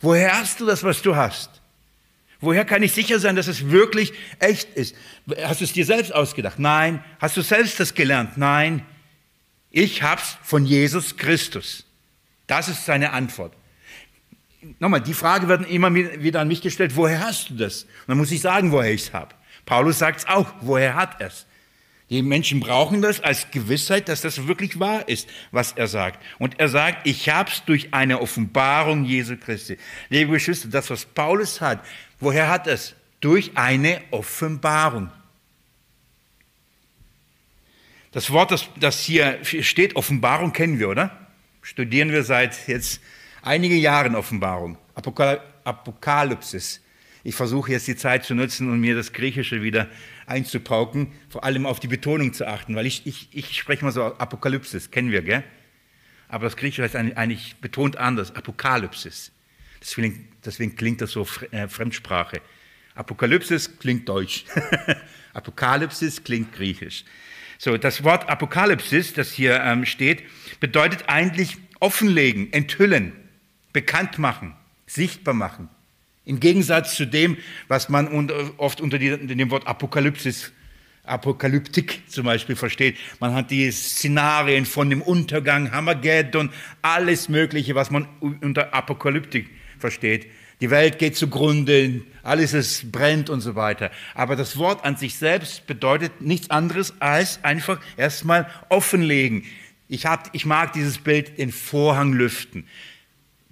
Woher 0.00 0.38
hast 0.38 0.60
du 0.60 0.66
das, 0.66 0.82
was 0.82 1.02
du 1.02 1.14
hast? 1.14 1.60
Woher 2.40 2.64
kann 2.64 2.82
ich 2.82 2.92
sicher 2.92 3.18
sein, 3.18 3.34
dass 3.36 3.48
es 3.48 3.68
wirklich 3.70 4.12
echt 4.38 4.70
ist? 4.74 4.94
Hast 5.42 5.60
du 5.60 5.64
es 5.64 5.72
dir 5.72 5.84
selbst 5.84 6.14
ausgedacht? 6.14 6.58
Nein. 6.58 7.02
Hast 7.20 7.36
du 7.36 7.42
selbst 7.42 7.80
das 7.80 7.94
gelernt? 7.94 8.36
Nein. 8.38 8.86
Ich 9.70 10.02
hab's 10.02 10.38
von 10.42 10.64
Jesus 10.64 11.16
Christus. 11.16 11.84
Das 12.46 12.68
ist 12.68 12.86
seine 12.86 13.12
Antwort. 13.12 13.54
Nochmal, 14.78 15.00
die 15.00 15.14
Frage 15.14 15.48
wird 15.48 15.68
immer 15.68 15.94
wieder 15.94 16.40
an 16.40 16.48
mich 16.48 16.62
gestellt, 16.62 16.96
woher 16.96 17.20
hast 17.20 17.50
du 17.50 17.54
das? 17.54 17.82
Und 17.82 18.08
dann 18.08 18.18
muss 18.18 18.30
ich 18.30 18.40
sagen, 18.40 18.72
woher 18.72 18.92
ich 18.92 19.02
es 19.02 19.12
habe. 19.12 19.34
Paulus 19.66 19.98
sagt 19.98 20.20
es 20.20 20.26
auch, 20.26 20.52
woher 20.60 20.94
hat 20.94 21.20
er 21.20 21.28
es? 21.28 21.46
Die 22.10 22.22
Menschen 22.22 22.60
brauchen 22.60 23.02
das 23.02 23.20
als 23.20 23.50
Gewissheit, 23.50 24.08
dass 24.08 24.22
das 24.22 24.46
wirklich 24.46 24.80
wahr 24.80 25.06
ist, 25.08 25.28
was 25.50 25.72
er 25.72 25.88
sagt. 25.88 26.22
Und 26.38 26.58
er 26.58 26.68
sagt, 26.68 27.06
ich 27.06 27.28
habe 27.28 27.50
es 27.50 27.64
durch 27.64 27.92
eine 27.92 28.20
Offenbarung 28.22 29.04
Jesu 29.04 29.36
Christi. 29.36 29.76
Liebe 30.08 30.32
Geschwister, 30.32 30.68
das, 30.68 30.88
was 30.88 31.04
Paulus 31.04 31.60
hat, 31.60 31.84
woher 32.18 32.48
hat 32.48 32.66
es? 32.66 32.94
Durch 33.20 33.50
eine 33.56 34.00
Offenbarung. 34.10 35.10
Das 38.12 38.30
Wort, 38.30 38.52
das, 38.52 38.68
das 38.80 39.00
hier 39.00 39.38
steht, 39.42 39.94
Offenbarung 39.94 40.54
kennen 40.54 40.78
wir, 40.78 40.88
oder? 40.88 41.26
Studieren 41.60 42.10
wir 42.10 42.22
seit 42.22 42.68
jetzt 42.68 43.02
einigen 43.42 43.76
Jahren 43.76 44.14
Offenbarung. 44.14 44.78
Apokalypsis. 45.64 46.80
Ich 47.22 47.34
versuche 47.34 47.72
jetzt 47.72 47.86
die 47.86 47.96
Zeit 47.96 48.24
zu 48.24 48.34
nutzen 48.34 48.70
und 48.70 48.80
mir 48.80 48.94
das 48.94 49.12
Griechische 49.12 49.62
wieder 49.62 49.88
einzupauken, 50.28 51.12
vor 51.28 51.44
allem 51.44 51.66
auf 51.66 51.80
die 51.80 51.88
Betonung 51.88 52.32
zu 52.32 52.46
achten, 52.46 52.74
weil 52.74 52.86
ich, 52.86 53.06
ich, 53.06 53.28
ich 53.32 53.58
spreche 53.58 53.84
mal 53.84 53.92
so 53.92 54.04
Apokalypsis, 54.04 54.90
kennen 54.90 55.10
wir, 55.10 55.22
gell? 55.22 55.44
Aber 56.28 56.44
das 56.44 56.56
Griechische 56.56 56.82
heißt 56.82 56.96
eigentlich 56.96 57.56
betont 57.56 57.96
anders, 57.96 58.34
Apokalypsis. 58.34 59.32
Deswegen, 59.80 60.28
deswegen 60.44 60.76
klingt 60.76 61.00
das 61.00 61.12
so 61.12 61.26
äh, 61.50 61.68
Fremdsprache. 61.68 62.40
Apokalypsis 62.94 63.78
klingt 63.78 64.08
deutsch. 64.08 64.44
Apokalypsis 65.32 66.22
klingt 66.22 66.52
griechisch. 66.52 67.04
So, 67.56 67.76
das 67.76 68.04
Wort 68.04 68.28
Apokalypsis, 68.28 69.14
das 69.14 69.32
hier 69.32 69.60
ähm, 69.62 69.84
steht, 69.84 70.22
bedeutet 70.60 71.08
eigentlich 71.08 71.56
offenlegen, 71.80 72.52
enthüllen, 72.52 73.12
bekannt 73.72 74.18
machen, 74.18 74.54
sichtbar 74.86 75.34
machen. 75.34 75.68
Im 76.28 76.40
Gegensatz 76.40 76.94
zu 76.94 77.06
dem, 77.06 77.38
was 77.68 77.88
man 77.88 78.30
oft 78.58 78.82
unter 78.82 78.98
dem 78.98 79.50
Wort 79.50 79.66
Apokalypsis, 79.66 80.52
Apokalyptik 81.04 82.02
zum 82.06 82.26
Beispiel 82.26 82.54
versteht. 82.54 82.98
Man 83.18 83.32
hat 83.32 83.50
die 83.50 83.70
Szenarien 83.70 84.66
von 84.66 84.90
dem 84.90 85.00
Untergang, 85.00 85.72
Hammergeddon, 85.72 86.50
alles 86.82 87.30
Mögliche, 87.30 87.74
was 87.74 87.90
man 87.90 88.06
unter 88.20 88.74
Apokalyptik 88.74 89.48
versteht. 89.78 90.26
Die 90.60 90.68
Welt 90.68 90.98
geht 90.98 91.16
zugrunde, 91.16 92.02
alles 92.22 92.52
ist 92.52 92.92
brennt 92.92 93.30
und 93.30 93.40
so 93.40 93.54
weiter. 93.54 93.90
Aber 94.14 94.36
das 94.36 94.58
Wort 94.58 94.84
an 94.84 94.96
sich 94.96 95.14
selbst 95.14 95.66
bedeutet 95.66 96.20
nichts 96.20 96.50
anderes 96.50 96.92
als 97.00 97.42
einfach 97.42 97.80
erstmal 97.96 98.50
offenlegen. 98.68 99.44
Ich, 99.88 100.04
hab, 100.04 100.28
ich 100.34 100.44
mag 100.44 100.74
dieses 100.74 100.98
Bild, 100.98 101.38
den 101.38 101.52
Vorhang 101.52 102.12
lüften. 102.12 102.66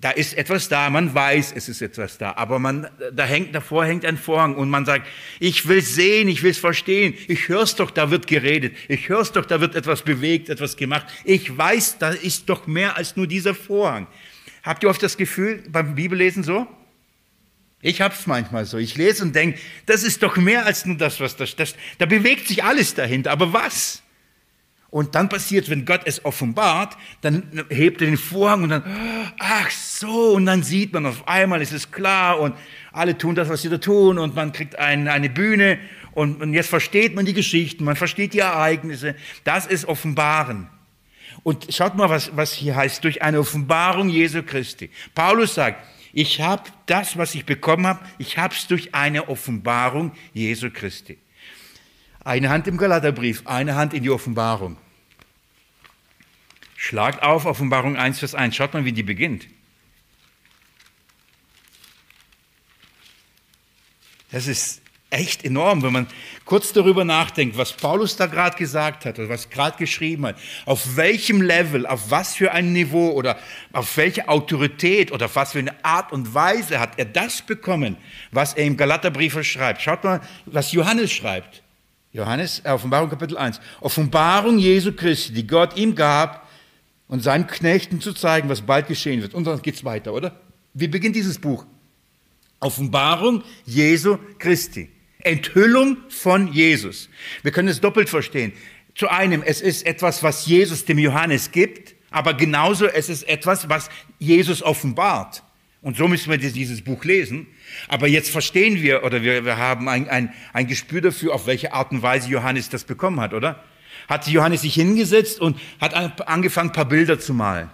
Da 0.07 0.13
ist 0.13 0.35
etwas 0.35 0.69
da, 0.69 0.89
man 0.89 1.13
weiß, 1.13 1.53
es 1.57 1.69
ist 1.69 1.83
etwas 1.83 2.17
da, 2.17 2.35
aber 2.37 2.61
man, 2.61 2.87
da 3.13 3.25
hängt, 3.25 3.53
davor 3.53 3.85
hängt 3.85 4.05
ein 4.05 4.17
Vorhang 4.17 4.55
und 4.55 4.71
man 4.71 4.87
sagt, 4.87 5.05
ich 5.41 5.67
will 5.67 5.83
sehen, 5.83 6.29
ich 6.29 6.45
will 6.45 6.53
es 6.53 6.59
verstehen, 6.59 7.15
ich 7.27 7.49
hör's 7.49 7.75
doch, 7.75 7.91
da 7.91 8.09
wird 8.09 8.29
geredet, 8.29 8.77
ich 8.87 9.09
hör's 9.09 9.33
doch, 9.33 9.45
da 9.45 9.61
wird 9.61 9.75
etwas 9.75 10.03
bewegt, 10.03 10.49
etwas 10.49 10.77
gemacht. 10.77 11.07
Ich 11.25 11.59
weiß, 11.59 11.99
da 11.99 12.11
ist 12.11 12.49
doch 12.49 12.69
mehr 12.69 12.97
als 12.97 13.17
nur 13.17 13.27
dieser 13.27 13.53
Vorhang. 13.53 14.07
Habt 14.63 14.85
ihr 14.85 14.91
oft 14.91 15.03
das 15.03 15.17
Gefühl 15.17 15.65
beim 15.71 15.97
Bibellesen 15.97 16.45
so? 16.45 16.69
Ich 17.83 18.01
habe 18.01 18.15
es 18.15 18.29
manchmal 18.29 18.65
so. 18.65 18.79
Ich 18.79 18.97
lese 18.97 19.25
und 19.25 19.35
denke, 19.35 19.59
das 19.87 20.05
ist 20.05 20.23
doch 20.23 20.37
mehr 20.37 20.67
als 20.67 20.87
nur 20.87 20.97
das, 20.99 21.19
was 21.19 21.35
da 21.35 21.47
steht. 21.47 21.75
Da 21.99 22.07
bewegt 22.07 22.47
sich 22.47 22.63
alles 22.63 22.95
dahinter. 22.95 23.33
Aber 23.33 23.53
was? 23.53 24.05
Und 24.89 25.15
dann 25.15 25.29
passiert, 25.29 25.69
wenn 25.69 25.85
Gott 25.85 26.03
es 26.05 26.25
offenbart, 26.25 26.97
dann 27.21 27.65
hebt 27.69 28.01
er 28.01 28.07
den 28.07 28.17
Vorhang 28.17 28.63
und 28.63 28.69
dann, 28.71 28.85
ach 29.39 29.71
so, 29.71 30.33
und 30.35 30.47
dann 30.47 30.63
sieht 30.63 30.93
man 30.93 31.07
auf 31.07 31.27
einmal, 31.27 31.61
es 31.61 31.73
ist 31.73 31.93
klar 31.93 32.39
und 32.41 32.55
alle 32.93 33.19
tun 33.19 33.35
das, 33.35 33.49
was 33.49 33.63
sie 33.63 33.69
da 33.69 33.79
tun 33.79 34.19
und 34.19 34.35
man 34.37 34.53
kriegt 34.53 34.79
ein, 34.79 35.09
eine 35.09 35.29
Bühne 35.29 35.79
und, 36.13 36.41
und 36.41 36.55
jetzt 36.55 36.71
versteht 36.71 37.15
man 37.15 37.27
die 37.27 37.35
Geschichten, 37.35 37.85
man 37.85 37.97
versteht 37.97 38.33
die 38.33 38.39
Ereignisse. 38.39 39.17
Das 39.45 39.67
ist 39.67 39.87
Offenbaren. 39.87 40.69
Und 41.43 41.67
schaut 41.75 41.95
mal, 41.97 42.09
was, 42.09 42.35
was 42.35 42.53
hier 42.53 42.75
heißt, 42.75 43.05
durch 43.05 43.23
eine 43.23 43.41
Offenbarung 43.41 44.09
Jesu 44.09 44.43
Christi. 44.43 44.91
Paulus 45.15 45.55
sagt, 45.55 45.85
ich 46.13 46.41
habe 46.41 46.63
das, 46.87 47.19
was 47.19 47.35
ich 47.35 47.45
bekommen 47.45 47.87
habe, 47.87 48.01
ich 48.17 48.39
habe 48.39 48.55
es 48.55 48.67
durch 48.67 48.95
eine 48.95 49.29
Offenbarung 49.29 50.13
Jesu 50.33 50.71
Christi. 50.71 51.19
Eine 52.27 52.49
Hand 52.49 52.67
im 52.67 52.77
Galaterbrief, 52.77 53.43
eine 53.45 53.77
Hand 53.77 53.95
in 53.95 54.03
die 54.03 54.11
Offenbarung. 54.11 54.77
Schlagt 56.75 57.23
auf, 57.23 57.47
Offenbarung 57.47 57.97
1, 57.97 58.19
Vers 58.19 58.35
1. 58.35 58.57
Schaut 58.57 58.75
mal, 58.75 58.85
wie 58.85 58.91
die 58.91 59.05
beginnt. 59.05 59.47
Das 64.33 64.49
ist 64.49 64.83
echt 65.11 65.45
enorm, 65.45 65.85
wenn 65.85 65.93
man 65.93 66.09
kurz 66.45 66.73
darüber 66.73 67.05
nachdenkt, 67.05 67.57
was 67.59 67.75
Paulus 67.75 68.17
da 68.17 68.27
gerade 68.27 68.57
gesagt 68.57 69.05
hat 69.05 69.21
oder 69.21 69.29
was 69.29 69.49
gerade 69.49 69.79
geschrieben 69.79 70.27
hat, 70.27 70.37
auf 70.65 70.97
welchem 70.97 71.41
Level, 71.41 71.87
auf 71.87 72.11
was 72.11 72.35
für 72.35 72.51
ein 72.51 72.73
Niveau 72.73 73.13
oder 73.13 73.39
auf 73.73 73.97
welche 73.97 74.29
Autorität 74.29 75.13
oder 75.13 75.27
auf 75.27 75.37
was 75.37 75.53
für 75.53 75.61
eine 75.61 75.85
Art 75.85 76.11
und 76.11 76.35
Weise 76.35 76.81
hat 76.81 76.99
er 76.99 77.05
das 77.05 77.43
bekommen, 77.43 77.97
was 78.33 78.55
er 78.55 78.65
im 78.65 78.77
Galaterbrief 78.77 79.41
schreibt. 79.45 79.81
Schaut 79.81 80.03
mal, 80.03 80.21
was 80.47 80.73
Johannes 80.73 81.13
schreibt. 81.13 81.63
Johannes, 82.17 82.63
äh, 82.65 82.71
Offenbarung 82.71 83.11
Kapitel 83.11 83.37
1. 83.37 83.61
Offenbarung 83.81 84.59
Jesu 84.59 84.93
Christi, 84.93 85.33
die 85.35 85.47
Gott 85.47 85.77
ihm 85.77 85.95
gab, 85.95 86.47
und 87.09 87.23
seinen 87.23 87.47
Knechten 87.47 88.01
zu 88.01 88.13
zeigen, 88.13 88.49
was 88.49 88.63
bald 88.63 88.89
geschehen 88.89 89.23
wird. 89.23 89.35
Und 89.35 89.47
dann 89.47 89.63
geht 89.63 89.77
es 89.77 89.85
weiter, 89.85 90.13
oder? 90.13 90.41
Wie 90.75 90.89
beginnt 90.89 91.15
dieses 91.15 91.39
Buch? 91.39 91.65
Offenbarung 92.59 93.45
Jesu 93.65 94.19
Christi. 94.39 94.91
Enthüllung 95.21 95.99
von 96.09 96.53
Jesus. 96.53 97.09
Wir 97.43 97.53
können 97.53 97.69
es 97.69 97.81
doppelt 97.81 98.09
verstehen. 98.09 98.53
Zu 98.95 99.09
einem, 99.09 99.43
es 99.43 99.61
ist 99.61 99.87
etwas, 99.87 100.23
was 100.23 100.47
Jesus 100.47 100.85
dem 100.85 100.99
Johannes 100.99 101.53
gibt, 101.53 101.95
aber 102.11 102.35
genauso 102.35 102.87
es 102.87 103.09
ist 103.09 103.29
etwas, 103.29 103.69
was 103.69 103.89
Jesus 104.19 104.63
offenbart. 104.63 105.43
Und 105.87 105.97
so 105.97 106.09
müssen 106.09 106.33
wir 106.33 106.37
dieses 106.37 106.83
Buch 106.83 107.05
lesen. 107.05 107.47
Aber 107.87 108.09
jetzt 108.09 108.31
verstehen 108.31 108.83
wir 108.83 109.05
oder 109.05 109.23
wir, 109.23 109.45
wir 109.45 109.57
haben 109.57 109.89
ein, 109.89 110.09
ein, 110.09 110.35
ein 110.53 110.67
Gespür 110.67 111.01
dafür, 111.01 111.33
auf 111.33 111.47
welche 111.47 111.73
Art 111.73 111.93
und 111.93 112.03
Weise 112.03 112.29
Johannes 112.29 112.69
das 112.69 112.83
bekommen 112.83 113.21
hat, 113.21 113.33
oder? 113.33 113.63
Hat 114.09 114.27
Johannes 114.27 114.63
sich 114.63 114.75
hingesetzt 114.75 115.41
und 115.41 115.57
hat 115.81 116.27
angefangen, 116.27 116.71
ein 116.71 116.73
paar 116.73 116.87
Bilder 116.87 117.21
zu 117.21 117.35
malen. 117.35 117.71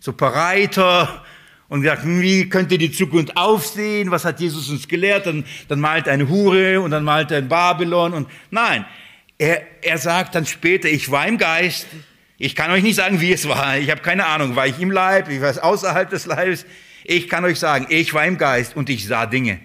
So 0.00 0.10
ein 0.10 0.18
paar 0.18 0.34
Reiter 0.34 1.24
und 1.70 1.80
gesagt, 1.80 2.02
wie 2.04 2.50
könnte 2.50 2.76
die 2.76 2.92
Zukunft 2.92 3.34
aufsehen? 3.38 4.10
Was 4.10 4.26
hat 4.26 4.38
Jesus 4.38 4.68
uns 4.68 4.86
gelehrt? 4.86 5.24
Dann, 5.24 5.46
dann 5.68 5.80
malt 5.80 6.06
er 6.06 6.12
eine 6.12 6.28
Hure 6.28 6.82
und 6.82 6.90
dann 6.90 7.04
malt 7.04 7.30
er 7.30 7.38
ein 7.38 7.48
Babylon 7.48 8.12
und 8.12 8.28
nein, 8.50 8.84
er, 9.38 9.62
er 9.80 9.96
sagt 9.96 10.34
dann 10.34 10.44
später, 10.44 10.90
ich 10.90 11.10
war 11.10 11.26
im 11.26 11.38
Geist. 11.38 11.86
Ich 12.36 12.54
kann 12.54 12.70
euch 12.70 12.82
nicht 12.82 12.96
sagen, 12.96 13.22
wie 13.22 13.32
es 13.32 13.48
war. 13.48 13.78
Ich 13.78 13.90
habe 13.90 14.02
keine 14.02 14.26
Ahnung. 14.26 14.56
War 14.56 14.66
ich 14.66 14.78
im 14.78 14.90
Leib? 14.90 15.30
Ich 15.30 15.40
war 15.40 15.64
außerhalb 15.64 16.10
des 16.10 16.26
Leibes? 16.26 16.66
Ich 17.04 17.28
kann 17.28 17.44
euch 17.44 17.58
sagen, 17.58 17.86
ich 17.90 18.14
war 18.14 18.26
im 18.26 18.38
Geist 18.38 18.76
und 18.76 18.88
ich 18.88 19.06
sah 19.06 19.26
Dinge. 19.26 19.60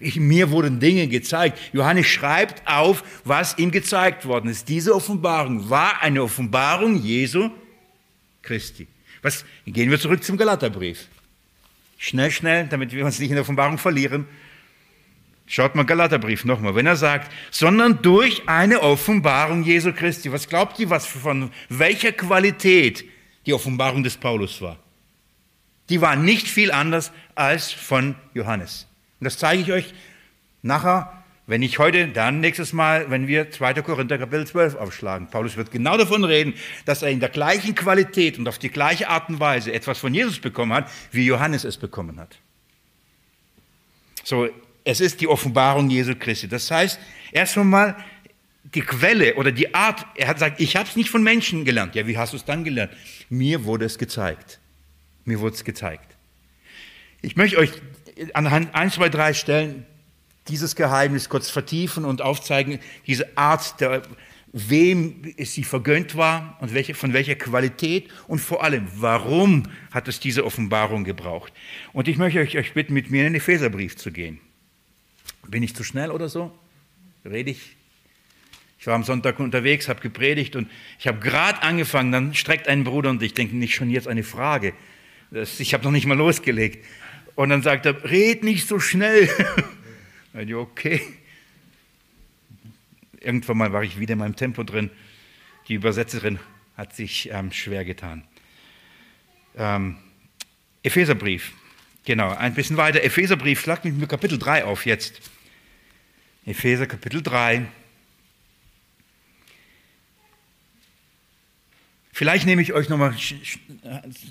Ich, 0.00 0.16
mir 0.16 0.50
wurden 0.50 0.80
Dinge 0.80 1.06
gezeigt. 1.08 1.58
Johannes 1.72 2.06
schreibt 2.06 2.66
auf, 2.66 3.04
was 3.24 3.58
ihm 3.58 3.70
gezeigt 3.70 4.24
worden 4.24 4.50
ist. 4.50 4.68
Diese 4.68 4.94
Offenbarung 4.94 5.68
war 5.68 6.02
eine 6.02 6.22
Offenbarung 6.22 6.96
Jesu 6.96 7.50
Christi. 8.42 8.88
Was, 9.22 9.44
gehen 9.66 9.90
wir 9.90 10.00
zurück 10.00 10.24
zum 10.24 10.38
Galaterbrief. 10.38 11.06
Schnell, 11.98 12.30
schnell, 12.30 12.66
damit 12.66 12.92
wir 12.92 13.04
uns 13.04 13.18
nicht 13.18 13.28
in 13.28 13.34
der 13.34 13.42
Offenbarung 13.42 13.76
verlieren. 13.76 14.26
Schaut 15.46 15.74
mal 15.74 15.84
Galaterbrief 15.84 16.46
nochmal, 16.46 16.74
wenn 16.74 16.86
er 16.86 16.96
sagt, 16.96 17.30
sondern 17.50 18.00
durch 18.00 18.48
eine 18.48 18.80
Offenbarung 18.80 19.64
Jesu 19.64 19.92
Christi. 19.92 20.32
Was 20.32 20.48
glaubt 20.48 20.78
ihr, 20.78 20.88
was 20.88 21.06
von 21.06 21.50
welcher 21.68 22.12
Qualität 22.12 23.04
die 23.44 23.52
Offenbarung 23.52 24.02
des 24.02 24.16
Paulus 24.16 24.62
war? 24.62 24.78
Die 25.90 26.00
war 26.00 26.16
nicht 26.16 26.48
viel 26.48 26.72
anders 26.72 27.12
als 27.34 27.70
von 27.72 28.14
Johannes. 28.32 28.86
Und 29.18 29.26
das 29.26 29.36
zeige 29.36 29.62
ich 29.62 29.72
euch 29.72 29.94
nachher, 30.62 31.12
wenn 31.46 31.62
ich 31.62 31.80
heute, 31.80 32.06
dann 32.06 32.38
nächstes 32.38 32.72
Mal, 32.72 33.10
wenn 33.10 33.26
wir 33.26 33.50
2. 33.50 33.74
Korinther 33.82 34.18
Kapitel 34.18 34.46
12 34.46 34.76
aufschlagen. 34.76 35.26
Paulus 35.30 35.56
wird 35.56 35.72
genau 35.72 35.96
davon 35.96 36.22
reden, 36.22 36.54
dass 36.84 37.02
er 37.02 37.10
in 37.10 37.18
der 37.18 37.28
gleichen 37.28 37.74
Qualität 37.74 38.38
und 38.38 38.46
auf 38.46 38.60
die 38.60 38.68
gleiche 38.68 39.08
Art 39.08 39.28
und 39.28 39.40
Weise 39.40 39.72
etwas 39.72 39.98
von 39.98 40.14
Jesus 40.14 40.38
bekommen 40.38 40.72
hat, 40.72 40.88
wie 41.10 41.26
Johannes 41.26 41.64
es 41.64 41.76
bekommen 41.76 42.20
hat. 42.20 42.38
So, 44.22 44.48
es 44.84 45.00
ist 45.00 45.20
die 45.20 45.26
Offenbarung 45.26 45.90
Jesu 45.90 46.14
Christi. 46.14 46.46
Das 46.46 46.70
heißt, 46.70 47.00
erst 47.32 47.58
einmal 47.58 47.96
die 48.62 48.82
Quelle 48.82 49.34
oder 49.34 49.50
die 49.50 49.74
Art, 49.74 50.06
er 50.14 50.28
hat 50.28 50.36
gesagt, 50.36 50.60
ich 50.60 50.76
habe 50.76 50.88
es 50.88 50.94
nicht 50.94 51.10
von 51.10 51.24
Menschen 51.24 51.64
gelernt. 51.64 51.96
Ja, 51.96 52.06
wie 52.06 52.16
hast 52.16 52.32
du 52.32 52.36
es 52.36 52.44
dann 52.44 52.62
gelernt? 52.62 52.92
Mir 53.28 53.64
wurde 53.64 53.86
es 53.86 53.98
gezeigt. 53.98 54.60
Mir 55.24 55.40
wurde 55.40 55.54
es 55.54 55.64
gezeigt. 55.64 56.16
Ich 57.22 57.36
möchte 57.36 57.58
euch 57.58 57.72
anhand 58.34 58.74
1, 58.74 58.94
2, 58.94 59.08
3 59.08 59.34
Stellen 59.34 59.86
dieses 60.48 60.74
Geheimnis 60.74 61.28
kurz 61.28 61.50
vertiefen 61.50 62.04
und 62.04 62.22
aufzeigen, 62.22 62.80
diese 63.06 63.36
Art, 63.36 63.80
der, 63.80 64.02
wem 64.52 65.32
es 65.36 65.54
sie 65.54 65.64
vergönnt 65.64 66.16
war 66.16 66.56
und 66.60 66.74
welche, 66.74 66.94
von 66.94 67.12
welcher 67.12 67.36
Qualität 67.36 68.08
und 68.26 68.40
vor 68.40 68.64
allem, 68.64 68.88
warum 68.96 69.64
hat 69.92 70.08
es 70.08 70.18
diese 70.18 70.44
Offenbarung 70.44 71.04
gebraucht. 71.04 71.52
Und 71.92 72.08
ich 72.08 72.16
möchte 72.16 72.40
euch 72.40 72.74
bitten, 72.74 72.94
mit 72.94 73.10
mir 73.10 73.26
in 73.26 73.32
den 73.32 73.34
Epheserbrief 73.36 73.96
zu 73.96 74.10
gehen. 74.10 74.40
Bin 75.46 75.62
ich 75.62 75.74
zu 75.74 75.84
schnell 75.84 76.10
oder 76.10 76.28
so? 76.28 76.56
Rede 77.24 77.50
ich? 77.50 77.76
Ich 78.78 78.86
war 78.86 78.94
am 78.94 79.04
Sonntag 79.04 79.38
unterwegs, 79.38 79.88
habe 79.88 80.00
gepredigt 80.00 80.56
und 80.56 80.70
ich 80.98 81.06
habe 81.06 81.20
gerade 81.20 81.62
angefangen, 81.62 82.12
dann 82.12 82.34
streckt 82.34 82.66
ein 82.66 82.82
Bruder 82.82 83.10
und 83.10 83.22
ich 83.22 83.34
denke 83.34 83.54
nicht 83.54 83.74
schon 83.74 83.90
jetzt 83.90 84.08
eine 84.08 84.22
Frage. 84.22 84.72
Das, 85.30 85.60
ich 85.60 85.74
habe 85.74 85.84
noch 85.84 85.92
nicht 85.92 86.06
mal 86.06 86.16
losgelegt. 86.16 86.84
Und 87.36 87.50
dann 87.50 87.62
sagt 87.62 87.86
er, 87.86 88.04
red 88.10 88.42
nicht 88.42 88.66
so 88.66 88.80
schnell. 88.80 89.28
ich, 90.34 90.54
okay. 90.54 91.00
Irgendwann 93.20 93.58
mal 93.58 93.72
war 93.72 93.82
ich 93.82 93.98
wieder 93.98 94.14
in 94.14 94.18
meinem 94.18 94.36
Tempo 94.36 94.62
drin. 94.62 94.90
Die 95.68 95.74
Übersetzerin 95.74 96.38
hat 96.76 96.94
sich 96.96 97.30
ähm, 97.32 97.52
schwer 97.52 97.84
getan. 97.84 98.24
Ähm, 99.56 99.96
Epheserbrief, 100.82 101.52
genau, 102.04 102.34
ein 102.34 102.54
bisschen 102.54 102.76
weiter. 102.76 103.02
Epheserbrief, 103.04 103.60
schlag 103.60 103.84
mit 103.84 103.96
mir 103.96 104.06
Kapitel 104.06 104.38
3 104.38 104.64
auf 104.64 104.86
jetzt. 104.86 105.20
Epheser 106.46 106.86
Kapitel 106.86 107.22
3. 107.22 107.66
Vielleicht 112.20 112.44
nehme 112.44 112.60
ich 112.60 112.74
euch 112.74 112.90
nochmal 112.90 113.14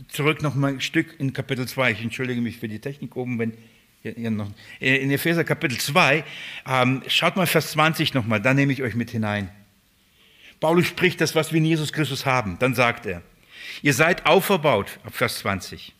zurück 0.10 0.44
noch 0.44 0.54
mal 0.54 0.74
ein 0.74 0.80
Stück 0.80 1.20
in 1.20 1.34
Kapitel 1.34 1.68
2. 1.68 1.94
Ich 1.94 2.02
entschuldige 2.04 2.40
mich 2.40 2.60
für 2.60 2.68
die 2.68 2.78
Technik 2.78 3.16
oben, 3.16 3.40
wenn 3.40 3.58
ihr 4.04 4.30
noch. 4.30 4.52
In 4.80 5.10
Epheser 5.10 5.44
Kapitel 5.44 5.80
2, 5.80 6.24
ähm, 6.68 7.02
schaut 7.08 7.36
mal 7.36 7.48
Vers 7.48 7.72
20 7.72 8.14
nochmal, 8.14 8.44
da 8.44 8.54
nehme 8.54 8.74
ich 8.74 8.84
euch 8.84 8.94
mit 8.94 9.10
hinein. 9.10 9.50
Paulus 10.60 10.86
spricht 10.86 11.20
das, 11.20 11.34
was 11.34 11.52
wir 11.52 11.58
in 11.58 11.66
Jesus 11.66 11.92
Christus 11.92 12.28
haben. 12.28 12.60
Dann 12.60 12.76
sagt 12.76 13.08
er, 13.08 13.24
ihr 13.82 13.96
seid 13.96 14.28
auferbaut, 14.28 15.00
ab 15.04 15.16
Vers 15.16 15.40
20. 15.40 15.96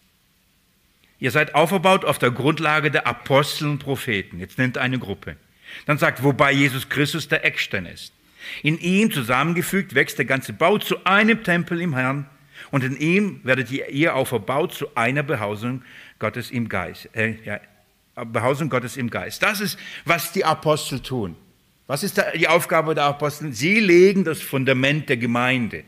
Ihr 1.18 1.32
seid 1.32 1.56
auferbaut 1.56 2.06
auf 2.06 2.20
der 2.20 2.30
Grundlage 2.30 2.92
der 2.92 3.08
Apostel 3.08 3.68
und 3.68 3.80
Propheten. 3.80 4.38
Jetzt 4.38 4.60
nennt 4.60 4.78
eine 4.78 5.00
Gruppe. 5.00 5.38
Dann 5.88 5.98
sagt, 5.98 6.22
wobei 6.22 6.52
Jesus 6.52 6.88
Christus 6.88 7.28
der 7.30 7.44
Eckstein 7.44 7.88
ist. 7.88 8.14
In 8.64 8.80
ihm 8.80 9.12
zusammengefügt 9.12 9.96
wächst 9.96 10.18
der 10.18 10.26
ganze 10.26 10.54
Bau 10.54 10.78
zu 10.78 11.06
einem 11.06 11.44
Tempel 11.44 11.82
im 11.82 11.96
Herrn 11.96 12.30
und 12.72 12.84
in 12.84 12.98
ihm 12.98 13.40
werdet 13.44 13.72
ihr 13.72 14.16
auch 14.16 14.28
verbaut 14.28 14.74
zu 14.74 14.96
einer 14.96 15.24
Behausung 15.24 15.84
Gottes 16.20 16.52
im 16.52 16.70
Geist. 16.70 17.10
Äh, 17.14 17.36
ja, 17.46 17.60
Behausung 18.26 18.70
Gottes 18.70 18.98
im 18.98 19.10
Geist. 19.10 19.42
Das 19.44 19.62
ist, 19.62 19.78
was 20.06 20.32
die 20.32 20.46
Apostel 20.46 21.00
tun. 21.00 21.36
Was 21.88 22.04
ist 22.04 22.22
die 22.36 22.48
Aufgabe 22.48 22.94
der 22.94 23.06
Apostel? 23.06 23.54
Sie 23.54 23.80
legen 23.80 24.24
das 24.24 24.42
Fundament 24.42 25.10
der 25.10 25.18
Gemeinde. 25.18 25.84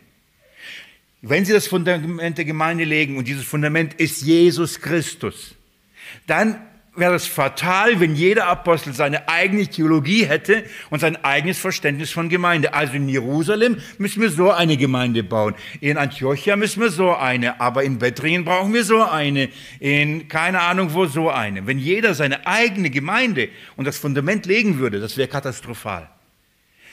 Wenn 1.21 1.45
sie 1.45 1.53
das 1.53 1.67
Fundament 1.67 2.37
der 2.37 2.45
Gemeinde 2.45 2.85
legen 2.85 3.17
und 3.17 3.27
dieses 3.27 3.45
Fundament 3.45 3.93
ist 3.95 4.23
Jesus 4.23 4.81
Christus, 4.81 5.53
dann 6.25 6.59
wäre 6.95 7.15
es 7.15 7.25
fatal, 7.25 7.99
wenn 8.01 8.15
jeder 8.15 8.47
Apostel 8.47 8.93
seine 8.93 9.29
eigene 9.29 9.65
Theologie 9.65 10.25
hätte 10.25 10.63
und 10.89 10.99
sein 10.99 11.23
eigenes 11.23 11.57
Verständnis 11.57 12.11
von 12.11 12.27
Gemeinde. 12.27 12.73
Also 12.73 12.93
in 12.93 13.07
Jerusalem 13.07 13.77
müssen 13.97 14.21
wir 14.21 14.29
so 14.29 14.51
eine 14.51 14.75
Gemeinde 14.75 15.23
bauen. 15.23 15.55
In 15.79 15.97
Antiochia 15.97 16.57
müssen 16.57 16.81
wir 16.81 16.89
so 16.89 17.15
eine. 17.15 17.61
Aber 17.61 17.83
in 17.83 17.97
Bethlehem 17.97 18.43
brauchen 18.43 18.73
wir 18.73 18.83
so 18.83 19.03
eine. 19.03 19.49
In 19.79 20.27
keine 20.27 20.61
Ahnung 20.61 20.93
wo 20.93 21.05
so 21.05 21.29
eine. 21.29 21.65
Wenn 21.65 21.79
jeder 21.79 22.13
seine 22.13 22.45
eigene 22.45 22.89
Gemeinde 22.89 23.49
und 23.77 23.85
das 23.85 23.97
Fundament 23.97 24.45
legen 24.45 24.77
würde, 24.77 24.99
das 24.99 25.15
wäre 25.15 25.29
katastrophal. 25.29 26.09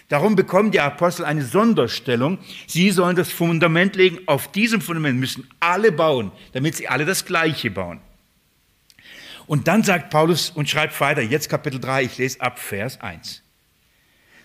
Darum 0.09 0.37
bekommen 0.37 0.71
die 0.71 0.81
Apostel 0.81 1.25
eine 1.25 1.43
Sonderstellung. 1.43 2.39
Sie 2.67 2.91
sollen 2.93 3.17
das 3.17 3.31
Fundament 3.31 3.97
legen. 3.97 4.21
Auf 4.27 4.51
diesem 4.53 4.81
Fundament 4.81 5.19
müssen 5.19 5.47
alle 5.61 5.93
bauen, 5.93 6.31
damit 6.53 6.77
sie 6.77 6.89
alle 6.89 7.05
das 7.05 7.27
Gleiche 7.27 7.71
bauen. 7.71 8.01
Und 9.49 9.67
dann 9.67 9.83
sagt 9.83 10.11
Paulus 10.11 10.51
und 10.51 10.69
schreibt 10.69 11.01
weiter, 11.01 11.23
jetzt 11.23 11.49
Kapitel 11.49 11.81
3, 11.81 12.05
ich 12.05 12.19
lese 12.19 12.41
ab 12.43 12.59
Vers 12.59 13.01
1. 13.01 13.43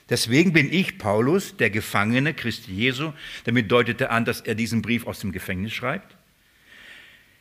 Deswegen 0.10 0.54
bin 0.54 0.72
ich, 0.72 0.97
Paulus, 0.97 1.58
der 1.58 1.70
Gefangene 1.70 2.34
Christi 2.34 2.72
Jesu, 2.72 3.12
damit 3.43 3.70
deutet 3.70 3.99
er 3.99 4.12
an, 4.12 4.24
dass 4.24 4.39
er 4.39 4.56
diesen 4.56 4.82
Brief 4.82 5.06
aus 5.06 5.20
dem 5.20 5.34
Gefängnis 5.34 5.74
schreibt. 5.74 6.16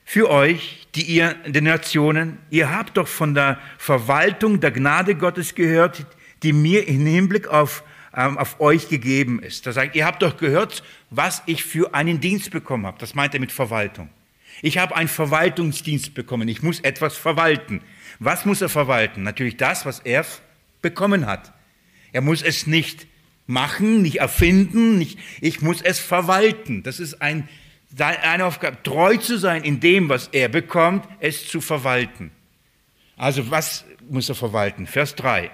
Für 0.05 0.29
euch, 0.29 0.89
die 0.97 1.03
ihr 1.03 1.35
den 1.47 1.63
Nationen, 1.63 2.39
ihr 2.51 2.75
habt 2.75 2.97
doch 2.97 3.07
von 3.07 3.33
der 3.33 3.61
Verwaltung 3.79 4.59
der 4.59 4.73
Gnade 4.73 5.15
Gottes 5.15 5.55
gehört, 5.55 6.05
die 6.43 6.53
mir 6.53 6.89
im 6.89 7.07
Hinblick 7.07 7.47
auf, 7.47 7.85
ähm, 8.13 8.39
auf 8.39 8.61
euch 8.61 8.89
gegeben 8.89 9.41
ist. 9.41 9.69
Da 9.69 9.73
sagt, 9.73 9.95
ihr 9.95 10.05
habt 10.05 10.23
doch 10.23 10.37
gehört, 10.37 10.83
was 11.11 11.45
ich 11.47 11.63
für 11.63 11.95
einen 11.95 12.19
Dienst 12.19 12.51
bekommen 12.51 12.87
habe. 12.87 12.99
Das 12.99 13.15
meint 13.15 13.35
er 13.35 13.41
mit 13.41 13.53
Verwaltung. 13.53 14.11
Ich 14.63 14.79
habe 14.79 14.97
einen 14.97 15.09
Verwaltungsdienst 15.09 16.15
bekommen. 16.15 16.49
Ich 16.49 16.63
muss 16.63 16.81
etwas 16.81 17.17
verwalten. 17.17 17.83
Was 18.21 18.47
muss 18.47 18.63
er 18.63 18.69
verwalten? 18.69 19.25
Natürlich 19.25 19.57
das, 19.57 19.85
was 19.85 19.99
er 19.99 20.25
bekommen 20.81 21.27
hat. 21.27 21.53
Er 22.13 22.21
muss 22.21 22.43
es 22.43 22.67
nicht 22.67 23.07
machen, 23.47 24.03
nicht 24.03 24.21
erfinden. 24.21 24.99
Nicht, 24.99 25.19
ich 25.41 25.61
muss 25.61 25.83
es 25.83 25.99
verwalten. 25.99 26.85
Das 26.85 27.01
ist 27.01 27.21
ein, 27.21 27.49
eine 27.99 28.45
Aufgabe, 28.45 28.79
treu 28.85 29.17
zu 29.17 29.37
sein 29.37 29.65
in 29.65 29.81
dem, 29.81 30.09
was 30.09 30.29
er 30.29 30.49
bekommt, 30.49 31.07
es 31.19 31.49
zu 31.49 31.61
verwalten. 31.61 32.31
Also 33.17 33.51
was 33.51 33.85
muss 34.09 34.29
er 34.29 34.37
verwalten? 34.37 34.87
Vers 34.87 35.17
3. 35.17 35.51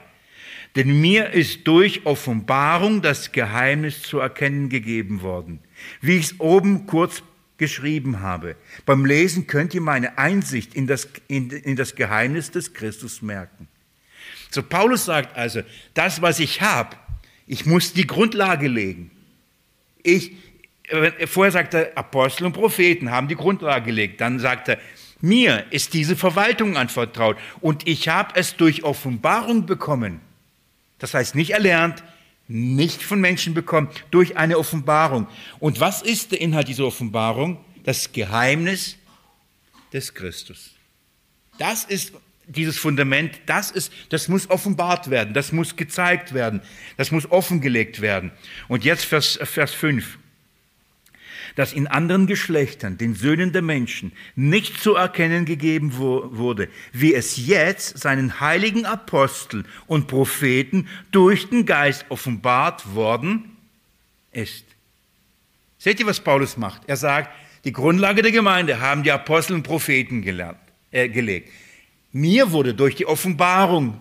Denn 0.77 1.01
mir 1.01 1.31
ist 1.31 1.67
durch 1.67 2.05
Offenbarung 2.05 3.01
das 3.01 3.33
Geheimnis 3.33 4.03
zu 4.03 4.19
erkennen 4.19 4.69
gegeben 4.69 5.23
worden, 5.23 5.61
wie 6.01 6.19
ich 6.19 6.27
es 6.27 6.41
oben 6.41 6.87
kurz 6.87 7.23
geschrieben 7.59 8.21
habe. 8.21 8.57
Beim 8.87 9.05
Lesen 9.05 9.47
könnt 9.47 9.75
ihr 9.75 9.81
meine 9.81 10.17
Einsicht 10.17 10.75
in 10.75 10.87
das, 10.87 11.09
in, 11.27 11.51
in 11.51 11.77
das 11.77 11.95
Geheimnis 11.95 12.51
des 12.51 12.73
Christus 12.73 13.21
merken. 13.21 13.69
So 14.51 14.63
Paulus 14.63 15.05
sagt 15.05 15.37
also, 15.37 15.63
das, 15.95 16.23
was 16.23 16.39
ich 16.41 16.63
habe, 16.63 16.97
ich 17.47 17.67
muss 17.67 17.93
die 17.93 18.07
Grundlage 18.07 18.69
legen. 18.69 19.11
Ich, 20.03 20.33
äh, 20.89 21.27
vorher 21.27 21.53
sagt 21.53 21.75
er, 21.75 21.97
Apostel 21.97 22.47
und 22.47 22.53
Propheten 22.53 23.11
haben 23.11 23.29
die 23.29 23.35
Grundlage 23.35 23.87
gelegt. 23.87 24.21
Dann 24.21 24.39
sagt 24.39 24.69
er, 24.69 24.79
mir 25.21 25.67
ist 25.71 25.95
diese 25.95 26.17
Verwaltung 26.17 26.77
anvertraut 26.77 27.37
und 27.61 27.89
ich 27.89 28.09
habe 28.09 28.39
es 28.39 28.57
durch 28.57 28.85
Offenbarung 28.85 29.67
bekommen. 29.67 30.21
Das 30.99 31.15
heißt 31.15 31.35
nicht 31.35 31.51
erlernt, 31.51 32.05
nicht 32.49 33.03
von 33.03 33.21
Menschen 33.21 33.55
bekommen, 33.55 33.89
durch 34.11 34.37
eine 34.37 34.59
Offenbarung. 34.59 35.29
Und 35.61 35.81
was 35.81 36.03
ist 36.03 36.33
der 36.33 36.41
Inhalt 36.41 36.69
dieser 36.69 36.87
Offenbarung? 36.87 37.63
Das 37.85 38.13
Geheimnis 38.13 38.97
des 39.93 40.15
Christus. 40.15 40.71
Das 41.59 41.85
ist 41.85 42.13
dieses 42.47 42.79
Fundament, 42.79 43.39
das, 43.47 43.71
ist, 43.71 43.93
das 44.09 44.29
muss 44.29 44.49
offenbart 44.49 45.11
werden, 45.11 45.35
das 45.35 45.53
muss 45.53 45.77
gezeigt 45.77 46.33
werden, 46.33 46.63
das 46.97 47.11
muss 47.11 47.31
offengelegt 47.31 48.01
werden. 48.01 48.33
Und 48.69 48.85
jetzt 48.85 49.05
Vers, 49.05 49.39
Vers 49.43 49.75
5 49.75 50.18
dass 51.59 51.73
in 51.73 51.89
anderen 51.89 52.29
Geschlechtern, 52.29 52.99
den 52.99 53.17
Söhnen 53.17 53.51
der 53.51 53.63
Menschen, 53.63 54.13
nicht 54.37 54.81
zu 54.81 54.95
erkennen 54.95 55.45
gegeben 55.45 55.97
wurde, 55.97 56.69
wie 56.93 57.13
es 57.13 57.49
jetzt 57.49 57.99
seinen 57.99 58.39
heiligen 58.39 58.87
Aposteln 58.87 59.67
und 59.89 60.07
Propheten 60.07 60.87
durch 61.11 61.51
den 61.51 61.67
Geist 61.67 62.07
offenbart 62.11 62.95
worden 62.95 63.57
ist. 64.31 64.67
Seht 65.79 65.99
ihr, 65.99 66.07
was 66.07 66.21
Paulus 66.21 66.57
macht? 66.57 66.83
Er 66.87 66.97
sagt, 66.97 67.35
die 67.65 67.73
Grundlage 67.73 68.23
der 68.23 68.31
Gemeinde 68.31 68.81
haben 68.81 69.03
die 69.03 69.11
Apostel 69.11 69.55
und 69.55 69.65
Propheten 69.65 70.23
gelernt, 70.23 70.61
äh, 70.93 71.09
gelegt. 71.09 71.51
Mir 72.13 72.53
wurde 72.53 72.73
durch 72.73 72.95
die 72.95 73.07
Offenbarung 73.07 74.01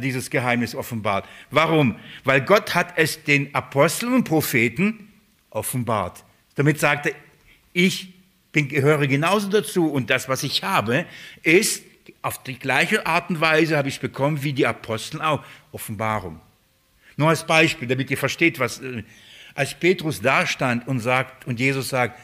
dieses 0.00 0.30
Geheimnis 0.30 0.74
offenbart. 0.74 1.28
Warum? 1.52 1.94
Weil 2.24 2.40
Gott 2.40 2.74
hat 2.74 2.94
es 2.96 3.22
den 3.22 3.54
Aposteln 3.54 4.14
und 4.14 4.24
Propheten 4.24 5.12
offenbart. 5.50 6.24
Damit 6.54 6.78
sagt 6.80 7.06
er, 7.06 7.14
ich 7.72 8.12
bin, 8.52 8.68
gehöre 8.68 9.06
genauso 9.06 9.48
dazu 9.48 9.90
und 9.90 10.10
das, 10.10 10.28
was 10.28 10.42
ich 10.42 10.62
habe, 10.62 11.06
ist 11.42 11.82
auf 12.20 12.42
die 12.42 12.58
gleiche 12.58 13.06
Art 13.06 13.30
und 13.30 13.40
Weise 13.40 13.76
habe 13.76 13.88
ich 13.88 13.94
es 13.96 14.00
bekommen 14.00 14.42
wie 14.42 14.52
die 14.52 14.66
Apostel 14.66 15.20
auch. 15.20 15.42
Offenbarung. 15.72 16.40
Nur 17.16 17.28
als 17.28 17.46
Beispiel, 17.46 17.88
damit 17.88 18.10
ihr 18.10 18.18
versteht, 18.18 18.58
was, 18.58 18.80
äh, 18.80 19.02
als 19.54 19.74
Petrus 19.74 20.20
da 20.20 20.46
stand 20.46 20.86
und 20.88 21.00
sagt, 21.00 21.46
und 21.46 21.60
Jesus 21.60 21.88
sagt, 21.88 22.18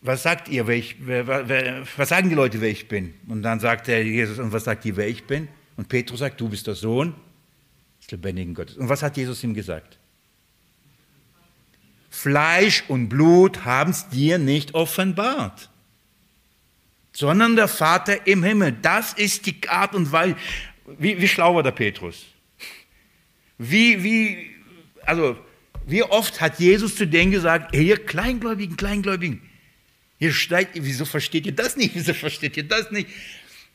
was 0.00 0.22
sagt 0.22 0.48
ihr, 0.48 0.66
wer 0.66 0.76
ich, 0.76 0.96
wer, 1.00 1.48
wer, 1.48 1.82
was 1.96 2.08
sagen 2.08 2.28
die 2.28 2.34
Leute, 2.34 2.60
wer 2.60 2.70
ich 2.70 2.88
bin? 2.88 3.14
Und 3.28 3.42
dann 3.42 3.60
sagt 3.60 3.88
er 3.88 4.02
Jesus, 4.02 4.38
und 4.38 4.52
was 4.52 4.64
sagt 4.64 4.84
ihr, 4.84 4.96
wer 4.96 5.08
ich 5.08 5.24
bin? 5.24 5.48
Und 5.76 5.88
Petrus 5.88 6.20
sagt, 6.20 6.40
du 6.40 6.48
bist 6.48 6.66
der 6.66 6.74
Sohn 6.74 7.14
des 8.00 8.10
lebendigen 8.10 8.54
Gottes. 8.54 8.76
Und 8.76 8.88
was 8.88 9.02
hat 9.02 9.16
Jesus 9.16 9.42
ihm 9.42 9.54
gesagt? 9.54 9.98
Fleisch 12.12 12.84
und 12.88 13.08
Blut 13.08 13.64
haben 13.64 13.90
es 13.90 14.06
dir 14.10 14.36
nicht 14.36 14.74
offenbart, 14.74 15.70
sondern 17.10 17.56
der 17.56 17.68
Vater 17.68 18.26
im 18.26 18.44
Himmel. 18.44 18.76
Das 18.82 19.14
ist 19.14 19.46
die 19.46 19.66
Art 19.66 19.94
und 19.94 20.12
Weise. 20.12 20.36
Wie, 20.98 21.18
wie 21.18 21.26
schlau 21.26 21.54
war 21.54 21.62
der 21.62 21.70
Petrus? 21.70 22.26
Wie, 23.56 24.04
wie, 24.04 24.50
also, 25.06 25.38
wie 25.86 26.02
oft 26.02 26.42
hat 26.42 26.60
Jesus 26.60 26.96
zu 26.96 27.06
denen 27.06 27.30
gesagt, 27.30 27.74
ihr 27.74 28.04
Kleingläubigen, 28.04 28.76
Kleingläubigen, 28.76 29.40
ihr 30.18 30.34
steigt, 30.34 30.72
wieso 30.74 31.06
versteht 31.06 31.46
ihr 31.46 31.56
das 31.56 31.78
nicht? 31.78 31.94
Wieso 31.94 32.12
versteht 32.12 32.58
ihr 32.58 32.64
das 32.64 32.90
nicht? 32.90 33.08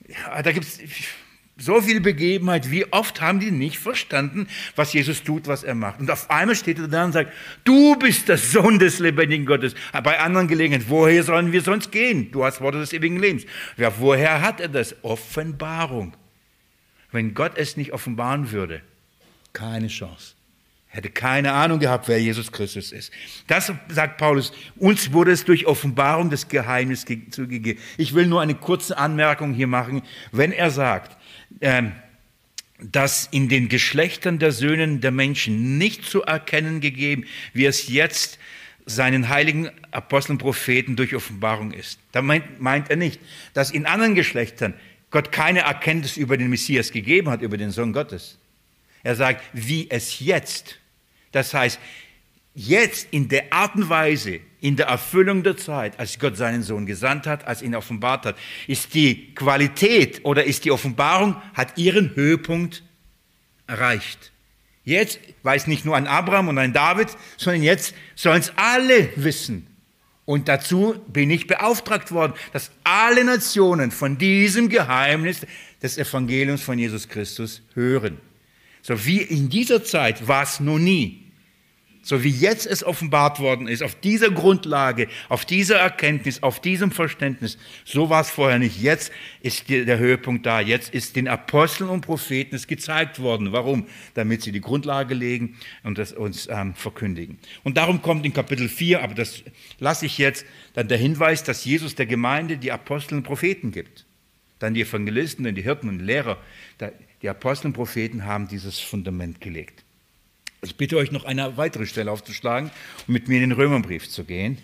Ja, 0.07 0.43
da 0.43 0.51
gibt 0.51 0.67
es 0.67 0.79
so 1.57 1.81
viel 1.81 1.99
Begebenheit, 2.01 2.69
wie 2.69 2.91
oft 2.91 3.21
haben 3.21 3.39
die 3.39 3.51
nicht 3.51 3.79
verstanden, 3.79 4.47
was 4.75 4.93
Jesus 4.93 5.23
tut, 5.23 5.47
was 5.47 5.63
er 5.63 5.75
macht. 5.75 5.99
Und 5.99 6.11
auf 6.11 6.29
einmal 6.29 6.55
steht 6.55 6.79
er 6.79 6.87
da 6.87 7.05
und 7.05 7.13
sagt, 7.13 7.33
du 7.63 7.95
bist 7.95 8.29
der 8.29 8.37
Sohn 8.37 8.79
des 8.79 8.99
lebendigen 8.99 9.45
Gottes. 9.45 9.73
Bei 10.03 10.19
anderen 10.19 10.47
Gelegenheiten, 10.47 10.89
woher 10.89 11.23
sollen 11.23 11.51
wir 11.51 11.61
sonst 11.61 11.91
gehen? 11.91 12.31
Du 12.31 12.45
hast 12.45 12.61
Worte 12.61 12.79
des 12.79 12.93
ewigen 12.93 13.17
Lebens. 13.17 13.45
Ja, 13.75 13.91
woher 13.99 14.41
hat 14.41 14.61
er 14.61 14.69
das? 14.69 14.95
Offenbarung. 15.03 16.15
Wenn 17.11 17.33
Gott 17.33 17.53
es 17.55 17.77
nicht 17.77 17.93
offenbaren 17.93 18.51
würde, 18.51 18.81
keine 19.53 19.87
Chance. 19.87 20.33
Hätte 20.89 21.09
keine 21.09 21.51
Ahnung 21.51 21.79
gehabt, 21.79 22.07
wer 22.07 22.19
Jesus 22.19 22.51
Christus 22.51 22.91
ist. 22.91 23.11
Das 23.47 23.71
sagt 23.89 24.17
Paulus. 24.17 24.53
Uns 24.77 25.11
wurde 25.11 25.31
es 25.31 25.43
durch 25.43 25.67
Offenbarung 25.67 26.29
des 26.29 26.47
Geheimnisses 26.47 27.05
zugegeben. 27.29 27.79
Ich 27.97 28.13
will 28.13 28.25
nur 28.25 28.41
eine 28.41 28.55
kurze 28.55 28.97
Anmerkung 28.97 29.53
hier 29.53 29.67
machen. 29.67 30.01
Wenn 30.31 30.51
er 30.51 30.71
sagt, 30.71 31.16
ähm, 31.61 31.93
dass 32.79 33.27
in 33.31 33.49
den 33.49 33.69
Geschlechtern 33.69 34.39
der 34.39 34.51
Söhnen 34.51 35.01
der 35.01 35.11
Menschen 35.11 35.77
nicht 35.77 36.05
zu 36.05 36.23
erkennen 36.23 36.79
gegeben, 36.79 37.25
wie 37.53 37.65
es 37.65 37.87
jetzt 37.87 38.37
seinen 38.85 39.29
heiligen 39.29 39.69
Aposteln, 39.91 40.37
Propheten 40.37 40.95
durch 40.95 41.13
Offenbarung 41.13 41.71
ist. 41.71 41.99
Da 42.11 42.21
meint, 42.21 42.61
meint 42.61 42.89
er 42.89 42.95
nicht, 42.95 43.19
dass 43.53 43.71
in 43.71 43.85
anderen 43.85 44.15
Geschlechtern 44.15 44.73
Gott 45.09 45.31
keine 45.31 45.61
Erkenntnis 45.61 46.17
über 46.17 46.37
den 46.37 46.49
Messias 46.49 46.91
gegeben 46.91 47.29
hat, 47.29 47.41
über 47.41 47.57
den 47.57 47.71
Sohn 47.71 47.93
Gottes. 47.93 48.37
Er 49.03 49.15
sagt, 49.15 49.43
wie 49.53 49.89
es 49.89 50.19
jetzt. 50.19 50.79
Das 51.31 51.53
heißt, 51.53 51.79
jetzt 52.53 53.07
in 53.11 53.27
der 53.27 53.51
Art 53.51 53.75
und 53.75 53.89
Weise, 53.89 54.39
in 54.59 54.75
der 54.75 54.87
Erfüllung 54.87 55.43
der 55.43 55.57
Zeit, 55.57 55.99
als 55.99 56.17
Gott 56.19 56.35
seinen 56.35 56.63
Sohn 56.63 56.85
gesandt 56.85 57.27
hat, 57.27 57.45
als 57.45 57.61
ihn 57.61 57.75
offenbart 57.75 58.25
hat, 58.25 58.37
ist 58.67 58.93
die 58.93 59.33
Qualität 59.35 60.21
oder 60.23 60.43
ist 60.45 60.65
die 60.65 60.71
Offenbarung, 60.71 61.35
hat 61.53 61.77
ihren 61.77 62.15
Höhepunkt 62.15 62.83
erreicht. 63.67 64.31
Jetzt 64.83 65.19
weiß 65.43 65.67
nicht 65.67 65.85
nur 65.85 65.95
ein 65.95 66.07
Abraham 66.07 66.47
und 66.47 66.57
ein 66.57 66.73
David, 66.73 67.09
sondern 67.35 67.61
jetzt 67.61 67.93
sollen 68.15 68.39
es 68.39 68.53
alle 68.55 69.09
wissen. 69.15 69.67
Und 70.25 70.47
dazu 70.47 70.95
bin 71.07 71.29
ich 71.29 71.47
beauftragt 71.47 72.11
worden, 72.11 72.33
dass 72.51 72.71
alle 72.83 73.23
Nationen 73.23 73.91
von 73.91 74.17
diesem 74.17 74.69
Geheimnis 74.69 75.45
des 75.81 75.97
Evangeliums 75.97 76.63
von 76.63 76.79
Jesus 76.79 77.07
Christus 77.07 77.61
hören. 77.75 78.17
So 78.81 79.05
wie 79.05 79.21
in 79.21 79.49
dieser 79.49 79.83
Zeit 79.83 80.27
war 80.27 80.43
es 80.43 80.59
noch 80.59 80.79
nie 80.79 81.26
so 82.07 82.23
wie 82.23 82.29
jetzt 82.29 82.65
es 82.65 82.85
offenbart 82.85 83.41
worden 83.41 83.67
ist, 83.67 83.83
auf 83.83 83.93
dieser 83.93 84.31
Grundlage, 84.31 85.09
auf 85.27 85.43
dieser 85.43 85.75
Erkenntnis, 85.75 86.41
auf 86.41 86.61
diesem 86.61 86.91
Verständnis, 86.91 87.57
so 87.83 88.09
war 88.09 88.21
es 88.21 88.29
vorher 88.29 88.59
nicht. 88.59 88.81
Jetzt 88.81 89.11
ist 89.41 89.67
der 89.67 89.99
Höhepunkt 89.99 90.45
da. 90.45 90.61
Jetzt 90.61 90.93
ist 90.93 91.17
den 91.17 91.27
Aposteln 91.27 91.89
und 91.89 92.01
Propheten 92.01 92.55
es 92.55 92.65
gezeigt 92.65 93.19
worden. 93.19 93.51
Warum? 93.51 93.87
Damit 94.13 94.41
sie 94.41 94.53
die 94.53 94.61
Grundlage 94.61 95.15
legen 95.15 95.57
und 95.83 95.97
das 95.97 96.13
uns 96.13 96.47
ähm, 96.49 96.75
verkündigen. 96.75 97.39
Und 97.65 97.75
darum 97.75 98.01
kommt 98.01 98.25
in 98.25 98.31
Kapitel 98.31 98.69
4, 98.69 99.03
aber 99.03 99.13
das 99.13 99.43
lasse 99.79 100.05
ich 100.05 100.17
jetzt, 100.17 100.45
dann 100.75 100.87
der 100.87 100.97
Hinweis, 100.97 101.43
dass 101.43 101.65
Jesus 101.65 101.95
der 101.95 102.05
Gemeinde 102.05 102.55
die 102.55 102.71
Aposteln 102.71 103.17
und 103.17 103.23
Propheten 103.25 103.73
gibt. 103.73 104.05
Dann 104.59 104.73
die 104.73 104.81
Evangelisten, 104.83 105.43
dann 105.43 105.55
die 105.55 105.63
Hirten 105.63 105.89
und 105.89 105.99
Lehrer. 105.99 106.37
Die 107.21 107.27
Aposteln 107.27 107.71
und 107.71 107.75
Propheten 107.75 108.23
haben 108.23 108.47
dieses 108.47 108.79
Fundament 108.79 109.41
gelegt. 109.41 109.83
Ich 110.61 110.75
bitte 110.75 110.97
euch 110.97 111.11
noch 111.11 111.23
eine 111.23 111.57
weitere 111.57 111.85
Stelle 111.85 112.11
aufzuschlagen 112.11 112.71
und 113.07 113.13
mit 113.13 113.27
mir 113.27 113.35
in 113.35 113.49
den 113.49 113.51
Römerbrief 113.51 114.09
zu 114.09 114.23
gehen. 114.23 114.57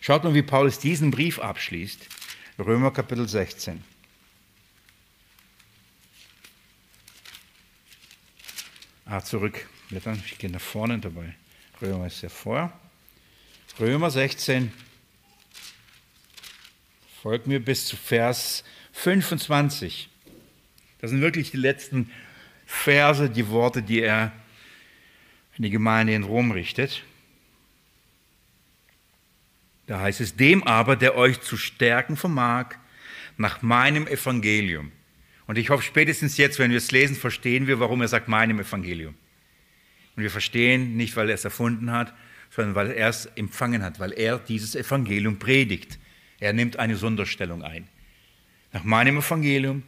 Schaut 0.00 0.22
mal, 0.24 0.34
wie 0.34 0.42
Paulus 0.42 0.78
diesen 0.78 1.10
Brief 1.10 1.38
abschließt. 1.38 2.06
Römer 2.58 2.92
Kapitel 2.92 3.28
16. 3.28 3.82
Ah, 9.06 9.20
zurück. 9.22 9.66
Ich 9.90 10.38
gehe 10.38 10.50
nach 10.50 10.60
vorne 10.60 10.98
dabei. 11.00 11.34
Römer 11.82 12.06
ist 12.06 12.22
ja 12.22 12.28
vor. 12.28 12.72
Römer 13.80 14.10
16. 14.10 14.72
Folgt 17.20 17.48
mir 17.48 17.58
bis 17.58 17.86
zu 17.86 17.96
Vers 17.96 18.62
25. 18.92 20.08
Das 21.00 21.10
sind 21.10 21.22
wirklich 21.22 21.50
die 21.50 21.56
letzten 21.56 22.10
Verse, 22.66 23.28
die 23.28 23.48
Worte, 23.48 23.82
die 23.82 24.00
er 24.00 24.32
an 25.60 25.64
die 25.64 25.70
Gemeinde 25.70 26.14
in 26.14 26.22
Rom 26.22 26.52
richtet. 26.52 27.02
Da 29.86 30.00
heißt 30.00 30.22
es, 30.22 30.34
dem 30.34 30.62
aber, 30.62 30.96
der 30.96 31.16
euch 31.16 31.42
zu 31.42 31.58
stärken 31.58 32.16
vermag, 32.16 32.76
nach 33.36 33.60
meinem 33.60 34.06
Evangelium. 34.06 34.90
Und 35.46 35.58
ich 35.58 35.68
hoffe, 35.68 35.82
spätestens 35.82 36.38
jetzt, 36.38 36.58
wenn 36.58 36.70
wir 36.70 36.78
es 36.78 36.92
lesen, 36.92 37.14
verstehen 37.14 37.66
wir, 37.66 37.78
warum 37.78 38.00
er 38.00 38.08
sagt, 38.08 38.26
meinem 38.26 38.58
Evangelium. 38.58 39.14
Und 40.16 40.22
wir 40.22 40.30
verstehen 40.30 40.96
nicht, 40.96 41.14
weil 41.16 41.28
er 41.28 41.34
es 41.34 41.44
erfunden 41.44 41.92
hat, 41.92 42.14
sondern 42.48 42.74
weil 42.74 42.92
er 42.92 43.10
es 43.10 43.26
empfangen 43.26 43.82
hat, 43.82 44.00
weil 44.00 44.12
er 44.12 44.38
dieses 44.38 44.74
Evangelium 44.74 45.38
predigt. 45.38 45.98
Er 46.38 46.54
nimmt 46.54 46.78
eine 46.78 46.96
Sonderstellung 46.96 47.62
ein. 47.62 47.86
Nach 48.72 48.84
meinem 48.84 49.18
Evangelium 49.18 49.82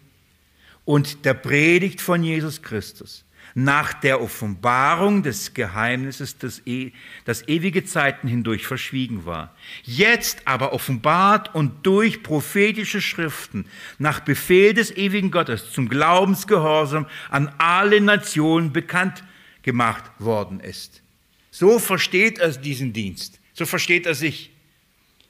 und 0.85 1.25
der 1.25 1.33
Predigt 1.33 2.03
von 2.03 2.23
Jesus 2.23 2.61
Christus 2.61 3.25
nach 3.55 3.93
der 3.93 4.21
Offenbarung 4.21 5.23
des 5.23 5.55
Geheimnisses, 5.55 6.39
das, 6.39 6.63
e 6.67 6.93
das 7.25 7.47
ewige 7.49 7.85
Zeiten 7.85 8.29
hindurch 8.29 8.67
verschwiegen 8.67 9.27
war. 9.27 9.55
Jetzt 9.83 10.47
aber 10.47 10.73
offenbart 10.73 11.55
und 11.55 11.87
durch 11.87 12.23
prophetische 12.23 13.01
Schriften 13.01 13.67
nach 13.99 14.21
Befehl 14.21 14.75
des 14.75 14.91
ewigen 14.97 15.31
Gottes 15.31 15.73
zum 15.73 15.89
Glaubensgehorsam 15.89 17.07
an 17.31 17.53
alle 17.59 18.01
Nationen 18.01 18.73
bekannt 18.73 19.23
gemacht 19.63 20.05
worden 20.19 20.61
ist. 20.61 21.03
So 21.51 21.79
versteht 21.79 22.39
er 22.39 22.51
diesen 22.51 22.93
Dienst. 22.93 23.39
So 23.53 23.67
versteht 23.67 24.07
er 24.07 24.15
sich. 24.15 24.51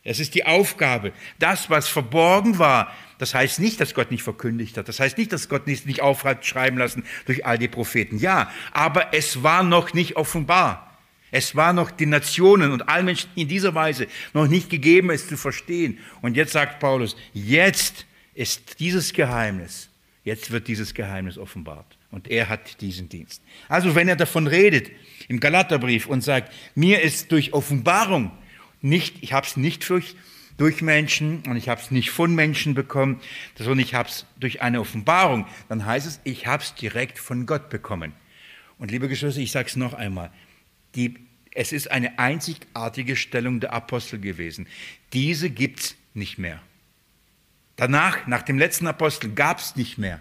Es 0.05 0.19
ist 0.19 0.35
die 0.35 0.47
Aufgabe, 0.47 1.13
das, 1.39 1.71
was 1.71 1.89
verborgen 1.89 2.59
war, 2.59 2.93
das 3.23 3.35
heißt 3.35 3.61
nicht, 3.61 3.81
dass 3.81 3.95
Gott 3.95 4.11
nicht 4.11 4.25
verkündigt 4.25 4.77
hat. 4.77 4.89
Das 4.89 4.99
heißt 4.99 5.17
nicht, 5.17 5.33
dass 5.33 5.49
Gott 5.49 5.69
nicht, 5.69 5.87
nicht 5.87 6.03
aufhat 6.03 6.45
schreiben 6.45 6.77
lassen 6.77 7.05
durch 7.25 7.47
all 7.47 7.57
die 7.57 7.69
Propheten. 7.69 8.19
Ja, 8.19 8.51
aber 8.73 9.15
es 9.15 9.45
war 9.45 9.63
noch 9.63 9.95
nicht 9.95 10.17
offenbar. 10.17 10.99
Es 11.31 11.55
war 11.55 11.73
noch 11.73 11.93
den 11.93 12.09
Nationen 12.09 12.73
und 12.73 12.89
allen 12.89 13.05
Menschen 13.05 13.31
in 13.37 13.47
dieser 13.47 13.77
Weise 13.77 14.09
noch 14.35 14.49
nicht 14.49 14.71
gegeben, 14.71 15.09
es 15.09 15.29
zu 15.29 15.37
verstehen. 15.37 16.01
Und 16.21 16.37
jetzt 16.37 16.51
sagt 16.51 16.81
Paulus, 16.81 17.15
jetzt 17.33 18.07
ist 18.35 18.81
dieses 18.81 19.13
Geheimnis, 19.13 19.89
jetzt 20.25 20.51
wird 20.51 20.67
dieses 20.67 20.93
Geheimnis 20.93 21.39
offenbart. 21.39 21.97
Und 22.11 22.27
er 22.27 22.49
hat 22.49 22.81
diesen 22.81 23.09
Dienst. 23.09 23.41
Also 23.69 23.95
wenn 23.95 24.09
er 24.09 24.17
davon 24.17 24.49
redet 24.49 24.91
im 25.29 25.39
Galaterbrief 25.39 26.09
und 26.09 26.23
sagt, 26.23 26.53
mir 26.75 27.03
ist 27.03 27.31
durch 27.31 27.53
Offenbarung 27.53 28.33
nicht, 28.81 29.15
ich 29.21 29.33
habe 29.33 29.47
es 29.47 29.57
nicht 29.57 29.89
durch, 29.89 30.17
durch 30.57 30.83
Menschen 30.83 31.43
und 31.47 31.57
ich 31.57 31.69
habe 31.69 31.81
es 31.81 31.91
nicht 31.91 32.11
von 32.11 32.35
Menschen 32.35 32.75
bekommen, 32.75 33.21
sondern 33.57 33.81
ich 33.81 33.95
habe 33.95 34.09
es 34.09 34.27
durch 34.39 34.63
eine 34.63 34.81
Offenbarung, 34.81 35.47
dann 35.69 35.85
heißt 35.85 36.07
es, 36.07 36.21
ich 36.25 36.47
habe 36.47 36.63
es 36.63 36.75
direkt 36.75 37.19
von 37.19 37.47
Gott 37.47 37.71
bekommen. 37.71 38.13
Und 38.79 38.91
liebe 38.91 39.09
Geschwister, 39.09 39.41
ich 39.41 39.53
sage 39.53 39.69
es 39.69 39.77
noch 39.77 39.95
einmal, 39.95 40.31
die, 40.95 41.15
es 41.53 41.73
ist 41.73 41.91
eine 41.91 42.19
einzigartige 42.19 43.17
Stellung 43.17 43.61
der 43.61 43.73
Apostel 43.73 44.19
gewesen. 44.19 44.67
Diese 45.13 45.51
gibt 45.51 45.81
es 45.81 45.97
nicht 46.15 46.39
mehr. 46.39 46.61
Danach, 47.77 48.27
nach 48.27 48.43
dem 48.43 48.59
letzten 48.59 48.87
Apostel, 48.87 49.31
gab 49.33 49.59
es 49.59 49.77
nicht 49.77 49.99
mehr. 49.99 50.21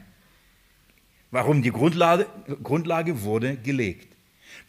Warum? 1.32 1.62
Die 1.62 1.72
Grundlage, 1.72 2.28
Grundlage 2.64 3.22
wurde 3.22 3.58
gelegt. 3.58 4.16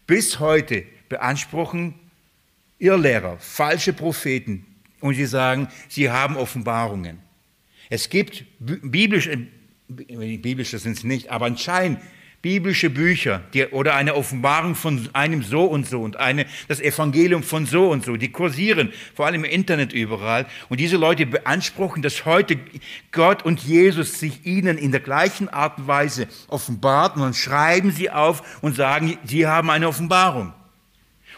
Bis 0.06 0.38
heute 0.40 0.84
beanspruchen 1.08 1.94
Irrlehrer, 2.78 3.38
falsche 3.38 3.92
Propheten 3.92 4.66
und 5.02 5.14
sie 5.14 5.26
sagen, 5.26 5.68
sie 5.88 6.10
haben 6.10 6.36
Offenbarungen. 6.36 7.18
Es 7.90 8.08
gibt 8.08 8.44
biblische, 8.58 9.46
biblische 9.88 10.78
sind 10.78 10.96
es 10.96 11.04
nicht, 11.04 11.30
aber 11.30 11.46
anscheinend 11.46 11.98
biblische 12.42 12.90
Bücher 12.90 13.42
die, 13.54 13.66
oder 13.66 13.94
eine 13.94 14.14
Offenbarung 14.14 14.74
von 14.74 15.08
einem 15.12 15.42
so 15.42 15.64
und 15.64 15.86
so 15.86 16.02
und 16.02 16.16
eine, 16.16 16.46
das 16.66 16.80
Evangelium 16.80 17.42
von 17.42 17.66
so 17.66 17.90
und 17.90 18.04
so, 18.04 18.16
die 18.16 18.30
kursieren, 18.30 18.92
vor 19.14 19.26
allem 19.26 19.44
im 19.44 19.50
Internet 19.50 19.92
überall. 19.92 20.46
Und 20.68 20.80
diese 20.80 20.96
Leute 20.96 21.24
beanspruchen, 21.26 22.02
dass 22.02 22.24
heute 22.24 22.58
Gott 23.12 23.44
und 23.44 23.60
Jesus 23.60 24.18
sich 24.18 24.44
ihnen 24.44 24.76
in 24.76 24.90
der 24.90 25.00
gleichen 25.00 25.48
Art 25.48 25.78
und 25.78 25.86
Weise 25.86 26.26
offenbart 26.48 27.16
und 27.16 27.22
dann 27.22 27.34
schreiben 27.34 27.92
sie 27.92 28.10
auf 28.10 28.60
und 28.60 28.74
sagen, 28.74 29.18
sie 29.24 29.46
haben 29.46 29.70
eine 29.70 29.88
Offenbarung. 29.88 30.52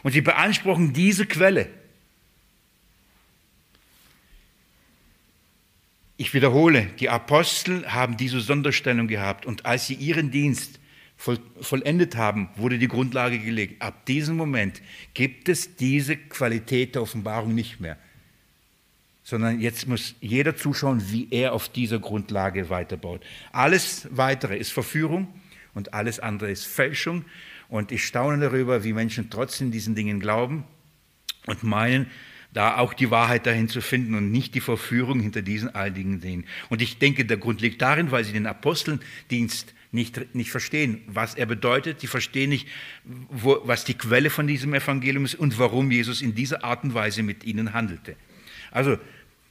Und 0.02 0.12
sie 0.12 0.22
beanspruchen 0.22 0.92
diese 0.92 1.26
Quelle. 1.26 1.68
Ich 6.16 6.32
wiederhole, 6.32 6.86
die 7.00 7.10
Apostel 7.10 7.86
haben 7.88 8.16
diese 8.16 8.40
Sonderstellung 8.40 9.08
gehabt 9.08 9.46
und 9.46 9.66
als 9.66 9.88
sie 9.88 9.94
ihren 9.94 10.30
Dienst 10.30 10.78
vollendet 11.16 12.16
haben, 12.16 12.50
wurde 12.56 12.78
die 12.78 12.88
Grundlage 12.88 13.38
gelegt. 13.38 13.82
Ab 13.82 14.06
diesem 14.06 14.36
Moment 14.36 14.80
gibt 15.14 15.48
es 15.48 15.76
diese 15.76 16.16
Qualität 16.16 16.94
der 16.94 17.02
Offenbarung 17.02 17.54
nicht 17.54 17.80
mehr, 17.80 17.96
sondern 19.22 19.60
jetzt 19.60 19.88
muss 19.88 20.14
jeder 20.20 20.56
zuschauen, 20.56 21.02
wie 21.10 21.28
er 21.30 21.52
auf 21.52 21.68
dieser 21.68 21.98
Grundlage 21.98 22.68
weiterbaut. 22.68 23.24
Alles 23.52 24.06
Weitere 24.10 24.56
ist 24.56 24.72
Verführung 24.72 25.28
und 25.72 25.94
alles 25.94 26.20
andere 26.20 26.50
ist 26.50 26.64
Fälschung. 26.64 27.24
Und 27.68 27.90
ich 27.90 28.04
staune 28.04 28.38
darüber, 28.38 28.84
wie 28.84 28.92
Menschen 28.92 29.30
trotzdem 29.30 29.72
diesen 29.72 29.94
Dingen 29.94 30.20
glauben 30.20 30.64
und 31.46 31.62
meinen, 31.64 32.06
da 32.54 32.78
auch 32.78 32.94
die 32.94 33.10
Wahrheit 33.10 33.46
dahin 33.46 33.68
zu 33.68 33.82
finden 33.82 34.14
und 34.14 34.30
nicht 34.30 34.54
die 34.54 34.60
Verführung 34.60 35.20
hinter 35.20 35.42
diesen 35.42 35.74
all 35.74 35.90
Dingen. 35.90 36.44
Und 36.70 36.80
ich 36.80 36.98
denke, 36.98 37.24
der 37.24 37.36
Grund 37.36 37.60
liegt 37.60 37.82
darin, 37.82 38.10
weil 38.12 38.24
sie 38.24 38.32
den 38.32 38.46
Aposteldienst 38.46 39.74
nicht, 39.90 40.34
nicht 40.34 40.50
verstehen, 40.50 41.02
was 41.06 41.34
er 41.34 41.46
bedeutet. 41.46 42.00
Sie 42.00 42.06
verstehen 42.06 42.50
nicht, 42.50 42.68
wo, 43.04 43.60
was 43.64 43.84
die 43.84 43.94
Quelle 43.94 44.30
von 44.30 44.46
diesem 44.46 44.72
Evangelium 44.72 45.24
ist 45.24 45.34
und 45.34 45.58
warum 45.58 45.90
Jesus 45.90 46.22
in 46.22 46.34
dieser 46.34 46.64
Art 46.64 46.84
und 46.84 46.94
Weise 46.94 47.22
mit 47.22 47.44
ihnen 47.44 47.74
handelte. 47.74 48.16
Also, 48.70 48.98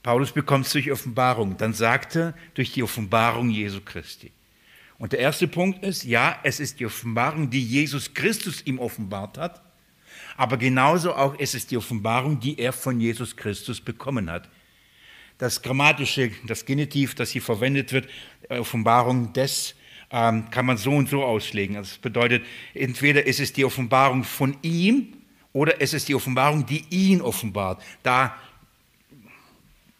Paulus 0.02 0.32
bekommt 0.32 0.66
es 0.66 0.74
durch 0.74 0.92
Offenbarung. 0.92 1.58
Dann 1.58 1.74
sagt 1.74 2.16
er, 2.16 2.34
durch 2.56 2.72
die 2.74 2.84
Offenbarung 2.84 3.50
Jesu 3.50 3.80
Christi. 3.84 4.32
Und 4.98 5.12
der 5.12 5.20
erste 5.20 5.48
Punkt 5.48 5.84
ist, 5.84 6.04
ja, 6.04 6.40
es 6.44 6.60
ist 6.60 6.80
die 6.80 6.86
Offenbarung, 6.86 7.50
die 7.50 7.64
Jesus 7.64 8.14
Christus 8.14 8.66
ihm 8.66 8.80
offenbart 8.80 9.38
hat, 9.38 9.62
aber 10.38 10.58
genauso 10.58 11.14
auch 11.14 11.36
es 11.40 11.54
ist 11.54 11.72
die 11.72 11.78
Offenbarung, 11.78 12.40
die 12.40 12.60
er 12.60 12.74
von 12.74 13.00
Jesus 13.00 13.36
Christus 13.36 13.82
bekommen 13.82 14.30
hat. 14.30 14.50
Das 15.38 15.62
grammatische, 15.62 16.32
das 16.46 16.66
Genitiv, 16.66 17.16
das 17.16 17.32
hier 17.32 17.42
verwendet 17.42 17.92
wird, 17.92 18.08
Offenbarung 18.50 19.34
des, 19.34 19.76
ähm, 20.12 20.50
kann 20.52 20.66
man 20.66 20.78
so 20.78 20.92
und 20.92 21.10
so 21.10 21.24
auslegen. 21.24 21.76
Also 21.76 21.90
das 21.90 21.98
bedeutet, 21.98 22.46
entweder 22.74 23.26
ist 23.26 23.40
es 23.40 23.52
die 23.52 23.66
Offenbarung 23.66 24.24
von 24.24 24.58
ihm 24.62 25.14
oder 25.54 25.82
es 25.82 25.94
ist 25.94 26.08
die 26.08 26.16
Offenbarung, 26.16 26.66
die 26.66 26.86
ihn 26.90 27.22
offenbart. 27.22 27.82
Da 28.04 28.36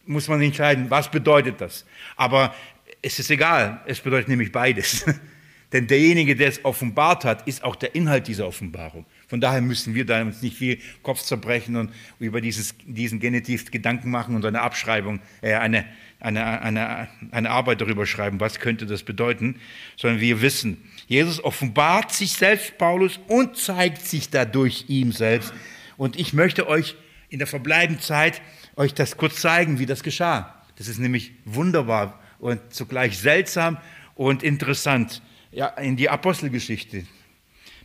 muss 0.06 0.28
man 0.28 0.40
entscheiden, 0.40 0.90
was 0.90 1.10
bedeutet 1.10 1.60
das. 1.60 1.84
Aber 2.16 2.54
es 3.02 3.18
ist 3.18 3.30
egal, 3.30 3.82
es 3.86 4.00
bedeutet 4.00 4.28
nämlich 4.28 4.52
beides. 4.52 5.04
Denn 5.72 5.86
derjenige, 5.86 6.36
der 6.36 6.48
es 6.48 6.64
offenbart 6.64 7.24
hat, 7.24 7.48
ist 7.48 7.64
auch 7.64 7.74
der 7.74 7.94
Inhalt 7.94 8.28
dieser 8.28 8.46
Offenbarung. 8.46 9.06
Von 9.26 9.40
daher 9.40 9.60
müssen 9.60 9.94
wir 9.94 10.06
da 10.06 10.22
uns 10.22 10.42
nicht 10.42 10.56
viel 10.56 10.78
Kopf 11.02 11.22
zerbrechen 11.22 11.76
und 11.76 11.92
über 12.20 12.40
dieses, 12.40 12.76
diesen 12.86 13.18
Genitiv 13.18 13.70
Gedanken 13.70 14.10
machen 14.10 14.36
und 14.36 14.44
eine 14.44 14.60
Abschreibung, 14.60 15.20
äh, 15.40 15.54
eine, 15.54 15.84
eine, 16.20 16.60
eine, 16.60 17.08
eine 17.32 17.50
Arbeit 17.50 17.80
darüber 17.80 18.06
schreiben, 18.06 18.38
was 18.38 18.60
könnte 18.60 18.86
das 18.86 19.02
bedeuten, 19.02 19.56
sondern 19.96 20.20
wir 20.20 20.42
wissen, 20.42 20.78
Jesus 21.06 21.42
offenbart 21.42 22.12
sich 22.12 22.32
selbst, 22.32 22.78
Paulus, 22.78 23.18
und 23.26 23.56
zeigt 23.56 24.06
sich 24.06 24.30
dadurch 24.30 24.84
ihm 24.88 25.12
selbst. 25.12 25.52
Und 25.96 26.18
ich 26.18 26.32
möchte 26.32 26.68
euch 26.68 26.94
in 27.28 27.38
der 27.38 27.48
verbleibenden 27.48 28.02
Zeit 28.02 28.40
euch 28.76 28.94
das 28.94 29.16
kurz 29.16 29.40
zeigen, 29.40 29.78
wie 29.78 29.86
das 29.86 30.02
geschah. 30.02 30.62
Das 30.76 30.88
ist 30.88 30.98
nämlich 30.98 31.32
wunderbar 31.44 32.20
und 32.38 32.60
zugleich 32.72 33.18
seltsam 33.18 33.78
und 34.14 34.42
interessant. 34.42 35.22
Ja, 35.54 35.68
in 35.68 35.94
die 35.94 36.10
Apostelgeschichte 36.10 37.06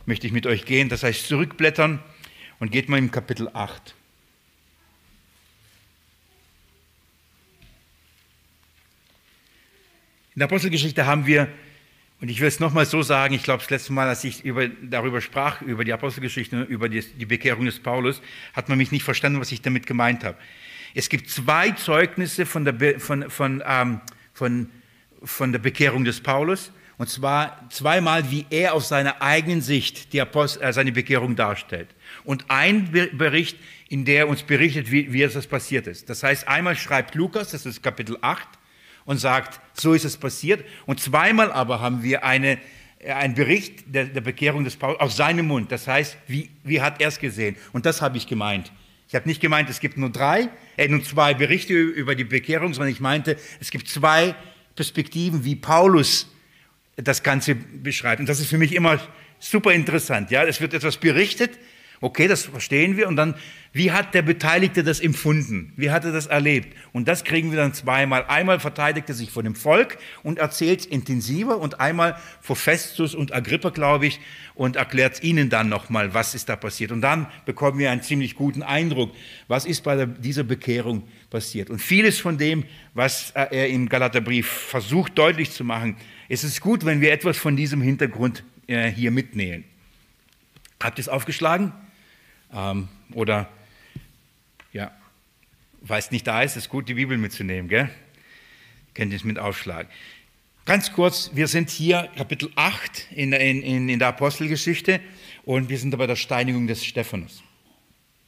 möchte 0.04 0.26
ich 0.26 0.32
mit 0.32 0.44
euch 0.44 0.64
gehen. 0.64 0.88
Das 0.88 1.04
heißt, 1.04 1.28
zurückblättern 1.28 2.02
und 2.58 2.72
geht 2.72 2.88
mal 2.88 2.98
im 2.98 3.12
Kapitel 3.12 3.48
8. 3.48 3.94
In 10.34 10.40
der 10.40 10.46
Apostelgeschichte 10.46 11.06
haben 11.06 11.26
wir, 11.26 11.46
und 12.20 12.28
ich 12.28 12.40
will 12.40 12.48
es 12.48 12.58
nochmal 12.58 12.86
so 12.86 13.02
sagen, 13.02 13.34
ich 13.34 13.44
glaube, 13.44 13.62
das 13.62 13.70
letzte 13.70 13.92
Mal, 13.92 14.08
als 14.08 14.24
ich 14.24 14.44
über, 14.44 14.66
darüber 14.66 15.20
sprach, 15.20 15.62
über 15.62 15.84
die 15.84 15.92
Apostelgeschichte, 15.92 16.62
über 16.62 16.88
die, 16.88 17.02
die 17.02 17.26
Bekehrung 17.26 17.66
des 17.66 17.78
Paulus, 17.78 18.20
hat 18.52 18.68
man 18.68 18.78
mich 18.78 18.90
nicht 18.90 19.04
verstanden, 19.04 19.38
was 19.38 19.52
ich 19.52 19.62
damit 19.62 19.86
gemeint 19.86 20.24
habe. 20.24 20.36
Es 20.96 21.08
gibt 21.08 21.30
zwei 21.30 21.70
Zeugnisse 21.70 22.46
von 22.46 22.64
der, 22.64 22.98
von, 22.98 23.30
von, 23.30 23.62
ähm, 23.64 24.00
von, 24.34 24.70
von 25.22 25.52
der 25.52 25.60
Bekehrung 25.60 26.02
des 26.04 26.20
Paulus. 26.20 26.72
Und 27.00 27.08
zwar 27.08 27.66
zweimal, 27.70 28.30
wie 28.30 28.44
er 28.50 28.74
aus 28.74 28.90
seiner 28.90 29.22
eigenen 29.22 29.62
Sicht 29.62 30.12
die 30.12 30.20
Apostel, 30.20 30.62
äh, 30.62 30.70
seine 30.74 30.92
Bekehrung 30.92 31.34
darstellt. 31.34 31.88
Und 32.24 32.44
ein 32.50 32.92
Bericht, 32.92 33.56
in 33.88 34.04
der 34.04 34.18
er 34.18 34.28
uns 34.28 34.42
berichtet, 34.42 34.92
wie, 34.92 35.10
wie 35.10 35.22
es 35.22 35.46
passiert 35.46 35.86
ist. 35.86 36.10
Das 36.10 36.22
heißt, 36.22 36.46
einmal 36.46 36.76
schreibt 36.76 37.14
Lukas, 37.14 37.52
das 37.52 37.64
ist 37.64 37.82
Kapitel 37.82 38.18
8, 38.20 38.46
und 39.06 39.16
sagt, 39.16 39.62
so 39.72 39.94
ist 39.94 40.04
es 40.04 40.18
passiert. 40.18 40.62
Und 40.84 41.00
zweimal 41.00 41.50
aber 41.50 41.80
haben 41.80 42.02
wir 42.02 42.22
eine, 42.22 42.58
äh, 42.98 43.12
einen 43.12 43.34
Bericht 43.34 43.82
der, 43.86 44.04
der 44.04 44.20
Bekehrung 44.20 44.64
des 44.64 44.76
Paulus 44.76 45.00
aus 45.00 45.16
seinem 45.16 45.46
Mund. 45.46 45.72
Das 45.72 45.86
heißt, 45.86 46.18
wie, 46.26 46.50
wie 46.64 46.82
hat 46.82 47.00
er 47.00 47.08
es 47.08 47.18
gesehen? 47.18 47.56
Und 47.72 47.86
das 47.86 48.02
habe 48.02 48.18
ich 48.18 48.26
gemeint. 48.26 48.72
Ich 49.08 49.14
habe 49.14 49.26
nicht 49.26 49.40
gemeint, 49.40 49.70
es 49.70 49.80
gibt 49.80 49.96
nur 49.96 50.10
drei, 50.10 50.50
äh, 50.76 50.86
nur 50.86 51.02
zwei 51.02 51.32
Berichte 51.32 51.72
über 51.72 52.14
die 52.14 52.24
Bekehrung, 52.24 52.74
sondern 52.74 52.92
ich 52.92 53.00
meinte, 53.00 53.38
es 53.58 53.70
gibt 53.70 53.88
zwei 53.88 54.34
Perspektiven, 54.74 55.46
wie 55.46 55.56
Paulus 55.56 56.26
das 57.02 57.22
Ganze 57.22 57.54
beschreibt. 57.54 58.20
Und 58.20 58.28
das 58.28 58.40
ist 58.40 58.48
für 58.48 58.58
mich 58.58 58.74
immer 58.74 59.00
super 59.38 59.72
interessant. 59.72 60.30
Ja, 60.30 60.44
es 60.44 60.60
wird 60.60 60.74
etwas 60.74 60.96
berichtet 60.96 61.58
Okay, 62.02 62.28
das 62.28 62.46
verstehen 62.46 62.96
wir. 62.96 63.08
Und 63.08 63.16
dann, 63.16 63.34
wie 63.74 63.92
hat 63.92 64.14
der 64.14 64.22
Beteiligte 64.22 64.82
das 64.82 65.00
empfunden? 65.00 65.74
Wie 65.76 65.90
hat 65.90 66.06
er 66.06 66.12
das 66.12 66.26
erlebt? 66.26 66.74
Und 66.92 67.08
das 67.08 67.24
kriegen 67.24 67.50
wir 67.50 67.58
dann 67.58 67.74
zweimal. 67.74 68.24
Einmal 68.26 68.58
verteidigt 68.58 69.10
er 69.10 69.14
sich 69.14 69.30
vor 69.30 69.42
dem 69.42 69.54
Volk 69.54 69.98
und 70.22 70.38
erzählt 70.38 70.80
es 70.80 70.86
intensiver 70.86 71.58
und 71.58 71.78
einmal 71.78 72.16
vor 72.40 72.56
Festus 72.56 73.14
und 73.14 73.34
Agrippa, 73.34 73.68
glaube 73.68 74.06
ich, 74.06 74.18
und 74.54 74.76
erklärt 74.76 75.22
ihnen 75.22 75.50
dann 75.50 75.68
nochmal, 75.68 76.14
was 76.14 76.34
ist 76.34 76.48
da 76.48 76.56
passiert. 76.56 76.90
Und 76.90 77.02
dann 77.02 77.26
bekommen 77.44 77.78
wir 77.78 77.90
einen 77.90 78.02
ziemlich 78.02 78.34
guten 78.34 78.62
Eindruck, 78.62 79.12
was 79.46 79.66
ist 79.66 79.82
bei 79.82 80.06
dieser 80.06 80.44
Bekehrung 80.44 81.02
passiert. 81.28 81.68
Und 81.68 81.80
vieles 81.80 82.18
von 82.18 82.38
dem, 82.38 82.64
was 82.94 83.32
er 83.32 83.68
im 83.68 83.90
Galaterbrief 83.90 84.48
versucht 84.48 85.18
deutlich 85.18 85.50
zu 85.50 85.64
machen, 85.64 85.96
ist 86.30 86.44
es 86.44 86.60
gut, 86.60 86.84
wenn 86.84 87.00
wir 87.00 87.12
etwas 87.12 87.36
von 87.36 87.56
diesem 87.56 87.82
Hintergrund 87.82 88.44
äh, 88.68 88.88
hier 88.88 89.10
mitnehmen. 89.10 89.64
Habt 90.80 90.96
ihr 90.96 91.02
es 91.02 91.08
aufgeschlagen? 91.08 91.72
Ähm, 92.54 92.86
oder, 93.14 93.48
ja, 94.72 94.92
weil 95.80 95.98
es 95.98 96.12
nicht 96.12 96.28
da 96.28 96.42
ist, 96.42 96.56
ist 96.56 96.68
gut, 96.68 96.88
die 96.88 96.94
Bibel 96.94 97.18
mitzunehmen, 97.18 97.68
gell? 97.68 97.90
Könnt 98.94 99.10
ihr 99.10 99.16
es 99.16 99.24
mit 99.24 99.40
aufschlagen. 99.40 99.90
Ganz 100.66 100.92
kurz, 100.92 101.32
wir 101.34 101.48
sind 101.48 101.68
hier 101.68 102.08
Kapitel 102.16 102.52
8 102.54 103.08
in, 103.10 103.32
in, 103.32 103.88
in 103.88 103.98
der 103.98 104.08
Apostelgeschichte 104.08 105.00
und 105.44 105.68
wir 105.68 105.78
sind 105.78 105.98
bei 105.98 106.06
der 106.06 106.14
Steinigung 106.14 106.68
des 106.68 106.84
Stephanus. 106.84 107.42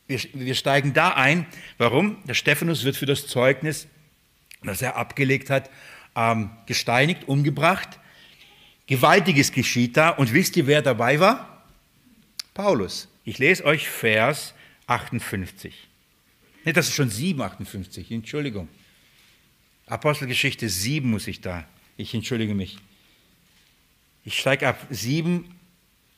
wir, 0.09 0.19
wir 0.33 0.57
steigen 0.57 0.93
da 0.93 1.11
ein. 1.11 1.47
Warum? 1.79 2.17
Der 2.25 2.35
Stephanus 2.35 2.83
wird 2.83 2.97
für 2.97 3.07
das 3.07 3.29
Zeugnis, 3.29 3.87
das 4.65 4.83
er 4.83 4.97
abgelegt 4.97 5.51
hat, 5.51 5.71
ähm, 6.17 6.51
gesteinigt, 6.67 7.29
umgebracht. 7.29 7.99
Gewaltiges 8.87 9.53
geschieht 9.53 9.97
da. 9.97 10.11
Und 10.11 10.33
wisst 10.33 10.57
ihr, 10.57 10.67
wer 10.67 10.83
dabei 10.83 11.21
war? 11.21 11.65
Paulus. 12.55 13.09
Ich 13.25 13.39
lese 13.39 13.65
euch 13.65 13.89
Vers 13.89 14.55
58. 14.87 15.89
Ne, 16.65 16.73
das 16.73 16.89
ist 16.89 16.95
schon 16.95 17.11
7, 17.11 17.41
58, 17.41 18.11
Entschuldigung. 18.11 18.69
Apostelgeschichte 19.87 20.69
7 20.69 21.09
muss 21.09 21.27
ich 21.27 21.41
da. 21.41 21.65
Ich 21.97 22.15
entschuldige 22.15 22.55
mich. 22.55 22.79
Ich 24.25 24.39
steige 24.39 24.69
ab 24.69 24.87
7, 24.91 25.45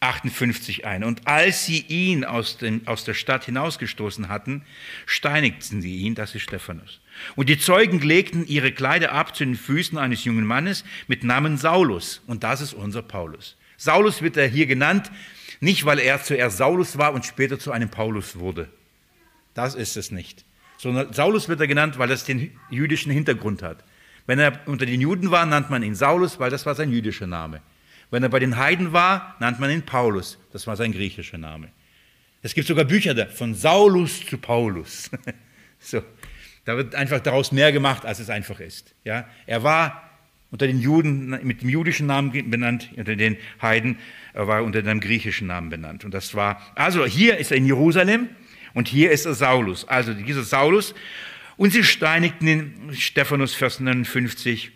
58 0.01 0.85
ein. 0.85 1.03
Und 1.03 1.27
als 1.27 1.65
sie 1.65 1.81
ihn 1.81 2.25
aus, 2.25 2.59
den, 2.59 2.87
aus 2.87 3.05
der 3.05 3.15
Stadt 3.15 3.45
hinausgestoßen 3.45 4.29
hatten, 4.29 4.63
steinigten 5.07 5.81
sie 5.81 5.97
ihn, 5.97 6.15
das 6.15 6.35
ist 6.35 6.43
Stephanus. 6.43 7.01
Und 7.37 7.49
die 7.49 7.59
Zeugen 7.59 8.01
legten 8.01 8.47
ihre 8.47 8.73
Kleider 8.73 9.13
ab 9.13 9.35
zu 9.35 9.45
den 9.45 9.57
Füßen 9.57 9.99
eines 9.99 10.25
jungen 10.25 10.47
Mannes 10.47 10.85
mit 11.07 11.25
Namen 11.25 11.57
Saulus. 11.57 12.23
Und 12.27 12.45
das 12.45 12.61
ist 12.61 12.75
unser 12.75 13.03
Paulus. 13.03 13.57
Saulus 13.77 14.23
wird 14.23 14.37
er 14.37 14.47
hier 14.49 14.67
genannt, 14.67 15.11
nicht 15.61 15.85
weil 15.85 15.99
er 15.99 16.23
zuerst 16.23 16.59
Saulus 16.59 16.99
war 16.99 17.13
und 17.15 17.25
später 17.25 17.59
zu 17.59 17.73
einem 17.73 17.89
Paulus 17.89 18.39
wurde. 18.39 18.69
Das 19.55 19.75
ist 19.75 19.97
es 19.97 20.11
nicht. 20.11 20.45
Sondern 20.79 21.13
Saulus 21.13 21.49
wird 21.49 21.61
er 21.61 21.67
genannt, 21.67 21.99
weil 21.99 22.09
das 22.09 22.25
den 22.25 22.51
jüdischen 22.71 23.13
Hintergrund 23.13 23.63
hat. 23.63 23.85
Wenn 24.27 24.39
er 24.39 24.61
unter 24.67 24.87
den 24.87 25.01
Juden 25.01 25.31
war, 25.31 25.47
nannte 25.47 25.71
man 25.71 25.83
ihn 25.83 25.95
Saulus, 25.95 26.41
weil 26.41 26.51
das 26.51 26.67
war 26.67 26.75
sein 26.75 26.91
jüdischer 26.91 27.27
Name. 27.27 27.61
Wenn 28.11 28.23
er 28.23 28.29
bei 28.29 28.39
den 28.39 28.57
Heiden 28.57 28.93
war, 28.93 29.37
nannte 29.41 29.61
man 29.61 29.71
ihn 29.71 29.83
Paulus. 29.83 30.39
Das 30.53 30.67
war 30.67 30.77
sein 30.77 30.93
griechischer 30.93 31.39
Name. 31.39 31.69
Es 32.43 32.55
gibt 32.55 32.69
sogar 32.69 32.85
Bücher 32.85 33.15
da, 33.15 33.27
von 33.27 33.55
Saulus 33.55 34.25
zu 34.27 34.39
Paulus. 34.39 35.11
so, 35.79 36.03
da 36.65 36.77
wird 36.77 36.95
einfach 36.95 37.21
daraus 37.21 37.53
mehr 37.53 37.73
gemacht, 37.73 38.07
als 38.07 38.19
es 38.19 38.31
einfach 38.31 38.61
ist. 38.61 38.95
Ja, 39.05 39.29
er 39.47 39.63
war 39.63 40.11
unter 40.51 40.67
den 40.67 40.81
Juden 40.81 41.31
mit 41.43 41.63
dem 41.63 41.69
jüdischen 41.69 42.07
Namen 42.07 42.31
benannt, 42.51 42.91
unter 42.97 43.17
den 43.17 43.37
Heiden 43.61 43.99
er 44.35 44.49
war 44.49 44.65
unter 44.65 44.83
dem 44.83 45.01
griechischen 45.01 45.47
Namen 45.47 45.71
benannt. 45.71 46.05
Und 46.05 46.13
das 46.13 46.35
war, 46.35 46.61
also 46.75 47.07
hier 47.07 47.39
ist 47.39 47.53
er 47.53 47.57
in 47.57 47.67
Jerusalem 47.67 48.29
und 48.75 48.89
hier 48.89 49.13
ist 49.13 49.27
er 49.27 49.35
Saulus. 49.35 49.87
Also 49.89 50.13
dieser 50.13 50.43
Saulus. 50.43 50.95
Und 51.57 51.71
sie 51.71 51.85
steinigten 51.85 52.47
den 52.47 52.95
Stephanus, 52.95 53.55
Vers 53.55 53.79
59, 53.79 54.73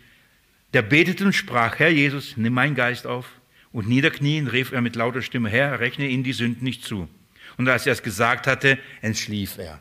der 0.74 0.82
betete 0.82 1.24
und 1.24 1.32
sprach, 1.32 1.80
Herr 1.80 1.88
Jesus, 1.88 2.36
nimm 2.36 2.54
meinen 2.54 2.76
Geist 2.76 3.06
auf. 3.06 3.26
Und 3.72 3.88
niederknien 3.88 4.46
rief 4.46 4.70
er 4.70 4.80
mit 4.80 4.94
lauter 4.94 5.22
Stimme, 5.22 5.50
Herr, 5.50 5.80
rechne 5.80 6.06
ihnen 6.06 6.22
die 6.22 6.32
Sünden 6.32 6.62
nicht 6.64 6.84
zu. 6.84 7.08
Und 7.56 7.68
als 7.68 7.84
er 7.84 7.92
es 7.92 8.04
gesagt 8.04 8.46
hatte, 8.46 8.78
entschlief 9.02 9.58
er. 9.58 9.80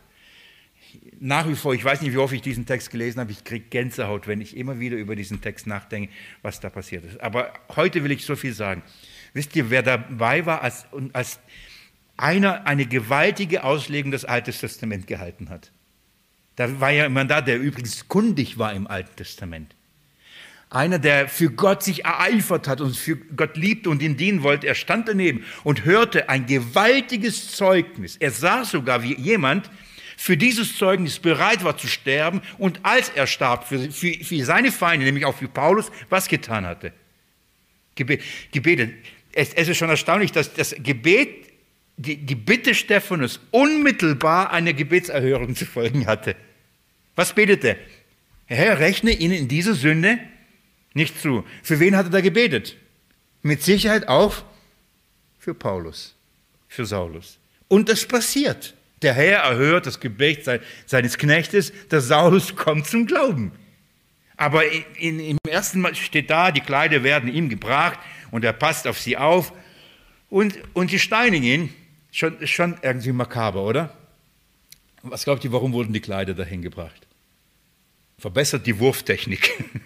Nach 1.20 1.48
wie 1.48 1.56
vor, 1.56 1.74
ich 1.74 1.84
weiß 1.84 2.02
nicht, 2.02 2.14
wie 2.14 2.18
oft 2.18 2.34
ich 2.34 2.42
diesen 2.42 2.66
Text 2.66 2.92
gelesen 2.92 3.20
habe, 3.20 3.32
ich 3.32 3.44
kriege 3.44 3.66
Gänsehaut, 3.70 4.28
wenn 4.28 4.42
ich 4.42 4.56
immer 4.58 4.80
wieder 4.80 4.98
über 4.98 5.16
diesen 5.16 5.42
Text 5.42 5.68
nachdenke, 5.68 6.12
was 6.42 6.60
da 6.60 6.70
passiert 6.70 7.06
ist. 7.06 7.20
Aber 7.22 7.54
heute 7.76 8.04
will 8.04 8.12
ich 8.12 8.26
so 8.26 8.36
viel 8.36 8.54
sagen. 8.54 8.84
Wisst 9.34 9.56
ihr, 9.56 9.70
wer 9.70 9.84
dabei 9.84 10.46
war, 10.46 10.62
als, 10.62 10.86
als 11.14 11.40
einer 12.18 12.66
eine 12.66 12.86
gewaltige 12.86 13.64
Auslegung 13.64 14.12
des 14.12 14.26
Alten 14.26 14.52
Testaments 14.52 15.06
gehalten 15.06 15.50
hat? 15.50 15.72
Da 16.56 16.80
war 16.80 16.90
ja 16.90 17.04
jemand 17.04 17.30
da, 17.30 17.42
der 17.42 17.60
übrigens 17.60 18.08
kundig 18.08 18.58
war 18.58 18.74
im 18.74 18.88
Alten 18.88 19.16
Testament. 19.16 19.76
Einer, 20.70 21.00
der 21.00 21.30
für 21.30 21.50
Gott 21.50 21.84
sich 21.84 22.04
ereifert 22.04 22.68
hat 22.68 22.82
und 22.82 22.98
für 22.98 23.16
Gott 23.16 23.56
liebte 23.56 23.90
und 23.90 24.02
ihn 24.02 24.18
dienen 24.18 24.44
wollte, 24.44 24.68
er 24.68 24.76
stand 24.76 25.08
daneben 25.08 25.46
und 25.64 25.86
hörte 25.86 26.28
ein 26.28 26.46
gewaltiges 26.46 27.52
Zeugnis. 27.56 28.18
Er 28.18 28.32
sah 28.32 28.66
sogar, 28.66 29.02
wie 29.04 29.16
jemand 29.16 29.70
für 30.20 30.36
dieses 30.36 30.76
Zeugnis 30.76 31.20
bereit 31.20 31.64
war 31.64 31.78
zu 31.78 31.88
sterben 31.88 32.42
und 32.58 32.80
als 32.84 33.10
er 33.10 33.28
starb, 33.28 33.68
für, 33.68 33.92
für, 33.92 34.14
für 34.14 34.44
seine 34.44 34.72
Feinde, 34.72 35.06
nämlich 35.06 35.26
auch 35.26 35.38
für 35.38 35.48
Paulus, 35.48 35.92
was 36.10 36.28
getan 36.28 36.66
hatte. 36.66 36.92
Gebetet. 37.96 38.96
Es, 39.32 39.54
es 39.54 39.68
ist 39.68 39.78
schon 39.78 39.90
erstaunlich, 39.90 40.32
dass 40.32 40.54
das 40.54 40.76
Gebet, 40.80 41.30
die, 41.98 42.18
die 42.18 42.36
Bitte 42.36 42.74
Stephanus 42.74 43.40
unmittelbar 43.52 44.52
eine 44.52 44.74
Gebetserhörung 44.74 45.56
zu 45.56 45.66
folgen 45.66 46.08
hatte. 46.08 46.36
Was 47.16 47.34
betete? 47.34 47.78
Herr, 48.48 48.80
rechne 48.80 49.12
ihnen 49.12 49.34
in 49.36 49.48
diese 49.48 49.76
Sünde 49.76 50.18
nicht 50.94 51.22
zu. 51.22 51.44
Für 51.62 51.80
wen 51.80 51.96
hat 51.96 52.08
er 52.08 52.12
da 52.12 52.22
gebetet? 52.22 52.76
Mit 53.44 53.62
Sicherheit 53.62 54.08
auch 54.08 54.44
für 55.38 55.54
Paulus, 55.54 56.16
für 56.68 56.88
Saulus. 56.88 57.38
Und 57.68 57.88
das 57.88 58.06
passiert. 58.06 58.74
Der 59.02 59.14
Herr 59.14 59.40
erhört 59.40 59.86
das 59.86 60.00
Gebet 60.00 60.50
seines 60.86 61.18
Knechtes, 61.18 61.72
der 61.92 62.02
Saulus 62.02 62.56
kommt 62.56 62.88
zum 62.88 63.06
Glauben. 63.06 63.52
Aber 64.38 64.66
in, 64.72 65.20
in, 65.20 65.20
im 65.20 65.38
ersten 65.48 65.82
Mal 65.82 65.96
steht 65.96 66.30
da, 66.30 66.52
die 66.52 66.62
Kleider 66.62 67.04
werden 67.04 67.34
ihm 67.34 67.50
gebracht 67.50 68.00
und 68.32 68.44
er 68.44 68.54
passt 68.54 68.88
auf 68.88 69.00
sie 69.00 69.18
auf 69.18 69.54
und, 70.30 70.58
und 70.74 70.92
die 70.92 71.00
steinigen 71.00 71.44
ihn. 71.44 71.74
Schon, 72.12 72.48
schon 72.48 72.78
irgendwie 72.82 73.12
makaber, 73.12 73.64
oder? 73.64 73.96
Was 75.04 75.24
glaubt 75.26 75.44
ihr, 75.44 75.52
warum 75.52 75.74
wurden 75.74 75.94
die 75.94 76.00
Kleider 76.00 76.34
dahin 76.34 76.62
gebracht? 76.62 77.06
Verbessert 78.18 78.66
die 78.66 78.80
Wurftechnik. 78.80 79.64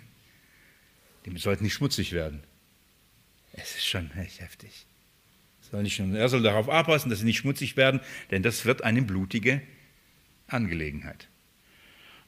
Die 1.26 1.38
sollten 1.38 1.66
nicht 1.66 1.74
schmutzig 1.74 2.14
werden. 2.14 2.44
Es 3.54 3.76
ist 3.76 3.86
schon 3.86 4.10
echt 4.18 4.42
heftig. 4.42 4.88
Soll 5.72 5.84
nicht, 5.84 6.00
er 6.00 6.30
soll 6.30 6.44
darauf 6.44 6.68
aufpassen, 6.68 7.10
dass 7.10 7.20
sie 7.20 7.26
nicht 7.26 7.38
schmutzig 7.38 7.78
werden, 7.78 8.02
denn 8.30 8.44
das 8.44 8.66
wird 8.66 8.84
eine 8.84 9.02
blutige 9.02 9.62
Angelegenheit. 10.48 11.30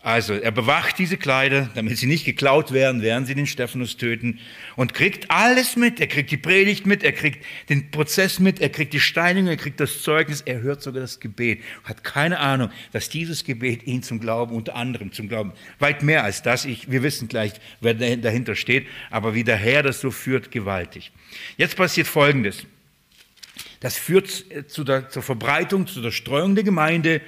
Also 0.03 0.33
er 0.33 0.51
bewacht 0.51 0.99
diese 0.99 1.15
Kleider, 1.15 1.69
damit 1.75 1.97
sie 1.97 2.07
nicht 2.07 2.25
geklaut 2.25 2.73
werden, 2.73 3.01
während 3.01 3.25
sie 3.25 3.35
den 3.35 3.47
Stephanus 3.47 3.95
töten 3.95 4.39
und 4.75 4.93
kriegt 4.93 5.31
alles 5.31 5.77
mit. 5.77 6.01
Er 6.01 6.07
kriegt 6.07 6.29
die 6.29 6.37
Predigt 6.37 6.85
mit, 6.85 7.03
er 7.03 7.13
kriegt 7.13 7.45
den 7.69 7.89
Prozess 7.89 8.39
mit, 8.39 8.59
er 8.59 8.67
kriegt 8.67 8.91
die 8.91 8.99
Steinigung, 8.99 9.49
er 9.49 9.55
kriegt 9.55 9.79
das 9.79 10.01
Zeugnis, 10.01 10.41
er 10.41 10.59
hört 10.59 10.81
sogar 10.81 10.99
das 10.99 11.21
Gebet. 11.21 11.61
Hat 11.85 12.03
keine 12.03 12.39
Ahnung, 12.39 12.69
dass 12.91 13.07
dieses 13.07 13.45
Gebet 13.45 13.87
ihn 13.87 14.03
zum 14.03 14.19
Glauben, 14.19 14.53
unter 14.53 14.75
anderem 14.75 15.13
zum 15.13 15.29
Glauben, 15.29 15.53
weit 15.79 16.03
mehr 16.03 16.25
als 16.25 16.41
das, 16.41 16.65
ich, 16.65 16.91
wir 16.91 17.01
wissen 17.01 17.29
gleich, 17.29 17.53
wer 17.79 17.93
dahinter 17.93 18.55
steht, 18.55 18.87
aber 19.09 19.33
wie 19.35 19.45
der 19.45 19.55
Herr 19.55 19.83
das 19.83 20.01
so 20.01 20.11
führt, 20.11 20.51
gewaltig. 20.51 21.13
Jetzt 21.55 21.77
passiert 21.77 22.07
Folgendes. 22.07 22.65
Das 23.83 23.97
führt 23.97 24.45
zu 24.67 24.83
der, 24.83 25.09
zur 25.09 25.21
Verbreitung, 25.21 25.85
zu 25.85 26.01
der 26.01 26.11
Streuung 26.11 26.55
der 26.55 26.63
Gemeinde 26.63 27.21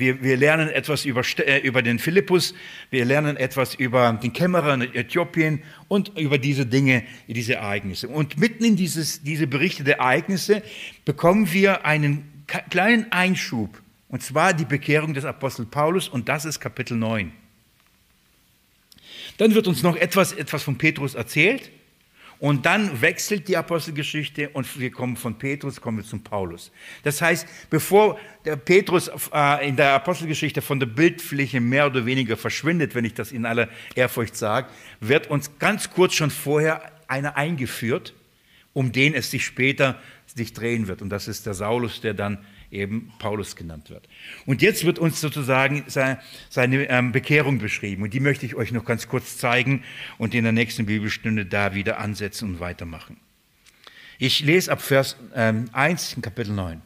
wir, 0.00 0.22
wir 0.22 0.36
lernen 0.36 0.68
etwas 0.70 1.04
über, 1.04 1.22
äh, 1.38 1.58
über 1.58 1.82
den 1.82 1.98
Philippus, 1.98 2.54
wir 2.90 3.04
lernen 3.04 3.36
etwas 3.36 3.74
über 3.74 4.12
den 4.14 4.32
Kämmerer 4.32 4.74
in 4.74 4.82
Äthiopien 4.94 5.62
und 5.88 6.18
über 6.18 6.38
diese 6.38 6.66
Dinge, 6.66 7.04
diese 7.26 7.56
Ereignisse. 7.56 8.08
Und 8.08 8.38
mitten 8.38 8.64
in 8.64 8.76
dieses, 8.76 9.22
diese 9.22 9.46
Berichte 9.46 9.84
der 9.84 9.98
Ereignisse 9.98 10.62
bekommen 11.04 11.52
wir 11.52 11.84
einen 11.84 12.44
kleinen 12.70 13.12
Einschub, 13.12 13.80
und 14.08 14.22
zwar 14.22 14.54
die 14.54 14.64
Bekehrung 14.64 15.14
des 15.14 15.24
Apostel 15.24 15.66
Paulus, 15.66 16.08
und 16.08 16.28
das 16.28 16.44
ist 16.44 16.58
Kapitel 16.60 16.96
9. 16.96 17.30
Dann 19.36 19.54
wird 19.54 19.68
uns 19.68 19.82
noch 19.82 19.96
etwas, 19.96 20.32
etwas 20.32 20.62
von 20.62 20.76
Petrus 20.78 21.14
erzählt. 21.14 21.70
Und 22.40 22.64
dann 22.64 23.02
wechselt 23.02 23.48
die 23.48 23.56
Apostelgeschichte 23.58 24.48
und 24.48 24.80
wir 24.80 24.90
kommen 24.90 25.16
von 25.18 25.38
Petrus, 25.38 25.78
kommen 25.78 25.98
wir 25.98 26.04
zum 26.04 26.24
Paulus. 26.24 26.72
Das 27.02 27.20
heißt, 27.20 27.46
bevor 27.68 28.18
der 28.46 28.56
Petrus 28.56 29.10
äh, 29.34 29.68
in 29.68 29.76
der 29.76 29.92
Apostelgeschichte 29.92 30.62
von 30.62 30.80
der 30.80 30.86
Bildfläche 30.86 31.60
mehr 31.60 31.86
oder 31.86 32.06
weniger 32.06 32.38
verschwindet, 32.38 32.94
wenn 32.94 33.04
ich 33.04 33.12
das 33.12 33.30
in 33.30 33.44
aller 33.44 33.68
Ehrfurcht 33.94 34.36
sage, 34.36 34.68
wird 35.00 35.28
uns 35.28 35.58
ganz 35.58 35.90
kurz 35.90 36.14
schon 36.14 36.30
vorher 36.30 36.90
einer 37.08 37.36
eingeführt, 37.36 38.14
um 38.72 38.90
den 38.90 39.12
es 39.12 39.30
sich 39.30 39.44
später 39.44 40.00
sich 40.26 40.54
drehen 40.54 40.88
wird. 40.88 41.02
Und 41.02 41.10
das 41.10 41.28
ist 41.28 41.44
der 41.44 41.52
Saulus, 41.52 42.00
der 42.00 42.14
dann 42.14 42.38
eben 42.70 43.12
Paulus 43.18 43.56
genannt 43.56 43.90
wird. 43.90 44.08
Und 44.46 44.62
jetzt 44.62 44.84
wird 44.84 44.98
uns 44.98 45.20
sozusagen 45.20 45.84
seine 45.88 46.88
ähm, 46.88 47.12
Bekehrung 47.12 47.58
beschrieben. 47.58 48.02
Und 48.02 48.14
die 48.14 48.20
möchte 48.20 48.46
ich 48.46 48.54
euch 48.54 48.72
noch 48.72 48.84
ganz 48.84 49.08
kurz 49.08 49.36
zeigen 49.36 49.82
und 50.18 50.34
in 50.34 50.44
der 50.44 50.52
nächsten 50.52 50.86
Bibelstunde 50.86 51.46
da 51.46 51.74
wieder 51.74 51.98
ansetzen 51.98 52.50
und 52.50 52.60
weitermachen. 52.60 53.16
Ich 54.18 54.40
lese 54.40 54.70
ab 54.70 54.82
Vers 54.82 55.16
1 55.34 55.72
ähm, 55.72 56.16
in 56.16 56.22
Kapitel 56.22 56.52
9. 56.52 56.82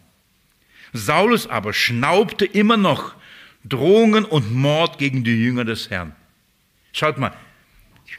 Saulus 0.93 1.49
aber 1.49 1.73
schnaubte 1.73 2.45
immer 2.45 2.77
noch 2.77 3.17
Drohungen 3.65 4.25
und 4.25 4.55
Mord 4.55 4.99
gegen 4.99 5.25
die 5.25 5.43
Jünger 5.43 5.65
des 5.65 5.91
Herrn. 5.91 6.15
Schaut 6.93 7.19
mal, 7.19 7.35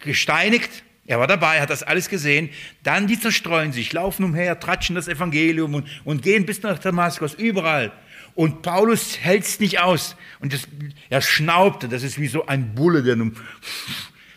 gesteinigt, 0.01 0.83
er 1.07 1.19
war 1.19 1.27
dabei, 1.27 1.61
hat 1.61 1.69
das 1.69 1.83
alles 1.83 2.09
gesehen. 2.09 2.49
Dann 2.83 3.07
die 3.07 3.19
zerstreuen 3.19 3.71
sich, 3.71 3.93
laufen 3.93 4.23
umher, 4.23 4.59
tratschen 4.59 4.95
das 4.95 5.07
Evangelium 5.07 5.75
und, 5.75 5.87
und 6.03 6.23
gehen 6.23 6.45
bis 6.45 6.63
nach 6.63 6.79
Damaskus, 6.79 7.35
überall. 7.35 7.91
Und 8.33 8.63
Paulus 8.63 9.19
hält 9.19 9.43
es 9.43 9.59
nicht 9.59 9.79
aus. 9.79 10.15
Und 10.39 10.53
das, 10.53 10.67
er 11.09 11.21
schnaubte, 11.21 11.87
das 11.87 12.03
ist 12.03 12.19
wie 12.19 12.27
so 12.27 12.47
ein 12.47 12.73
Bulle, 12.75 13.03
der, 13.03 13.17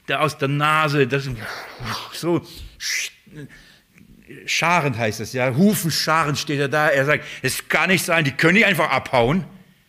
der 0.08 0.20
aus 0.20 0.38
der 0.38 0.48
Nase, 0.48 1.06
das 1.06 1.28
so 2.12 2.46
scharend 4.46 4.96
heißt 4.96 5.20
es, 5.20 5.32
ja, 5.32 5.54
Hufen 5.54 5.90
scharend 5.90 6.38
steht 6.38 6.60
er 6.60 6.68
da. 6.68 6.88
Er 6.88 7.06
sagt, 7.06 7.24
es 7.42 7.68
kann 7.68 7.88
nicht 7.88 8.04
sein, 8.04 8.24
die 8.24 8.32
können 8.32 8.54
nicht 8.54 8.66
einfach 8.66 8.90
abhauen. 8.90 9.44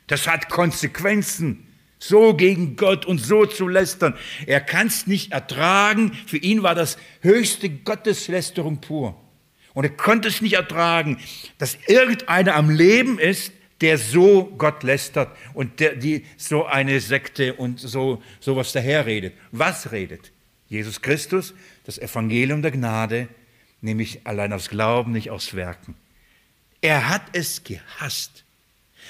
Das 0.07 0.27
hat 0.27 0.49
Konsequenzen. 0.49 1.67
So 1.99 2.33
gegen 2.33 2.77
Gott 2.77 3.05
und 3.05 3.19
so 3.19 3.45
zu 3.45 3.67
lästern. 3.67 4.15
Er 4.45 4.61
kann 4.61 4.87
es 4.87 5.05
nicht 5.05 5.33
ertragen. 5.33 6.13
Für 6.25 6.37
ihn 6.37 6.63
war 6.63 6.73
das 6.73 6.97
höchste 7.21 7.69
Gotteslästerung 7.69 8.79
pur. 8.79 9.19
Und 9.73 9.83
er 9.83 9.91
konnte 9.91 10.29
es 10.29 10.41
nicht 10.41 10.53
ertragen, 10.53 11.19
dass 11.57 11.77
irgendeiner 11.87 12.55
am 12.55 12.69
Leben 12.69 13.19
ist, 13.19 13.51
der 13.81 13.97
so 13.97 14.45
Gott 14.57 14.83
lästert 14.83 15.35
und 15.53 15.79
der, 15.79 15.95
die 15.95 16.25
so 16.37 16.65
eine 16.65 16.99
Sekte 16.99 17.53
und 17.53 17.79
so 17.79 18.21
sowas 18.39 18.71
daherredet. 18.71 19.33
Was 19.51 19.91
redet? 19.91 20.31
Jesus 20.67 21.01
Christus, 21.01 21.53
das 21.85 21.97
Evangelium 21.97 22.61
der 22.61 22.71
Gnade, 22.71 23.27
nämlich 23.81 24.21
allein 24.25 24.53
aus 24.53 24.69
Glauben, 24.69 25.11
nicht 25.11 25.31
aus 25.31 25.53
Werken. 25.53 25.95
Er 26.81 27.09
hat 27.09 27.23
es 27.33 27.63
gehasst. 27.63 28.43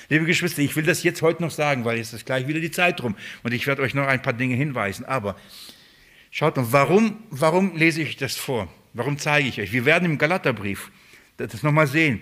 Liebe 0.10 0.26
Geschwister, 0.26 0.64
ich 0.64 0.76
will 0.76 0.84
das 0.84 1.04
jetzt 1.04 1.22
heute 1.22 1.44
noch 1.44 1.52
sagen, 1.52 1.86
weil 1.86 1.98
jetzt 1.98 2.14
ist 2.14 2.26
gleich 2.26 2.48
wieder 2.48 2.60
die 2.60 2.72
Zeit 2.72 3.02
rum 3.04 3.16
und 3.44 3.54
ich 3.54 3.68
werde 3.68 3.84
euch 3.84 3.94
noch 3.94 4.08
ein 4.08 4.22
paar 4.22 4.34
Dinge 4.34 4.56
hinweisen. 4.56 5.06
Aber 5.06 5.36
schaut 6.32 6.58
mal, 6.58 6.66
warum, 6.72 7.22
warum 7.30 7.76
lese 7.76 8.02
ich 8.02 8.18
das 8.18 8.36
vor? 8.36 8.68
Warum 8.94 9.20
zeige 9.20 9.48
ich 9.48 9.62
euch? 9.62 9.72
Wir 9.72 9.86
werden 9.86 10.06
im 10.06 10.18
Galaterbrief 10.18 10.90
das 11.38 11.62
nochmal 11.62 11.86
sehen. 11.86 12.22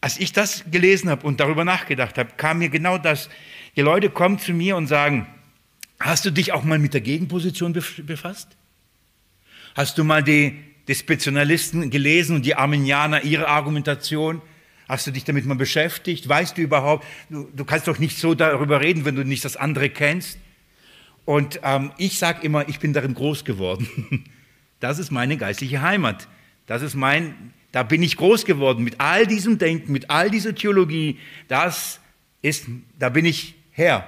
Als 0.00 0.18
ich 0.18 0.32
das 0.32 0.64
gelesen 0.70 1.10
habe 1.10 1.26
und 1.26 1.40
darüber 1.40 1.64
nachgedacht 1.64 2.16
habe, 2.16 2.30
kam 2.36 2.58
mir 2.58 2.68
genau 2.68 2.96
das. 2.96 3.28
Die 3.74 3.82
Leute 3.82 4.08
kommen 4.08 4.38
zu 4.38 4.52
mir 4.52 4.76
und 4.76 4.86
sagen, 4.86 5.26
hast 5.98 6.24
du 6.24 6.30
dich 6.30 6.52
auch 6.52 6.62
mal 6.62 6.78
mit 6.78 6.94
der 6.94 7.00
Gegenposition 7.00 7.72
befasst? 7.72 8.48
Hast 9.74 9.98
du 9.98 10.04
mal 10.04 10.22
die, 10.22 10.58
die 10.86 10.94
Spezialisten 10.94 11.90
gelesen 11.90 12.36
und 12.36 12.46
die 12.46 12.54
Arminianer, 12.54 13.24
ihre 13.24 13.48
Argumentation? 13.48 14.42
Hast 14.92 15.06
du 15.06 15.10
dich 15.10 15.24
damit 15.24 15.46
mal 15.46 15.54
beschäftigt? 15.54 16.28
Weißt 16.28 16.58
du 16.58 16.60
überhaupt, 16.60 17.06
du, 17.30 17.48
du 17.56 17.64
kannst 17.64 17.88
doch 17.88 17.98
nicht 17.98 18.18
so 18.18 18.34
darüber 18.34 18.82
reden, 18.82 19.06
wenn 19.06 19.16
du 19.16 19.24
nicht 19.24 19.42
das 19.42 19.56
andere 19.56 19.88
kennst. 19.88 20.36
Und 21.24 21.60
ähm, 21.62 21.92
ich 21.96 22.18
sage 22.18 22.42
immer, 22.42 22.68
ich 22.68 22.78
bin 22.78 22.92
darin 22.92 23.14
groß 23.14 23.46
geworden. 23.46 23.88
Das 24.80 24.98
ist 24.98 25.10
meine 25.12 25.36
geistliche 25.36 25.80
Heimat. 25.80 26.28
Das 26.66 26.82
ist 26.82 26.94
mein, 26.94 27.54
da 27.70 27.84
bin 27.84 28.02
ich 28.02 28.16
groß 28.16 28.44
geworden 28.44 28.82
mit 28.82 29.00
all 29.00 29.28
diesem 29.28 29.56
Denken, 29.56 29.92
mit 29.92 30.10
all 30.10 30.28
dieser 30.28 30.56
Theologie. 30.56 31.20
Das 31.46 32.00
ist, 32.42 32.66
da 32.98 33.08
bin 33.08 33.24
ich 33.24 33.54
Herr. 33.70 34.06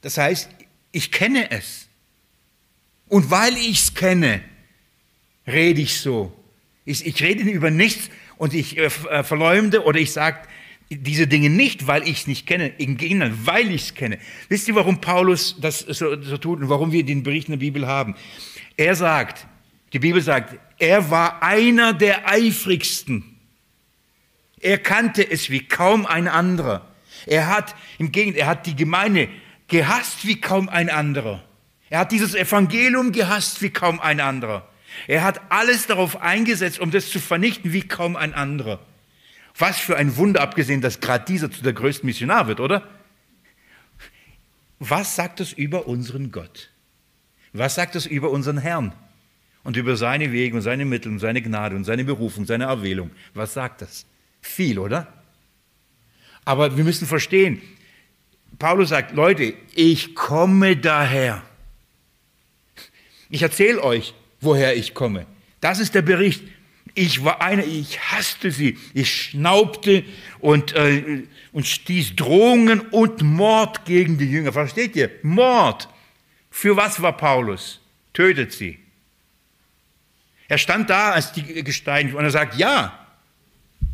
Das 0.00 0.16
heißt, 0.16 0.48
ich 0.90 1.12
kenne 1.12 1.50
es. 1.50 1.86
Und 3.08 3.30
weil 3.30 3.54
ich 3.58 3.80
es 3.80 3.94
kenne, 3.94 4.40
rede 5.46 5.82
ich 5.82 6.00
so. 6.00 6.32
Ich, 6.84 7.06
ich 7.06 7.22
rede 7.22 7.42
über 7.42 7.70
nichts 7.70 8.10
und 8.36 8.54
ich 8.54 8.78
äh, 8.78 8.90
äh 9.10 9.22
verleumde 9.22 9.84
oder 9.84 9.98
ich 9.98 10.12
sage 10.12 10.40
diese 10.90 11.26
Dinge 11.26 11.50
nicht, 11.50 11.86
weil 11.86 12.02
ich 12.02 12.20
es 12.20 12.26
nicht 12.26 12.46
kenne, 12.46 12.68
im 12.78 12.96
Gegenteil, 12.96 13.32
weil 13.44 13.70
ich 13.70 13.82
es 13.82 13.94
kenne. 13.94 14.18
Wisst 14.48 14.68
ihr, 14.68 14.74
warum 14.74 15.00
Paulus 15.00 15.56
das 15.60 15.80
so, 15.80 16.20
so 16.22 16.36
tut 16.36 16.60
und 16.60 16.68
warum 16.68 16.92
wir 16.92 17.04
den 17.04 17.22
Bericht 17.22 17.48
in 17.48 17.52
der 17.52 17.58
Bibel 17.58 17.86
haben? 17.86 18.14
Er 18.76 18.94
sagt, 18.94 19.46
die 19.92 19.98
Bibel 19.98 20.20
sagt, 20.20 20.58
er 20.78 21.10
war 21.10 21.42
einer 21.42 21.92
der 21.92 22.28
eifrigsten. 22.28 23.38
Er 24.60 24.78
kannte 24.78 25.28
es 25.30 25.50
wie 25.50 25.66
kaum 25.66 26.06
ein 26.06 26.28
anderer. 26.28 26.86
Er 27.26 27.48
hat 27.48 27.74
im 27.98 28.12
Gegenteil, 28.12 28.42
er 28.42 28.46
hat 28.48 28.66
die 28.66 28.76
Gemeinde 28.76 29.28
gehasst 29.68 30.26
wie 30.26 30.40
kaum 30.40 30.68
ein 30.68 30.90
anderer. 30.90 31.42
Er 31.90 32.00
hat 32.00 32.12
dieses 32.12 32.34
Evangelium 32.34 33.12
gehasst 33.12 33.62
wie 33.62 33.70
kaum 33.70 34.00
ein 34.00 34.20
anderer. 34.20 34.68
Er 35.06 35.22
hat 35.22 35.40
alles 35.50 35.86
darauf 35.86 36.20
eingesetzt, 36.22 36.80
um 36.80 36.90
das 36.90 37.10
zu 37.10 37.20
vernichten 37.20 37.72
wie 37.72 37.82
kaum 37.82 38.16
ein 38.16 38.34
anderer. 38.34 38.80
Was 39.56 39.78
für 39.78 39.96
ein 39.96 40.16
Wunder, 40.16 40.40
abgesehen, 40.40 40.80
dass 40.80 41.00
gerade 41.00 41.24
dieser 41.24 41.50
zu 41.50 41.62
der 41.62 41.72
größten 41.72 42.06
Missionar 42.06 42.48
wird, 42.48 42.60
oder? 42.60 42.88
Was 44.78 45.14
sagt 45.14 45.40
es 45.40 45.52
über 45.52 45.86
unseren 45.86 46.32
Gott? 46.32 46.70
Was 47.52 47.76
sagt 47.76 47.94
es 47.94 48.06
über 48.06 48.30
unseren 48.30 48.58
Herrn? 48.58 48.92
Und 49.62 49.76
über 49.76 49.96
seine 49.96 50.32
Wege 50.32 50.56
und 50.56 50.62
seine 50.62 50.84
Mittel 50.84 51.10
und 51.10 51.20
seine 51.20 51.40
Gnade 51.40 51.74
und 51.76 51.84
seine 51.84 52.04
Berufung, 52.04 52.44
seine 52.44 52.64
Erwählung. 52.64 53.10
Was 53.32 53.54
sagt 53.54 53.80
das? 53.80 54.04
Viel, 54.42 54.78
oder? 54.78 55.10
Aber 56.44 56.76
wir 56.76 56.84
müssen 56.84 57.06
verstehen, 57.06 57.62
Paulus 58.58 58.90
sagt, 58.90 59.14
Leute, 59.14 59.54
ich 59.74 60.14
komme 60.14 60.76
daher. 60.76 61.42
Ich 63.30 63.42
erzähle 63.42 63.82
euch, 63.82 64.14
woher 64.44 64.76
ich 64.76 64.94
komme. 64.94 65.26
Das 65.60 65.78
ist 65.78 65.94
der 65.94 66.02
Bericht. 66.02 66.42
Ich 66.94 67.24
war 67.24 67.42
einer, 67.42 67.64
ich 67.64 68.00
hasste 68.12 68.50
sie. 68.50 68.78
Ich 68.92 69.12
schnaubte 69.12 70.04
und, 70.38 70.74
äh, 70.74 71.24
und 71.52 71.66
stieß 71.66 72.14
Drohungen 72.14 72.80
und 72.80 73.22
Mord 73.22 73.84
gegen 73.84 74.18
die 74.18 74.30
Jünger. 74.30 74.52
Versteht 74.52 74.94
ihr? 74.94 75.10
Mord. 75.22 75.88
Für 76.50 76.76
was 76.76 77.02
war 77.02 77.16
Paulus? 77.16 77.80
Tötet 78.12 78.52
sie. 78.52 78.78
Er 80.46 80.58
stand 80.58 80.90
da, 80.90 81.12
als 81.12 81.32
die 81.32 81.64
gesteinigt 81.64 82.14
und 82.14 82.22
er 82.22 82.30
sagt, 82.30 82.56
ja, 82.56 83.06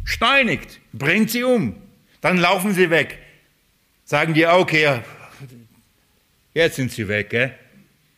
steinigt, 0.05 0.81
bringt 0.93 1.31
sie 1.31 1.45
um. 1.45 1.77
Dann 2.21 2.37
laufen 2.37 2.75
sie 2.75 2.91
weg. 2.91 3.19
Sagen 4.05 4.35
die, 4.35 4.47
okay, 4.47 5.01
jetzt 6.53 6.77
sind 6.77 6.91
sie 6.91 7.07
weg, 7.09 7.31
gell? 7.31 7.55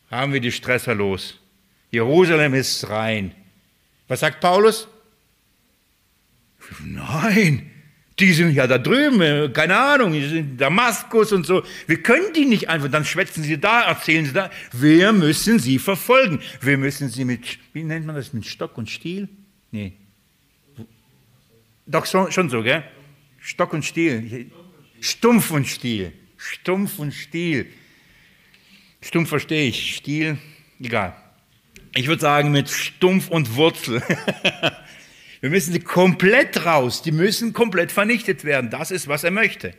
haben 0.09 0.33
wir 0.33 0.39
die 0.39 0.51
Stresser 0.51 0.95
los. 0.95 1.39
Jerusalem 1.93 2.55
ist 2.55 2.89
rein. 2.89 3.35
Was 4.07 4.21
sagt 4.21 4.39
Paulus? 4.41 4.87
Nein, 6.83 7.69
die 8.17 8.33
sind 8.33 8.55
ja 8.55 8.65
da 8.65 8.79
drüben, 8.79 9.53
keine 9.53 9.77
Ahnung, 9.77 10.13
die 10.13 10.27
sind 10.27 10.37
in 10.37 10.57
Damaskus 10.57 11.31
und 11.31 11.45
so. 11.45 11.61
Wir 11.85 12.01
können 12.01 12.33
die 12.33 12.45
nicht 12.45 12.67
einfach, 12.67 12.89
dann 12.89 13.05
schwätzen 13.05 13.43
sie 13.43 13.59
da, 13.59 13.83
erzählen 13.83 14.25
sie 14.25 14.33
da. 14.33 14.49
Wir 14.71 15.13
müssen 15.13 15.59
sie 15.59 15.77
verfolgen. 15.77 16.39
Wir 16.61 16.79
müssen 16.79 17.09
sie 17.09 17.25
mit, 17.25 17.59
wie 17.73 17.83
nennt 17.83 18.07
man 18.07 18.15
das, 18.15 18.33
mit 18.33 18.47
Stock 18.47 18.75
und 18.79 18.89
Stiel? 18.89 19.29
Nee. 19.71 19.93
Doch 21.85 22.07
schon 22.07 22.49
so, 22.49 22.63
gell? 22.63 22.83
Stock 23.39 23.71
und 23.71 23.85
Stiel. 23.85 24.49
Stumpf 24.99 25.51
und 25.51 25.67
Stiel. 25.67 26.11
Stumpf 26.37 26.97
und 26.97 27.11
Stiel. 27.13 27.67
Stumpf 28.99 29.29
verstehe 29.29 29.67
ich, 29.67 29.95
Stiel, 29.95 30.39
egal. 30.79 31.15
Ich 31.95 32.07
würde 32.07 32.21
sagen 32.21 32.51
mit 32.51 32.69
Stumpf 32.69 33.29
und 33.29 33.55
Wurzel. 33.55 34.01
Wir 35.41 35.49
müssen 35.49 35.73
sie 35.73 35.79
komplett 35.79 36.65
raus, 36.65 37.01
die 37.03 37.11
müssen 37.11 37.53
komplett 37.53 37.91
vernichtet 37.91 38.45
werden. 38.45 38.69
Das 38.71 38.89
ist, 38.89 39.07
was 39.07 39.23
er 39.23 39.31
möchte. 39.31 39.73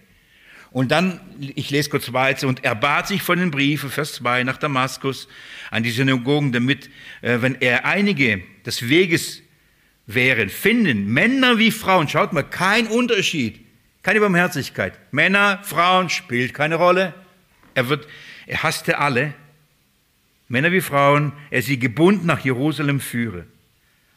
Und 0.70 0.90
dann, 0.92 1.20
ich 1.40 1.70
lese 1.70 1.88
kurz 1.90 2.12
weiter, 2.12 2.46
und 2.46 2.62
er 2.64 2.74
bat 2.74 3.08
sich 3.08 3.22
von 3.22 3.38
den 3.38 3.50
Briefen, 3.50 3.90
Vers 3.90 4.12
2, 4.14 4.44
nach 4.44 4.58
Damaskus, 4.58 5.26
an 5.70 5.82
die 5.82 5.90
Synagogen, 5.90 6.52
damit, 6.52 6.90
äh, 7.22 7.38
wenn 7.40 7.56
er 7.60 7.84
einige 7.84 8.42
des 8.66 8.88
Weges 8.88 9.42
wären, 10.06 10.50
finden, 10.50 11.06
Männer 11.12 11.58
wie 11.58 11.70
Frauen, 11.70 12.08
schaut 12.08 12.32
mal, 12.32 12.42
kein 12.42 12.86
Unterschied, 12.86 13.60
keine 14.02 14.20
Barmherzigkeit. 14.20 14.98
Männer, 15.12 15.60
Frauen 15.62 16.10
spielt 16.10 16.54
keine 16.54 16.74
Rolle. 16.74 17.14
Er 17.74 17.88
wird, 17.88 18.06
er 18.46 18.62
hasste 18.62 18.98
alle, 18.98 19.34
Männer 20.48 20.72
wie 20.72 20.80
Frauen, 20.80 21.32
er 21.50 21.62
sie 21.62 21.78
gebunden 21.78 22.26
nach 22.26 22.44
Jerusalem 22.44 23.00
führe. 23.00 23.46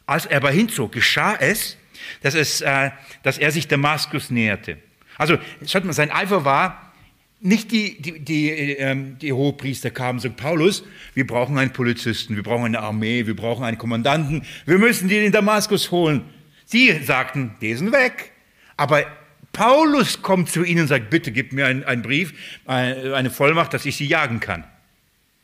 Als 0.06 0.26
er 0.26 0.38
aber 0.38 0.50
hinzog, 0.50 0.92
geschah 0.92 1.36
es, 1.36 1.76
dass, 2.22 2.34
es, 2.34 2.60
äh, 2.60 2.90
dass 3.22 3.38
er 3.38 3.50
sich 3.50 3.68
Damaskus 3.68 4.30
näherte. 4.30 4.78
Also, 5.16 5.38
schaut 5.66 5.84
mal, 5.84 5.92
sein 5.92 6.10
Eifer 6.10 6.44
war, 6.44 6.92
nicht 7.40 7.70
die, 7.70 8.00
die, 8.00 8.18
die, 8.20 8.50
ähm, 8.50 9.18
die 9.18 9.32
Hohepriester 9.32 9.90
kamen 9.90 10.18
und 10.18 10.20
sagten, 10.20 10.36
Paulus, 10.36 10.84
wir 11.14 11.26
brauchen 11.26 11.56
einen 11.58 11.72
Polizisten, 11.72 12.36
wir 12.36 12.42
brauchen 12.42 12.64
eine 12.64 12.80
Armee, 12.80 13.26
wir 13.26 13.36
brauchen 13.36 13.64
einen 13.64 13.78
Kommandanten, 13.78 14.42
wir 14.66 14.78
müssen 14.78 15.08
die 15.08 15.24
in 15.24 15.32
Damaskus 15.32 15.90
holen. 15.90 16.24
Sie 16.64 16.92
sagten, 17.02 17.54
die 17.60 17.74
sind 17.74 17.92
weg. 17.92 18.32
Aber 18.76 19.04
Paulus 19.52 20.22
kommt 20.22 20.50
zu 20.50 20.64
ihnen 20.64 20.82
und 20.82 20.88
sagt, 20.88 21.10
bitte 21.10 21.32
gib 21.32 21.52
mir 21.52 21.66
einen, 21.66 21.84
einen 21.84 22.02
Brief, 22.02 22.34
eine 22.66 23.30
Vollmacht, 23.30 23.72
dass 23.72 23.86
ich 23.86 23.96
sie 23.96 24.06
jagen 24.06 24.40
kann. 24.40 24.64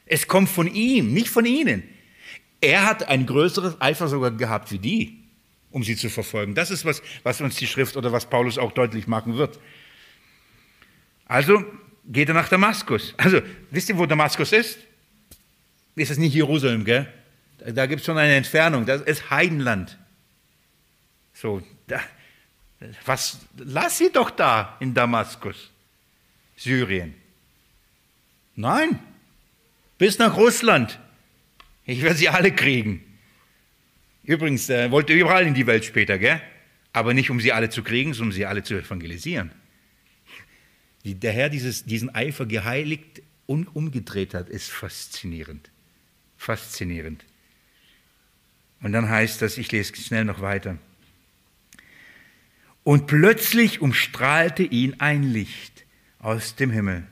Es 0.07 0.29
kommt 0.29 0.49
von 0.49 0.67
ihm, 0.67 1.13
nicht 1.13 1.29
von 1.29 1.47
ihnen. 1.47 1.83
Er 2.61 2.87
hat 2.87 3.09
ein 3.09 3.27
größeres 3.27 3.81
Eifer 3.81 4.09
sogar 4.09 4.31
gehabt 4.31 4.71
wie 4.73 4.79
die, 4.79 5.25
um 5.71 5.83
sie 5.83 5.97
zu 5.97 6.09
verfolgen. 6.09 6.55
Das 6.55 6.71
ist 6.71 6.85
was, 6.85 7.03
was 7.23 7.41
uns 7.41 7.57
die 7.57 7.67
Schrift 7.67 7.97
oder 7.97 8.13
was 8.13 8.29
Paulus 8.29 8.59
auch 8.59 8.73
deutlich 8.73 9.07
machen 9.07 9.37
wird. 9.37 9.59
Also 11.27 11.65
geht 12.07 12.29
er 12.29 12.35
nach 12.35 12.49
Damaskus. 12.49 13.15
Also, 13.17 13.41
wisst 13.71 13.89
ihr, 13.89 13.99
wo 13.99 14.07
Damaskus 14.07 14.53
ist? 14.53 14.79
Ist 15.97 16.11
es 16.11 16.19
nicht 16.19 16.35
Jerusalem, 16.35 16.85
gell? 16.85 17.13
Da, 17.59 17.71
da 17.71 17.87
gibt 17.87 18.01
es 18.01 18.07
schon 18.07 18.19
eine 18.19 18.35
Entfernung. 18.35 18.85
Das 18.85 19.03
ist 19.03 19.31
Heidenland. 19.31 19.99
So, 21.33 21.63
da, 21.87 22.01
was, 23.05 23.39
lass 23.57 23.99
sie 23.99 24.11
doch 24.13 24.31
da 24.31 24.77
in 24.81 24.95
Damaskus, 24.95 25.71
Syrien. 26.57 27.15
Nein, 28.57 29.01
bis 30.05 30.19
nach 30.19 30.37
Russland. 30.37 31.01
Ich 31.87 32.03
werde 32.03 32.17
sie 32.17 32.29
alle 32.29 32.53
kriegen. 32.53 33.03
Übrigens, 34.23 34.69
er 34.69 34.91
wollte 34.91 35.15
überall 35.15 35.47
in 35.47 35.55
die 35.55 35.67
Welt 35.67 35.83
später, 35.87 36.19
gell? 36.19 36.43
Aber 36.93 37.15
nicht, 37.15 37.31
um 37.31 37.41
sie 37.41 37.55
alle 37.55 37.71
zu 37.71 37.83
kriegen, 37.83 38.13
sondern 38.13 38.33
um 38.33 38.37
sie 38.37 38.45
alle 38.45 38.63
zu 38.63 38.75
evangelisieren. 38.75 39.51
Wie 41.03 41.15
der 41.15 41.33
Herr 41.33 41.49
dieses, 41.49 41.87
diesen 41.87 42.15
Eifer 42.15 42.45
geheiligt 42.45 43.23
und 43.47 43.75
umgedreht 43.75 44.35
hat, 44.35 44.51
ist 44.51 44.71
faszinierend. 44.71 45.71
Faszinierend. 46.37 47.25
Und 48.83 48.93
dann 48.93 49.09
heißt 49.09 49.41
das, 49.41 49.57
ich 49.57 49.73
lese 49.73 49.97
schnell 49.97 50.27
noch 50.27 50.43
weiter. 50.43 50.77
Und 52.83 53.07
plötzlich 53.07 53.81
umstrahlte 53.81 54.65
ihn 54.65 55.01
ein 55.01 55.23
Licht 55.23 55.87
aus 56.19 56.57
dem 56.57 56.71
Himmel. 56.71 57.07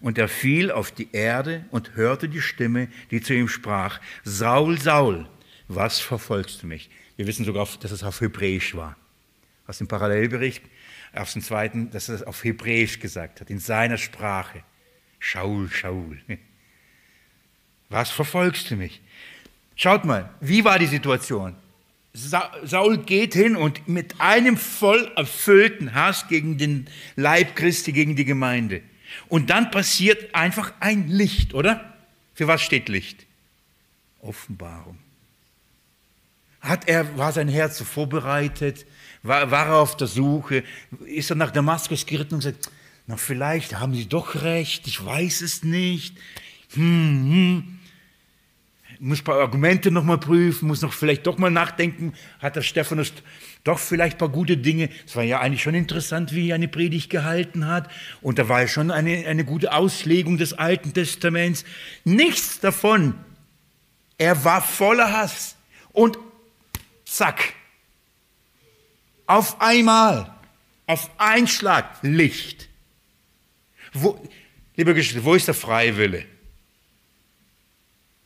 Und 0.00 0.18
er 0.18 0.28
fiel 0.28 0.70
auf 0.70 0.92
die 0.92 1.08
Erde 1.12 1.64
und 1.70 1.96
hörte 1.96 2.28
die 2.28 2.42
Stimme, 2.42 2.88
die 3.10 3.20
zu 3.20 3.34
ihm 3.34 3.48
sprach, 3.48 4.00
Saul, 4.24 4.78
Saul, 4.78 5.28
was 5.68 5.98
verfolgst 6.00 6.62
du 6.62 6.66
mich? 6.66 6.90
Wir 7.16 7.26
wissen 7.26 7.44
sogar, 7.44 7.66
dass 7.80 7.90
es 7.90 8.02
auf 8.02 8.20
Hebräisch 8.20 8.74
war. 8.74 8.96
Aus 9.66 9.78
dem 9.78 9.88
Parallelbericht, 9.88 10.62
aus 11.14 11.32
dem 11.32 11.42
zweiten, 11.42 11.90
dass 11.90 12.08
er 12.08 12.16
es 12.16 12.22
auf 12.22 12.44
Hebräisch 12.44 13.00
gesagt 13.00 13.40
hat, 13.40 13.50
in 13.50 13.58
seiner 13.58 13.98
Sprache. 13.98 14.62
Schaul, 15.18 15.70
Schaul. 15.70 16.20
Was 17.88 18.10
verfolgst 18.10 18.70
du 18.70 18.76
mich? 18.76 19.00
Schaut 19.76 20.04
mal, 20.04 20.30
wie 20.40 20.64
war 20.64 20.78
die 20.78 20.86
Situation? 20.86 21.54
Saul 22.14 22.98
geht 22.98 23.34
hin 23.34 23.56
und 23.56 23.88
mit 23.88 24.20
einem 24.20 24.56
voll 24.56 25.12
erfüllten 25.16 25.94
Hass 25.94 26.28
gegen 26.28 26.56
den 26.56 26.88
Leib 27.14 27.54
Christi, 27.54 27.92
gegen 27.92 28.16
die 28.16 28.24
Gemeinde. 28.24 28.82
Und 29.28 29.50
dann 29.50 29.70
passiert 29.70 30.34
einfach 30.34 30.72
ein 30.80 31.08
Licht, 31.08 31.54
oder? 31.54 31.94
Für 32.34 32.46
was 32.46 32.62
steht 32.62 32.88
Licht? 32.88 33.26
Offenbarung. 34.20 34.98
Hat 36.60 36.88
er, 36.88 37.16
war 37.16 37.32
sein 37.32 37.48
Herz 37.48 37.78
so 37.78 37.84
vorbereitet? 37.84 38.86
War, 39.22 39.50
war 39.50 39.66
er 39.66 39.76
auf 39.76 39.96
der 39.96 40.06
Suche? 40.06 40.64
Ist 41.04 41.30
er 41.30 41.36
nach 41.36 41.50
Damaskus 41.50 42.04
geritten 42.06 42.34
und 42.34 42.40
gesagt, 42.40 42.70
na 43.06 43.16
vielleicht 43.16 43.78
haben 43.78 43.94
sie 43.94 44.08
doch 44.08 44.42
recht, 44.42 44.86
ich 44.86 45.04
weiß 45.04 45.42
es 45.42 45.62
nicht. 45.62 46.16
Hm, 46.74 46.82
hm. 47.30 47.75
Muss 48.98 49.20
ein 49.20 49.24
paar 49.24 49.40
Argumente 49.40 49.90
nochmal 49.90 50.18
prüfen, 50.18 50.68
muss 50.68 50.82
noch 50.82 50.92
vielleicht 50.92 51.26
doch 51.26 51.38
mal 51.38 51.50
nachdenken, 51.50 52.14
hat 52.38 52.56
der 52.56 52.62
Stephanus 52.62 53.12
doch 53.64 53.78
vielleicht 53.78 54.16
ein 54.16 54.18
paar 54.18 54.28
gute 54.28 54.56
Dinge. 54.56 54.88
Es 55.06 55.16
war 55.16 55.22
ja 55.22 55.40
eigentlich 55.40 55.62
schon 55.62 55.74
interessant, 55.74 56.34
wie 56.34 56.50
er 56.50 56.54
eine 56.54 56.68
Predigt 56.68 57.10
gehalten 57.10 57.66
hat. 57.66 57.90
Und 58.22 58.38
da 58.38 58.48
war 58.48 58.62
ja 58.62 58.68
schon 58.68 58.90
eine, 58.90 59.26
eine 59.26 59.44
gute 59.44 59.72
Auslegung 59.72 60.38
des 60.38 60.52
Alten 60.54 60.94
Testaments. 60.94 61.64
Nichts 62.04 62.60
davon. 62.60 63.14
Er 64.18 64.44
war 64.44 64.62
voller 64.62 65.12
Hass. 65.12 65.56
Und 65.92 66.18
zack, 67.04 67.54
auf 69.26 69.60
einmal, 69.60 70.32
auf 70.86 71.10
einen 71.18 71.48
Schlag 71.48 71.98
Licht. 72.02 72.68
Wo, 73.92 74.20
liebe 74.76 74.94
Geschwister, 74.94 75.24
wo 75.24 75.34
ist 75.34 75.48
der 75.48 75.54
Freiwille? 75.54 76.24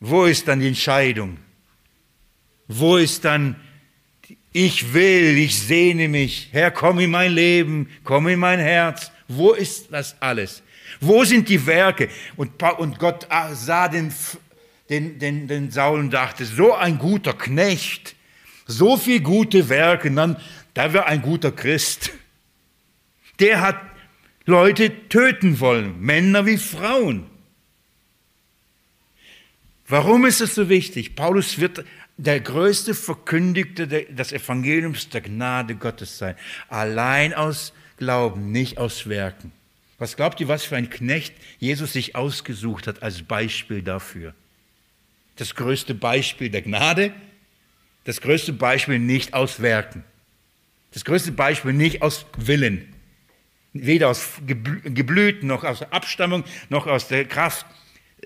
Wo 0.00 0.24
ist 0.24 0.48
dann 0.48 0.60
die 0.60 0.68
Entscheidung? 0.68 1.36
Wo 2.66 2.96
ist 2.96 3.24
dann 3.24 3.56
ich 4.52 4.92
will, 4.92 5.38
ich 5.38 5.58
sehne 5.58 6.08
mich. 6.08 6.48
Herr, 6.52 6.70
komm 6.70 6.98
in 6.98 7.10
mein 7.10 7.32
Leben, 7.32 7.88
komm 8.02 8.26
in 8.28 8.40
mein 8.40 8.58
Herz. 8.58 9.12
Wo 9.28 9.52
ist 9.52 9.92
das 9.92 10.16
alles? 10.20 10.62
Wo 11.00 11.24
sind 11.24 11.48
die 11.48 11.66
Werke? 11.66 12.08
Und, 12.36 12.60
und 12.78 12.98
Gott 12.98 13.26
ah, 13.30 13.54
sah 13.54 13.86
den, 13.86 14.12
den, 14.88 15.20
den, 15.20 15.46
den 15.46 15.70
Saul 15.70 16.00
und 16.00 16.10
dachte, 16.10 16.44
so 16.44 16.74
ein 16.74 16.98
guter 16.98 17.32
Knecht, 17.32 18.16
so 18.66 18.96
viel 18.96 19.20
gute 19.20 19.68
Werke, 19.68 20.10
dann, 20.10 20.36
da 20.74 20.92
wäre 20.92 21.06
ein 21.06 21.22
guter 21.22 21.52
Christ. 21.52 22.10
Der 23.38 23.60
hat 23.60 23.80
Leute 24.46 25.08
töten 25.08 25.60
wollen, 25.60 26.00
Männer 26.00 26.44
wie 26.44 26.56
Frauen. 26.56 27.29
Warum 29.90 30.24
ist 30.24 30.40
es 30.40 30.54
so 30.54 30.68
wichtig? 30.68 31.16
Paulus 31.16 31.58
wird 31.58 31.84
der 32.16 32.38
größte 32.38 32.94
Verkündigte 32.94 33.88
des 33.88 34.32
Evangeliums 34.32 35.08
der 35.08 35.20
Gnade 35.20 35.74
Gottes 35.74 36.16
sein. 36.16 36.36
Allein 36.68 37.34
aus 37.34 37.72
Glauben, 37.96 38.52
nicht 38.52 38.78
aus 38.78 39.08
Werken. 39.08 39.50
Was 39.98 40.16
glaubt 40.16 40.40
ihr, 40.40 40.46
was 40.46 40.62
für 40.62 40.76
ein 40.76 40.90
Knecht 40.90 41.34
Jesus 41.58 41.92
sich 41.92 42.14
ausgesucht 42.14 42.86
hat 42.86 43.02
als 43.02 43.22
Beispiel 43.22 43.82
dafür? 43.82 44.32
Das 45.36 45.56
größte 45.56 45.94
Beispiel 45.94 46.50
der 46.50 46.62
Gnade, 46.62 47.12
das 48.04 48.20
größte 48.20 48.52
Beispiel 48.52 49.00
nicht 49.00 49.34
aus 49.34 49.60
Werken, 49.60 50.04
das 50.92 51.04
größte 51.04 51.32
Beispiel 51.32 51.72
nicht 51.72 52.00
aus 52.00 52.26
Willen, 52.36 52.94
weder 53.72 54.08
aus 54.08 54.34
Geblüten 54.46 55.48
noch 55.48 55.64
aus 55.64 55.82
Abstammung 55.82 56.44
noch 56.68 56.86
aus 56.86 57.08
der 57.08 57.24
Kraft. 57.24 57.66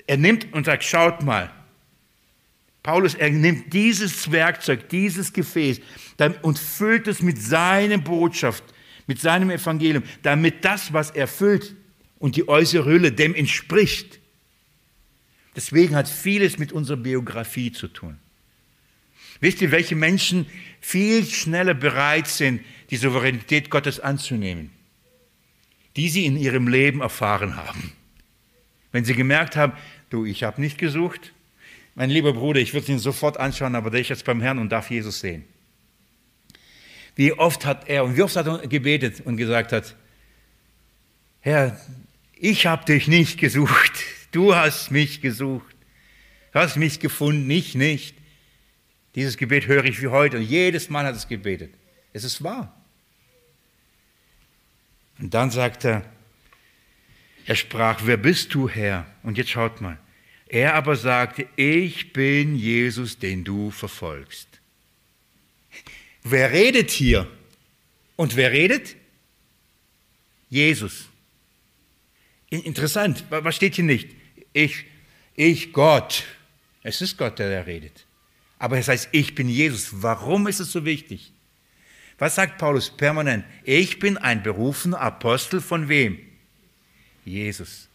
Er 0.06 0.16
nimmt 0.16 0.52
und 0.52 0.66
sagt, 0.66 0.84
schaut 0.84 1.22
mal, 1.22 1.50
Paulus, 2.82 3.14
er 3.14 3.30
nimmt 3.30 3.72
dieses 3.72 4.30
Werkzeug, 4.30 4.90
dieses 4.90 5.32
Gefäß 5.32 5.80
und 6.42 6.58
füllt 6.58 7.08
es 7.08 7.22
mit 7.22 7.40
seiner 7.40 7.96
Botschaft, 7.96 8.62
mit 9.06 9.18
seinem 9.20 9.50
Evangelium, 9.50 10.04
damit 10.22 10.64
das, 10.64 10.92
was 10.92 11.10
er 11.10 11.26
füllt 11.26 11.74
und 12.18 12.36
die 12.36 12.46
äußere 12.46 12.84
Hülle 12.84 13.12
dem 13.12 13.34
entspricht. 13.34 14.20
Deswegen 15.56 15.94
hat 15.94 16.08
vieles 16.08 16.58
mit 16.58 16.72
unserer 16.72 16.98
Biografie 16.98 17.72
zu 17.72 17.88
tun. 17.88 18.18
Wisst 19.40 19.62
ihr, 19.62 19.70
welche 19.70 19.96
Menschen 19.96 20.46
viel 20.80 21.24
schneller 21.24 21.74
bereit 21.74 22.28
sind, 22.28 22.60
die 22.90 22.96
Souveränität 22.96 23.70
Gottes 23.70 24.00
anzunehmen? 24.00 24.70
Die 25.96 26.08
sie 26.08 26.26
in 26.26 26.36
ihrem 26.36 26.68
Leben 26.68 27.00
erfahren 27.00 27.56
haben. 27.56 27.92
Wenn 28.90 29.04
sie 29.04 29.14
gemerkt 29.14 29.56
haben, 29.56 29.72
du, 30.14 30.24
ich 30.24 30.44
habe 30.44 30.60
nicht 30.60 30.78
gesucht, 30.78 31.32
mein 31.94 32.10
lieber 32.10 32.32
Bruder, 32.32 32.60
ich 32.60 32.72
würde 32.72 32.90
ihn 32.90 32.98
sofort 32.98 33.36
anschauen, 33.38 33.74
aber 33.74 33.90
der 33.90 34.00
ist 34.00 34.08
jetzt 34.08 34.24
beim 34.24 34.40
Herrn 34.40 34.58
und 34.58 34.70
darf 34.70 34.90
Jesus 34.90 35.20
sehen. 35.20 35.44
Wie 37.16 37.32
oft 37.32 37.66
hat 37.66 37.88
er 37.88 38.04
und 38.04 38.16
wie 38.16 38.22
oft 38.22 38.34
hat 38.34 38.46
er 38.46 38.66
gebetet 38.66 39.20
und 39.20 39.36
gesagt 39.36 39.72
hat, 39.72 39.94
Herr, 41.40 41.78
ich 42.34 42.66
habe 42.66 42.84
dich 42.84 43.06
nicht 43.06 43.38
gesucht, 43.38 43.92
du 44.32 44.54
hast 44.54 44.90
mich 44.90 45.20
gesucht, 45.20 45.76
du 46.52 46.58
hast 46.58 46.76
mich 46.76 46.98
gefunden, 46.98 47.48
ich 47.50 47.74
nicht. 47.74 48.16
Dieses 49.14 49.36
Gebet 49.36 49.66
höre 49.66 49.84
ich 49.84 50.02
wie 50.02 50.08
heute 50.08 50.38
und 50.38 50.42
jedes 50.42 50.90
Mal 50.90 51.04
hat 51.04 51.14
es 51.14 51.28
gebetet. 51.28 51.72
Es 52.12 52.24
ist 52.24 52.42
wahr. 52.42 52.74
Und 55.18 55.32
dann 55.34 55.50
sagt 55.52 55.84
er, 55.84 56.02
er 57.46 57.54
sprach, 57.54 58.00
wer 58.04 58.16
bist 58.16 58.54
du, 58.54 58.68
Herr? 58.68 59.06
Und 59.22 59.38
jetzt 59.38 59.50
schaut 59.50 59.80
mal, 59.80 59.98
er 60.54 60.74
aber 60.74 60.94
sagte, 60.94 61.48
ich 61.56 62.12
bin 62.12 62.54
Jesus, 62.54 63.18
den 63.18 63.42
du 63.42 63.72
verfolgst. 63.72 64.46
Wer 66.22 66.52
redet 66.52 66.92
hier? 66.92 67.28
Und 68.14 68.36
wer 68.36 68.52
redet? 68.52 68.94
Jesus. 70.48 71.08
Interessant, 72.50 73.24
was 73.30 73.56
steht 73.56 73.74
hier 73.74 73.84
nicht? 73.84 74.10
Ich, 74.52 74.84
ich 75.34 75.72
Gott. 75.72 76.22
Es 76.84 77.00
ist 77.00 77.18
Gott, 77.18 77.40
der 77.40 77.50
da 77.50 77.62
redet. 77.62 78.06
Aber 78.60 78.78
es 78.78 78.86
heißt, 78.86 79.08
ich 79.10 79.34
bin 79.34 79.48
Jesus. 79.48 79.88
Warum 79.90 80.46
ist 80.46 80.60
es 80.60 80.70
so 80.70 80.84
wichtig? 80.84 81.32
Was 82.16 82.36
sagt 82.36 82.58
Paulus 82.58 82.90
permanent? 82.90 83.44
Ich 83.64 83.98
bin 83.98 84.16
ein 84.18 84.44
berufener 84.44 85.00
Apostel 85.00 85.60
von 85.60 85.88
wem? 85.88 86.20
Jesus. 87.24 87.88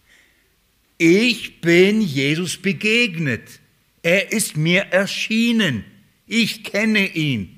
Ich 1.00 1.62
bin 1.62 2.02
Jesus 2.02 2.58
begegnet. 2.58 3.62
Er 4.04 4.34
ist 4.34 4.58
mir 4.58 4.82
erschienen. 4.92 5.86
Ich 6.28 6.66
kenne 6.66 7.08
ihn. 7.08 7.58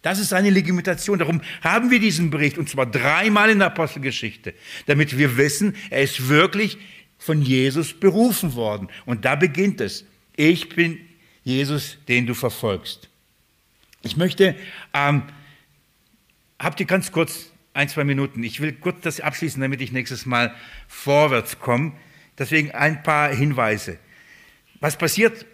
Das 0.00 0.18
ist 0.18 0.32
eine 0.32 0.48
Legitimation. 0.48 1.18
Darum 1.18 1.42
haben 1.60 1.90
wir 1.90 2.00
diesen 2.00 2.30
Bericht, 2.30 2.56
und 2.56 2.70
zwar 2.70 2.86
dreimal 2.86 3.50
in 3.50 3.58
der 3.58 3.68
Apostelgeschichte, 3.68 4.54
damit 4.86 5.16
wir 5.18 5.36
wissen, 5.36 5.76
er 5.90 6.02
ist 6.02 6.28
wirklich 6.28 6.78
von 7.18 7.42
Jesus 7.42 7.92
berufen 7.92 8.54
worden. 8.54 8.88
Und 9.04 9.26
da 9.26 9.36
beginnt 9.36 9.82
es. 9.82 10.06
Ich 10.34 10.70
bin 10.70 10.98
Jesus, 11.42 11.98
den 12.08 12.26
du 12.26 12.32
verfolgst. 12.32 13.10
Ich 14.02 14.16
möchte, 14.16 14.56
ähm, 14.94 15.22
habt 16.58 16.80
ihr 16.80 16.86
ganz 16.86 17.12
kurz 17.12 17.50
ein, 17.74 17.90
zwei 17.90 18.04
Minuten. 18.04 18.42
Ich 18.42 18.60
will 18.60 18.72
kurz 18.72 19.02
das 19.02 19.20
abschließen, 19.20 19.60
damit 19.60 19.82
ich 19.82 19.92
nächstes 19.92 20.24
Mal 20.24 20.54
vorwärts 20.88 21.58
komme. 21.60 21.92
Deswegen 22.38 22.72
ein 22.72 23.02
paar 23.02 23.34
Hinweise. 23.34 23.98
Was 24.80 24.96
passiert? 24.96 25.46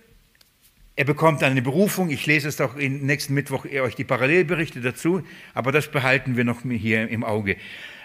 Er 0.96 1.04
bekommt 1.04 1.42
eine 1.42 1.62
Berufung. 1.62 2.10
Ich 2.10 2.26
lese 2.26 2.48
es 2.48 2.60
auch 2.60 2.74
nächsten 2.74 3.34
Mittwoch 3.34 3.64
euch 3.64 3.94
die 3.94 4.04
Parallelberichte 4.04 4.80
dazu, 4.80 5.22
aber 5.54 5.72
das 5.72 5.90
behalten 5.90 6.36
wir 6.36 6.44
noch 6.44 6.62
hier 6.62 7.08
im 7.08 7.24
Auge. 7.24 7.56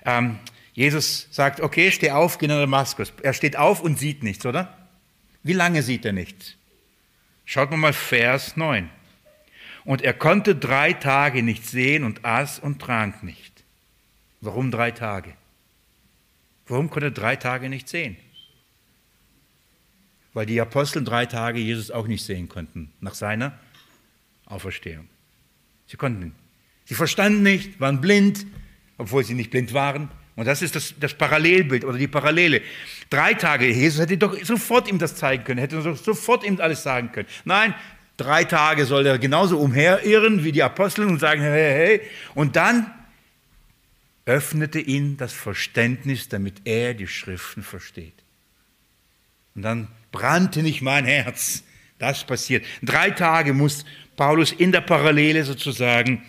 Ähm, 0.05 0.39
Jesus 0.73 1.27
sagt, 1.31 1.61
okay, 1.61 1.91
steh 1.91 2.11
auf, 2.11 2.37
geh 2.37 2.47
nach 2.47 2.59
Damaskus. 2.59 3.13
Er 3.23 3.33
steht 3.33 3.57
auf 3.57 3.81
und 3.81 3.97
sieht 3.97 4.23
nichts, 4.23 4.45
oder? 4.45 4.77
Wie 5.41 5.53
lange 5.53 5.81
sieht 5.83 6.05
er 6.05 6.13
nichts? 6.13 6.55
Schaut 7.45 7.71
mal 7.71 7.93
Vers 7.93 8.57
9. 8.57 8.89
Und 9.85 10.01
er 10.01 10.13
konnte 10.13 10.55
drei 10.55 10.93
Tage 10.93 11.43
nicht 11.43 11.65
sehen 11.65 12.03
und 12.03 12.25
aß 12.25 12.59
und 12.59 12.81
trank 12.81 13.23
nicht. 13.23 13.63
Warum 14.41 14.71
drei 14.71 14.91
Tage? 14.91 15.33
Warum 16.67 16.89
konnte 16.89 17.07
er 17.07 17.11
drei 17.11 17.35
Tage 17.35 17.69
nicht 17.69 17.87
sehen? 17.87 18.17
Weil 20.35 20.45
die 20.45 20.59
Apostel 20.59 21.03
drei 21.03 21.25
Tage 21.25 21.59
Jesus 21.59 21.91
auch 21.91 22.07
nicht 22.07 22.23
sehen 22.23 22.49
konnten, 22.49 22.91
nach 22.99 23.15
seiner 23.15 23.57
Auferstehung. 24.45 25.07
Sie 25.87 25.95
konnten, 25.95 26.35
sie 26.83 26.93
verstanden 26.93 27.41
nicht, 27.41 27.79
waren 27.79 28.01
blind, 28.01 28.45
obwohl 28.97 29.23
sie 29.23 29.33
nicht 29.33 29.49
blind 29.49 29.73
waren. 29.73 30.09
Und 30.35 30.45
das 30.45 30.61
ist 30.61 30.75
das, 30.75 30.93
das 30.99 31.13
Parallelbild 31.13 31.85
oder 31.85 31.97
die 31.97 32.09
Parallele. 32.09 32.61
Drei 33.09 33.33
Tage, 33.33 33.67
Jesus 33.67 34.01
hätte 34.01 34.17
doch 34.17 34.37
sofort 34.43 34.89
ihm 34.89 34.99
das 34.99 35.15
zeigen 35.15 35.45
können, 35.45 35.59
hätte 35.59 35.81
sofort 35.95 36.43
ihm 36.43 36.59
alles 36.59 36.83
sagen 36.83 37.13
können. 37.13 37.29
Nein, 37.45 37.73
drei 38.17 38.43
Tage 38.43 38.85
soll 38.85 39.05
er 39.05 39.17
genauso 39.17 39.57
umherirren 39.57 40.43
wie 40.43 40.51
die 40.51 40.63
Apostel 40.63 41.05
und 41.05 41.19
sagen, 41.19 41.41
hey, 41.41 41.99
hey. 41.99 42.01
Und 42.33 42.57
dann 42.57 42.91
öffnete 44.25 44.81
ihn 44.81 45.15
das 45.15 45.31
Verständnis, 45.31 46.27
damit 46.27 46.55
er 46.65 46.93
die 46.93 47.07
Schriften 47.07 47.63
versteht. 47.63 48.24
Und 49.55 49.61
dann 49.61 49.87
brannte 50.11 50.61
nicht 50.61 50.81
mein 50.81 51.05
Herz. 51.05 51.63
Das 51.97 52.25
passiert. 52.25 52.65
Drei 52.83 53.11
Tage 53.11 53.53
muss 53.53 53.85
Paulus 54.17 54.51
in 54.51 54.71
der 54.71 54.81
Parallele 54.81 55.43
sozusagen 55.43 56.23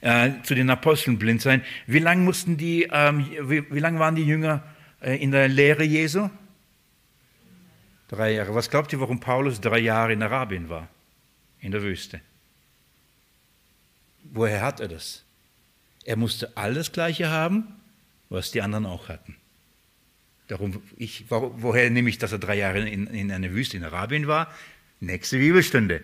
äh, 0.00 0.30
zu 0.42 0.54
den 0.54 0.70
Aposteln 0.70 1.18
blind 1.18 1.42
sein. 1.42 1.62
Wie 1.86 1.98
lange 1.98 2.22
mussten 2.22 2.56
die, 2.56 2.88
ähm, 2.92 3.26
wie, 3.42 3.70
wie 3.72 3.78
lange 3.80 3.98
waren 3.98 4.14
die 4.14 4.24
Jünger 4.24 4.62
äh, 5.00 5.16
in 5.16 5.32
der 5.32 5.48
Lehre 5.48 5.82
Jesu? 5.82 6.30
Drei 8.08 8.32
Jahre. 8.32 8.54
Was 8.54 8.70
glaubt 8.70 8.92
ihr, 8.92 9.00
warum 9.00 9.18
Paulus 9.18 9.60
drei 9.60 9.78
Jahre 9.78 10.12
in 10.12 10.22
Arabien 10.22 10.68
war? 10.68 10.88
In 11.60 11.72
der 11.72 11.82
Wüste. 11.82 12.20
Woher 14.24 14.60
hat 14.60 14.80
er 14.80 14.88
das? 14.88 15.24
Er 16.04 16.16
musste 16.16 16.56
alles 16.56 16.92
Gleiche 16.92 17.30
haben, 17.30 17.80
was 18.28 18.50
die 18.50 18.60
anderen 18.60 18.86
auch 18.86 19.08
hatten. 19.08 19.36
Darum, 20.48 20.82
ich, 20.96 21.24
woher 21.28 21.88
nehme 21.90 22.10
ich, 22.10 22.18
dass 22.18 22.32
er 22.32 22.38
drei 22.38 22.56
Jahre 22.56 22.86
in, 22.86 23.06
in 23.06 23.32
einer 23.32 23.50
Wüste 23.52 23.76
in 23.76 23.84
Arabien 23.84 24.26
war? 24.26 24.52
Nächste 25.00 25.38
Bibelstunde. 25.38 26.02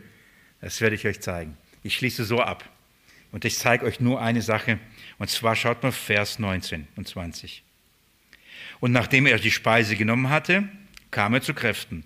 Das 0.60 0.80
werde 0.80 0.96
ich 0.96 1.06
euch 1.06 1.20
zeigen. 1.20 1.56
Ich 1.82 1.96
schließe 1.96 2.24
so 2.24 2.40
ab. 2.40 2.68
Und 3.32 3.44
ich 3.44 3.56
zeige 3.56 3.84
euch 3.84 4.00
nur 4.00 4.20
eine 4.20 4.42
Sache. 4.42 4.78
Und 5.18 5.30
zwar 5.30 5.56
schaut 5.56 5.82
mal 5.82 5.92
Vers 5.92 6.38
19 6.38 6.88
und 6.96 7.06
20. 7.06 7.62
Und 8.80 8.92
nachdem 8.92 9.26
er 9.26 9.38
die 9.38 9.50
Speise 9.50 9.94
genommen 9.94 10.30
hatte, 10.30 10.68
kam 11.10 11.34
er 11.34 11.42
zu 11.42 11.54
Kräften. 11.54 12.04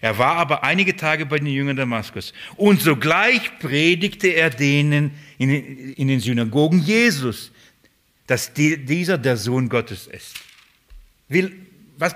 Er 0.00 0.18
war 0.18 0.36
aber 0.36 0.64
einige 0.64 0.96
Tage 0.96 1.26
bei 1.26 1.38
den 1.38 1.46
Jüngern 1.46 1.76
Damaskus. 1.76 2.32
Und 2.56 2.80
sogleich 2.80 3.58
predigte 3.58 4.28
er 4.28 4.50
denen 4.50 5.12
in, 5.38 5.50
in 5.94 6.08
den 6.08 6.20
Synagogen 6.20 6.80
Jesus, 6.80 7.52
dass 8.26 8.52
die, 8.52 8.84
dieser 8.84 9.18
der 9.18 9.36
Sohn 9.36 9.68
Gottes 9.68 10.06
ist. 10.06 10.34
Wie, 11.28 11.52
was, 11.96 12.14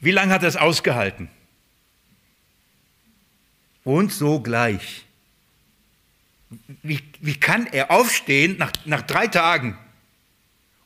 wie 0.00 0.10
lange 0.10 0.32
hat 0.32 0.42
er 0.42 0.48
es 0.48 0.56
ausgehalten? 0.56 1.28
Und 3.84 4.12
sogleich. 4.12 5.04
Wie, 6.82 7.00
wie 7.20 7.34
kann 7.34 7.66
er 7.66 7.90
aufstehen 7.90 8.56
nach, 8.58 8.72
nach 8.84 9.02
drei 9.02 9.26
Tagen 9.26 9.76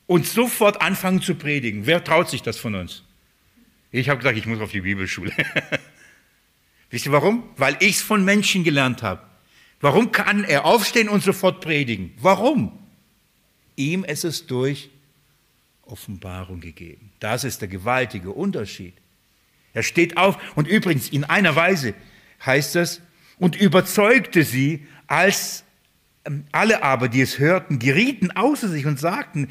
und 0.07 0.25
sofort 0.25 0.81
anfangen 0.81 1.21
zu 1.21 1.35
predigen? 1.35 1.85
Wer 1.85 2.03
traut 2.03 2.29
sich 2.29 2.41
das 2.41 2.57
von 2.57 2.75
uns? 2.75 3.03
Ich 3.91 4.09
habe 4.09 4.17
gesagt, 4.17 4.37
ich 4.37 4.45
muss 4.45 4.59
auf 4.59 4.71
die 4.71 4.81
Bibelschule. 4.81 5.31
Wisst 6.89 7.05
ihr 7.05 7.11
warum? 7.11 7.43
Weil 7.57 7.77
ich 7.79 7.97
es 7.97 8.01
von 8.01 8.25
Menschen 8.25 8.63
gelernt 8.63 9.03
habe. 9.03 9.21
Warum 9.79 10.11
kann 10.11 10.43
er 10.43 10.65
aufstehen 10.65 11.09
und 11.09 11.23
sofort 11.23 11.61
predigen? 11.61 12.13
Warum? 12.17 12.77
Ihm 13.75 14.03
ist 14.03 14.23
es 14.23 14.47
durch 14.47 14.89
Offenbarung 15.91 16.61
gegeben. 16.61 17.11
Das 17.19 17.43
ist 17.43 17.61
der 17.61 17.67
gewaltige 17.67 18.31
Unterschied. 18.31 18.93
Er 19.73 19.83
steht 19.83 20.17
auf 20.17 20.37
und 20.55 20.67
übrigens 20.67 21.09
in 21.09 21.23
einer 21.23 21.55
Weise 21.55 21.93
heißt 22.45 22.75
das, 22.75 23.01
und 23.37 23.59
überzeugte 23.59 24.43
sie, 24.43 24.85
als 25.07 25.63
ähm, 26.25 26.45
alle 26.51 26.83
aber, 26.83 27.09
die 27.09 27.21
es 27.21 27.39
hörten, 27.39 27.79
gerieten 27.79 28.31
außer 28.31 28.67
sich 28.67 28.85
und 28.85 28.99
sagten, 28.99 29.49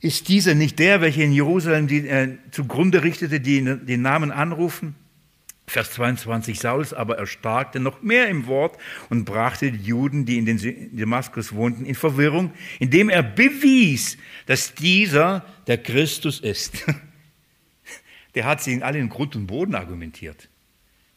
ist 0.00 0.28
dieser 0.28 0.54
nicht 0.54 0.78
der, 0.78 1.00
welcher 1.00 1.22
in 1.22 1.32
Jerusalem 1.32 1.88
die, 1.88 2.08
äh, 2.08 2.38
zugrunde 2.50 3.02
richtete, 3.02 3.40
die 3.40 3.62
den 3.62 4.02
Namen 4.02 4.30
anrufen? 4.30 4.94
Vers 5.68 5.92
22, 5.92 6.60
Saulus 6.60 6.92
aber 6.92 7.18
erstarkte 7.18 7.80
noch 7.80 8.00
mehr 8.00 8.28
im 8.28 8.46
Wort 8.46 8.78
und 9.10 9.24
brachte 9.24 9.72
die 9.72 9.84
Juden, 9.84 10.24
die 10.24 10.38
in 10.38 10.46
den 10.46 10.96
Damaskus 10.96 11.52
wohnten, 11.52 11.84
in 11.84 11.96
Verwirrung, 11.96 12.52
indem 12.78 13.08
er 13.08 13.24
bewies, 13.24 14.16
dass 14.46 14.74
dieser 14.74 15.44
der 15.66 15.78
Christus 15.78 16.40
ist. 16.40 16.84
Der 18.34 18.44
hat 18.44 18.62
sie 18.62 18.74
in 18.74 18.82
allen 18.82 19.08
Grund 19.08 19.34
und 19.34 19.46
Boden 19.46 19.74
argumentiert. 19.74 20.50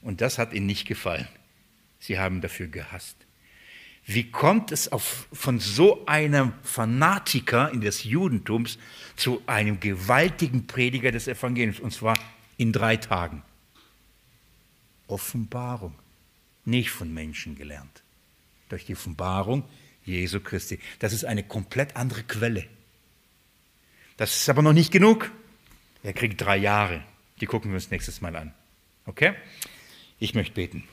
Und 0.01 0.21
das 0.21 0.37
hat 0.37 0.53
ihnen 0.53 0.67
nicht 0.67 0.87
gefallen. 0.87 1.27
Sie 1.99 2.17
haben 2.17 2.39
dafür 2.39 2.67
gehasst. 2.67 3.17
Wie 4.05 4.31
kommt 4.31 4.71
es 4.71 4.89
auf, 4.89 5.27
von 5.33 5.59
so 5.59 6.05
einem 6.05 6.53
Fanatiker 6.63 7.71
in 7.71 7.81
des 7.81 8.05
Judentums 8.05 8.79
zu 9.17 9.41
einem 9.47 9.81
gewaltigen 9.81 10.65
Prediger 10.65 11.11
des 11.11 11.27
Evangeliums? 11.27 11.81
Und 11.81 11.91
zwar 11.91 12.17
in 12.55 12.71
drei 12.71 12.95
Tagen. 12.95 13.43
Offenbarung, 15.10 15.93
nicht 16.66 16.91
von 16.91 17.14
Menschen 17.14 17.55
gelernt. 17.55 18.03
Durch 18.70 18.86
die 18.86 18.93
Offenbarung 18.93 19.64
Jesu 20.05 20.39
Christi. 20.39 20.80
Das 20.99 21.14
ist 21.14 21.26
eine 21.26 21.43
komplett 21.43 21.95
andere 21.95 22.24
Quelle. 22.24 22.66
Das 24.18 24.36
ist 24.36 24.49
aber 24.49 24.62
noch 24.62 24.74
nicht 24.74 24.91
genug. 24.91 25.32
Er 26.03 26.14
kriegt 26.14 26.41
drei 26.41 26.57
Jahre. 26.57 27.03
Die 27.41 27.45
gucken 27.45 27.72
wir 27.72 27.76
uns 27.76 27.91
nächstes 27.91 28.22
Mal 28.22 28.36
an. 28.36 28.53
Okay? 29.05 29.34
Ich 30.20 30.34
möchte 30.34 30.53
beten. 30.53 30.84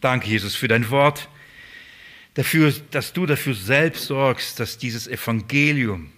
Danke, 0.00 0.28
Jesus, 0.28 0.54
für 0.54 0.68
dein 0.68 0.90
Wort, 0.90 1.28
dafür, 2.34 2.72
dass 2.90 3.12
du 3.12 3.26
dafür 3.26 3.54
selbst 3.54 4.04
sorgst, 4.04 4.60
dass 4.60 4.76
dieses 4.76 5.06
Evangelium 5.06 6.12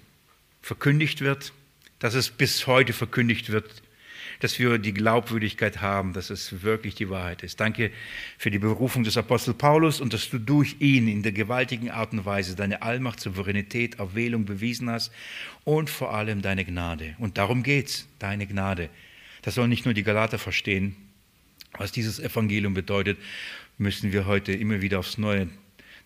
verkündigt 0.60 1.20
wird, 1.20 1.52
dass 2.00 2.14
es 2.14 2.30
bis 2.30 2.66
heute 2.66 2.92
verkündigt 2.92 3.50
wird 3.50 3.82
dass 4.40 4.58
wir 4.58 4.78
die 4.78 4.92
Glaubwürdigkeit 4.92 5.80
haben, 5.80 6.12
dass 6.12 6.30
es 6.30 6.62
wirklich 6.62 6.94
die 6.94 7.10
Wahrheit 7.10 7.42
ist. 7.42 7.60
Danke 7.60 7.90
für 8.38 8.50
die 8.50 8.58
Berufung 8.58 9.04
des 9.04 9.16
Apostel 9.16 9.54
Paulus 9.54 10.00
und 10.00 10.12
dass 10.12 10.28
du 10.30 10.38
durch 10.38 10.76
ihn 10.80 11.08
in 11.08 11.22
der 11.22 11.32
gewaltigen 11.32 11.90
Art 11.90 12.12
und 12.12 12.24
Weise 12.24 12.56
deine 12.56 12.82
Allmacht, 12.82 13.20
Souveränität, 13.20 13.98
Erwählung 13.98 14.44
bewiesen 14.44 14.90
hast 14.90 15.12
und 15.64 15.90
vor 15.90 16.14
allem 16.14 16.42
deine 16.42 16.64
Gnade. 16.64 17.14
Und 17.18 17.38
darum 17.38 17.62
geht's, 17.62 18.06
deine 18.18 18.46
Gnade. 18.46 18.90
Das 19.42 19.54
sollen 19.54 19.70
nicht 19.70 19.84
nur 19.84 19.94
die 19.94 20.02
Galater 20.02 20.38
verstehen, 20.38 20.96
was 21.78 21.92
dieses 21.92 22.18
Evangelium 22.18 22.74
bedeutet, 22.74 23.18
müssen 23.78 24.12
wir 24.12 24.26
heute 24.26 24.52
immer 24.52 24.80
wieder 24.80 24.98
aufs 24.98 25.18
Neue 25.18 25.48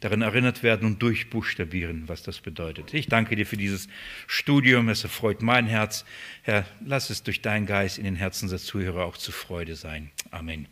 daran 0.01 0.23
erinnert 0.23 0.63
werden 0.63 0.87
und 0.87 1.03
durchbuchstabieren, 1.03 2.09
was 2.09 2.23
das 2.23 2.41
bedeutet. 2.41 2.95
Ich 2.95 3.07
danke 3.07 3.37
dir 3.37 3.47
für 3.47 3.57
dieses 3.57 3.89
Studium, 4.27 4.89
es 4.89 5.05
erfreut 5.05 5.43
mein 5.43 5.67
Herz. 5.67 6.05
Herr, 6.43 6.65
lass 6.85 7.11
es 7.11 7.23
durch 7.23 7.43
deinen 7.43 7.67
Geist 7.67 7.99
in 7.99 8.05
den 8.05 8.17
Herzen 8.17 8.49
der 8.49 8.59
Zuhörer 8.59 9.05
auch 9.05 9.17
zu 9.17 9.33
Freude 9.33 9.77
sein. 9.77 10.11
Amen. 10.31 10.67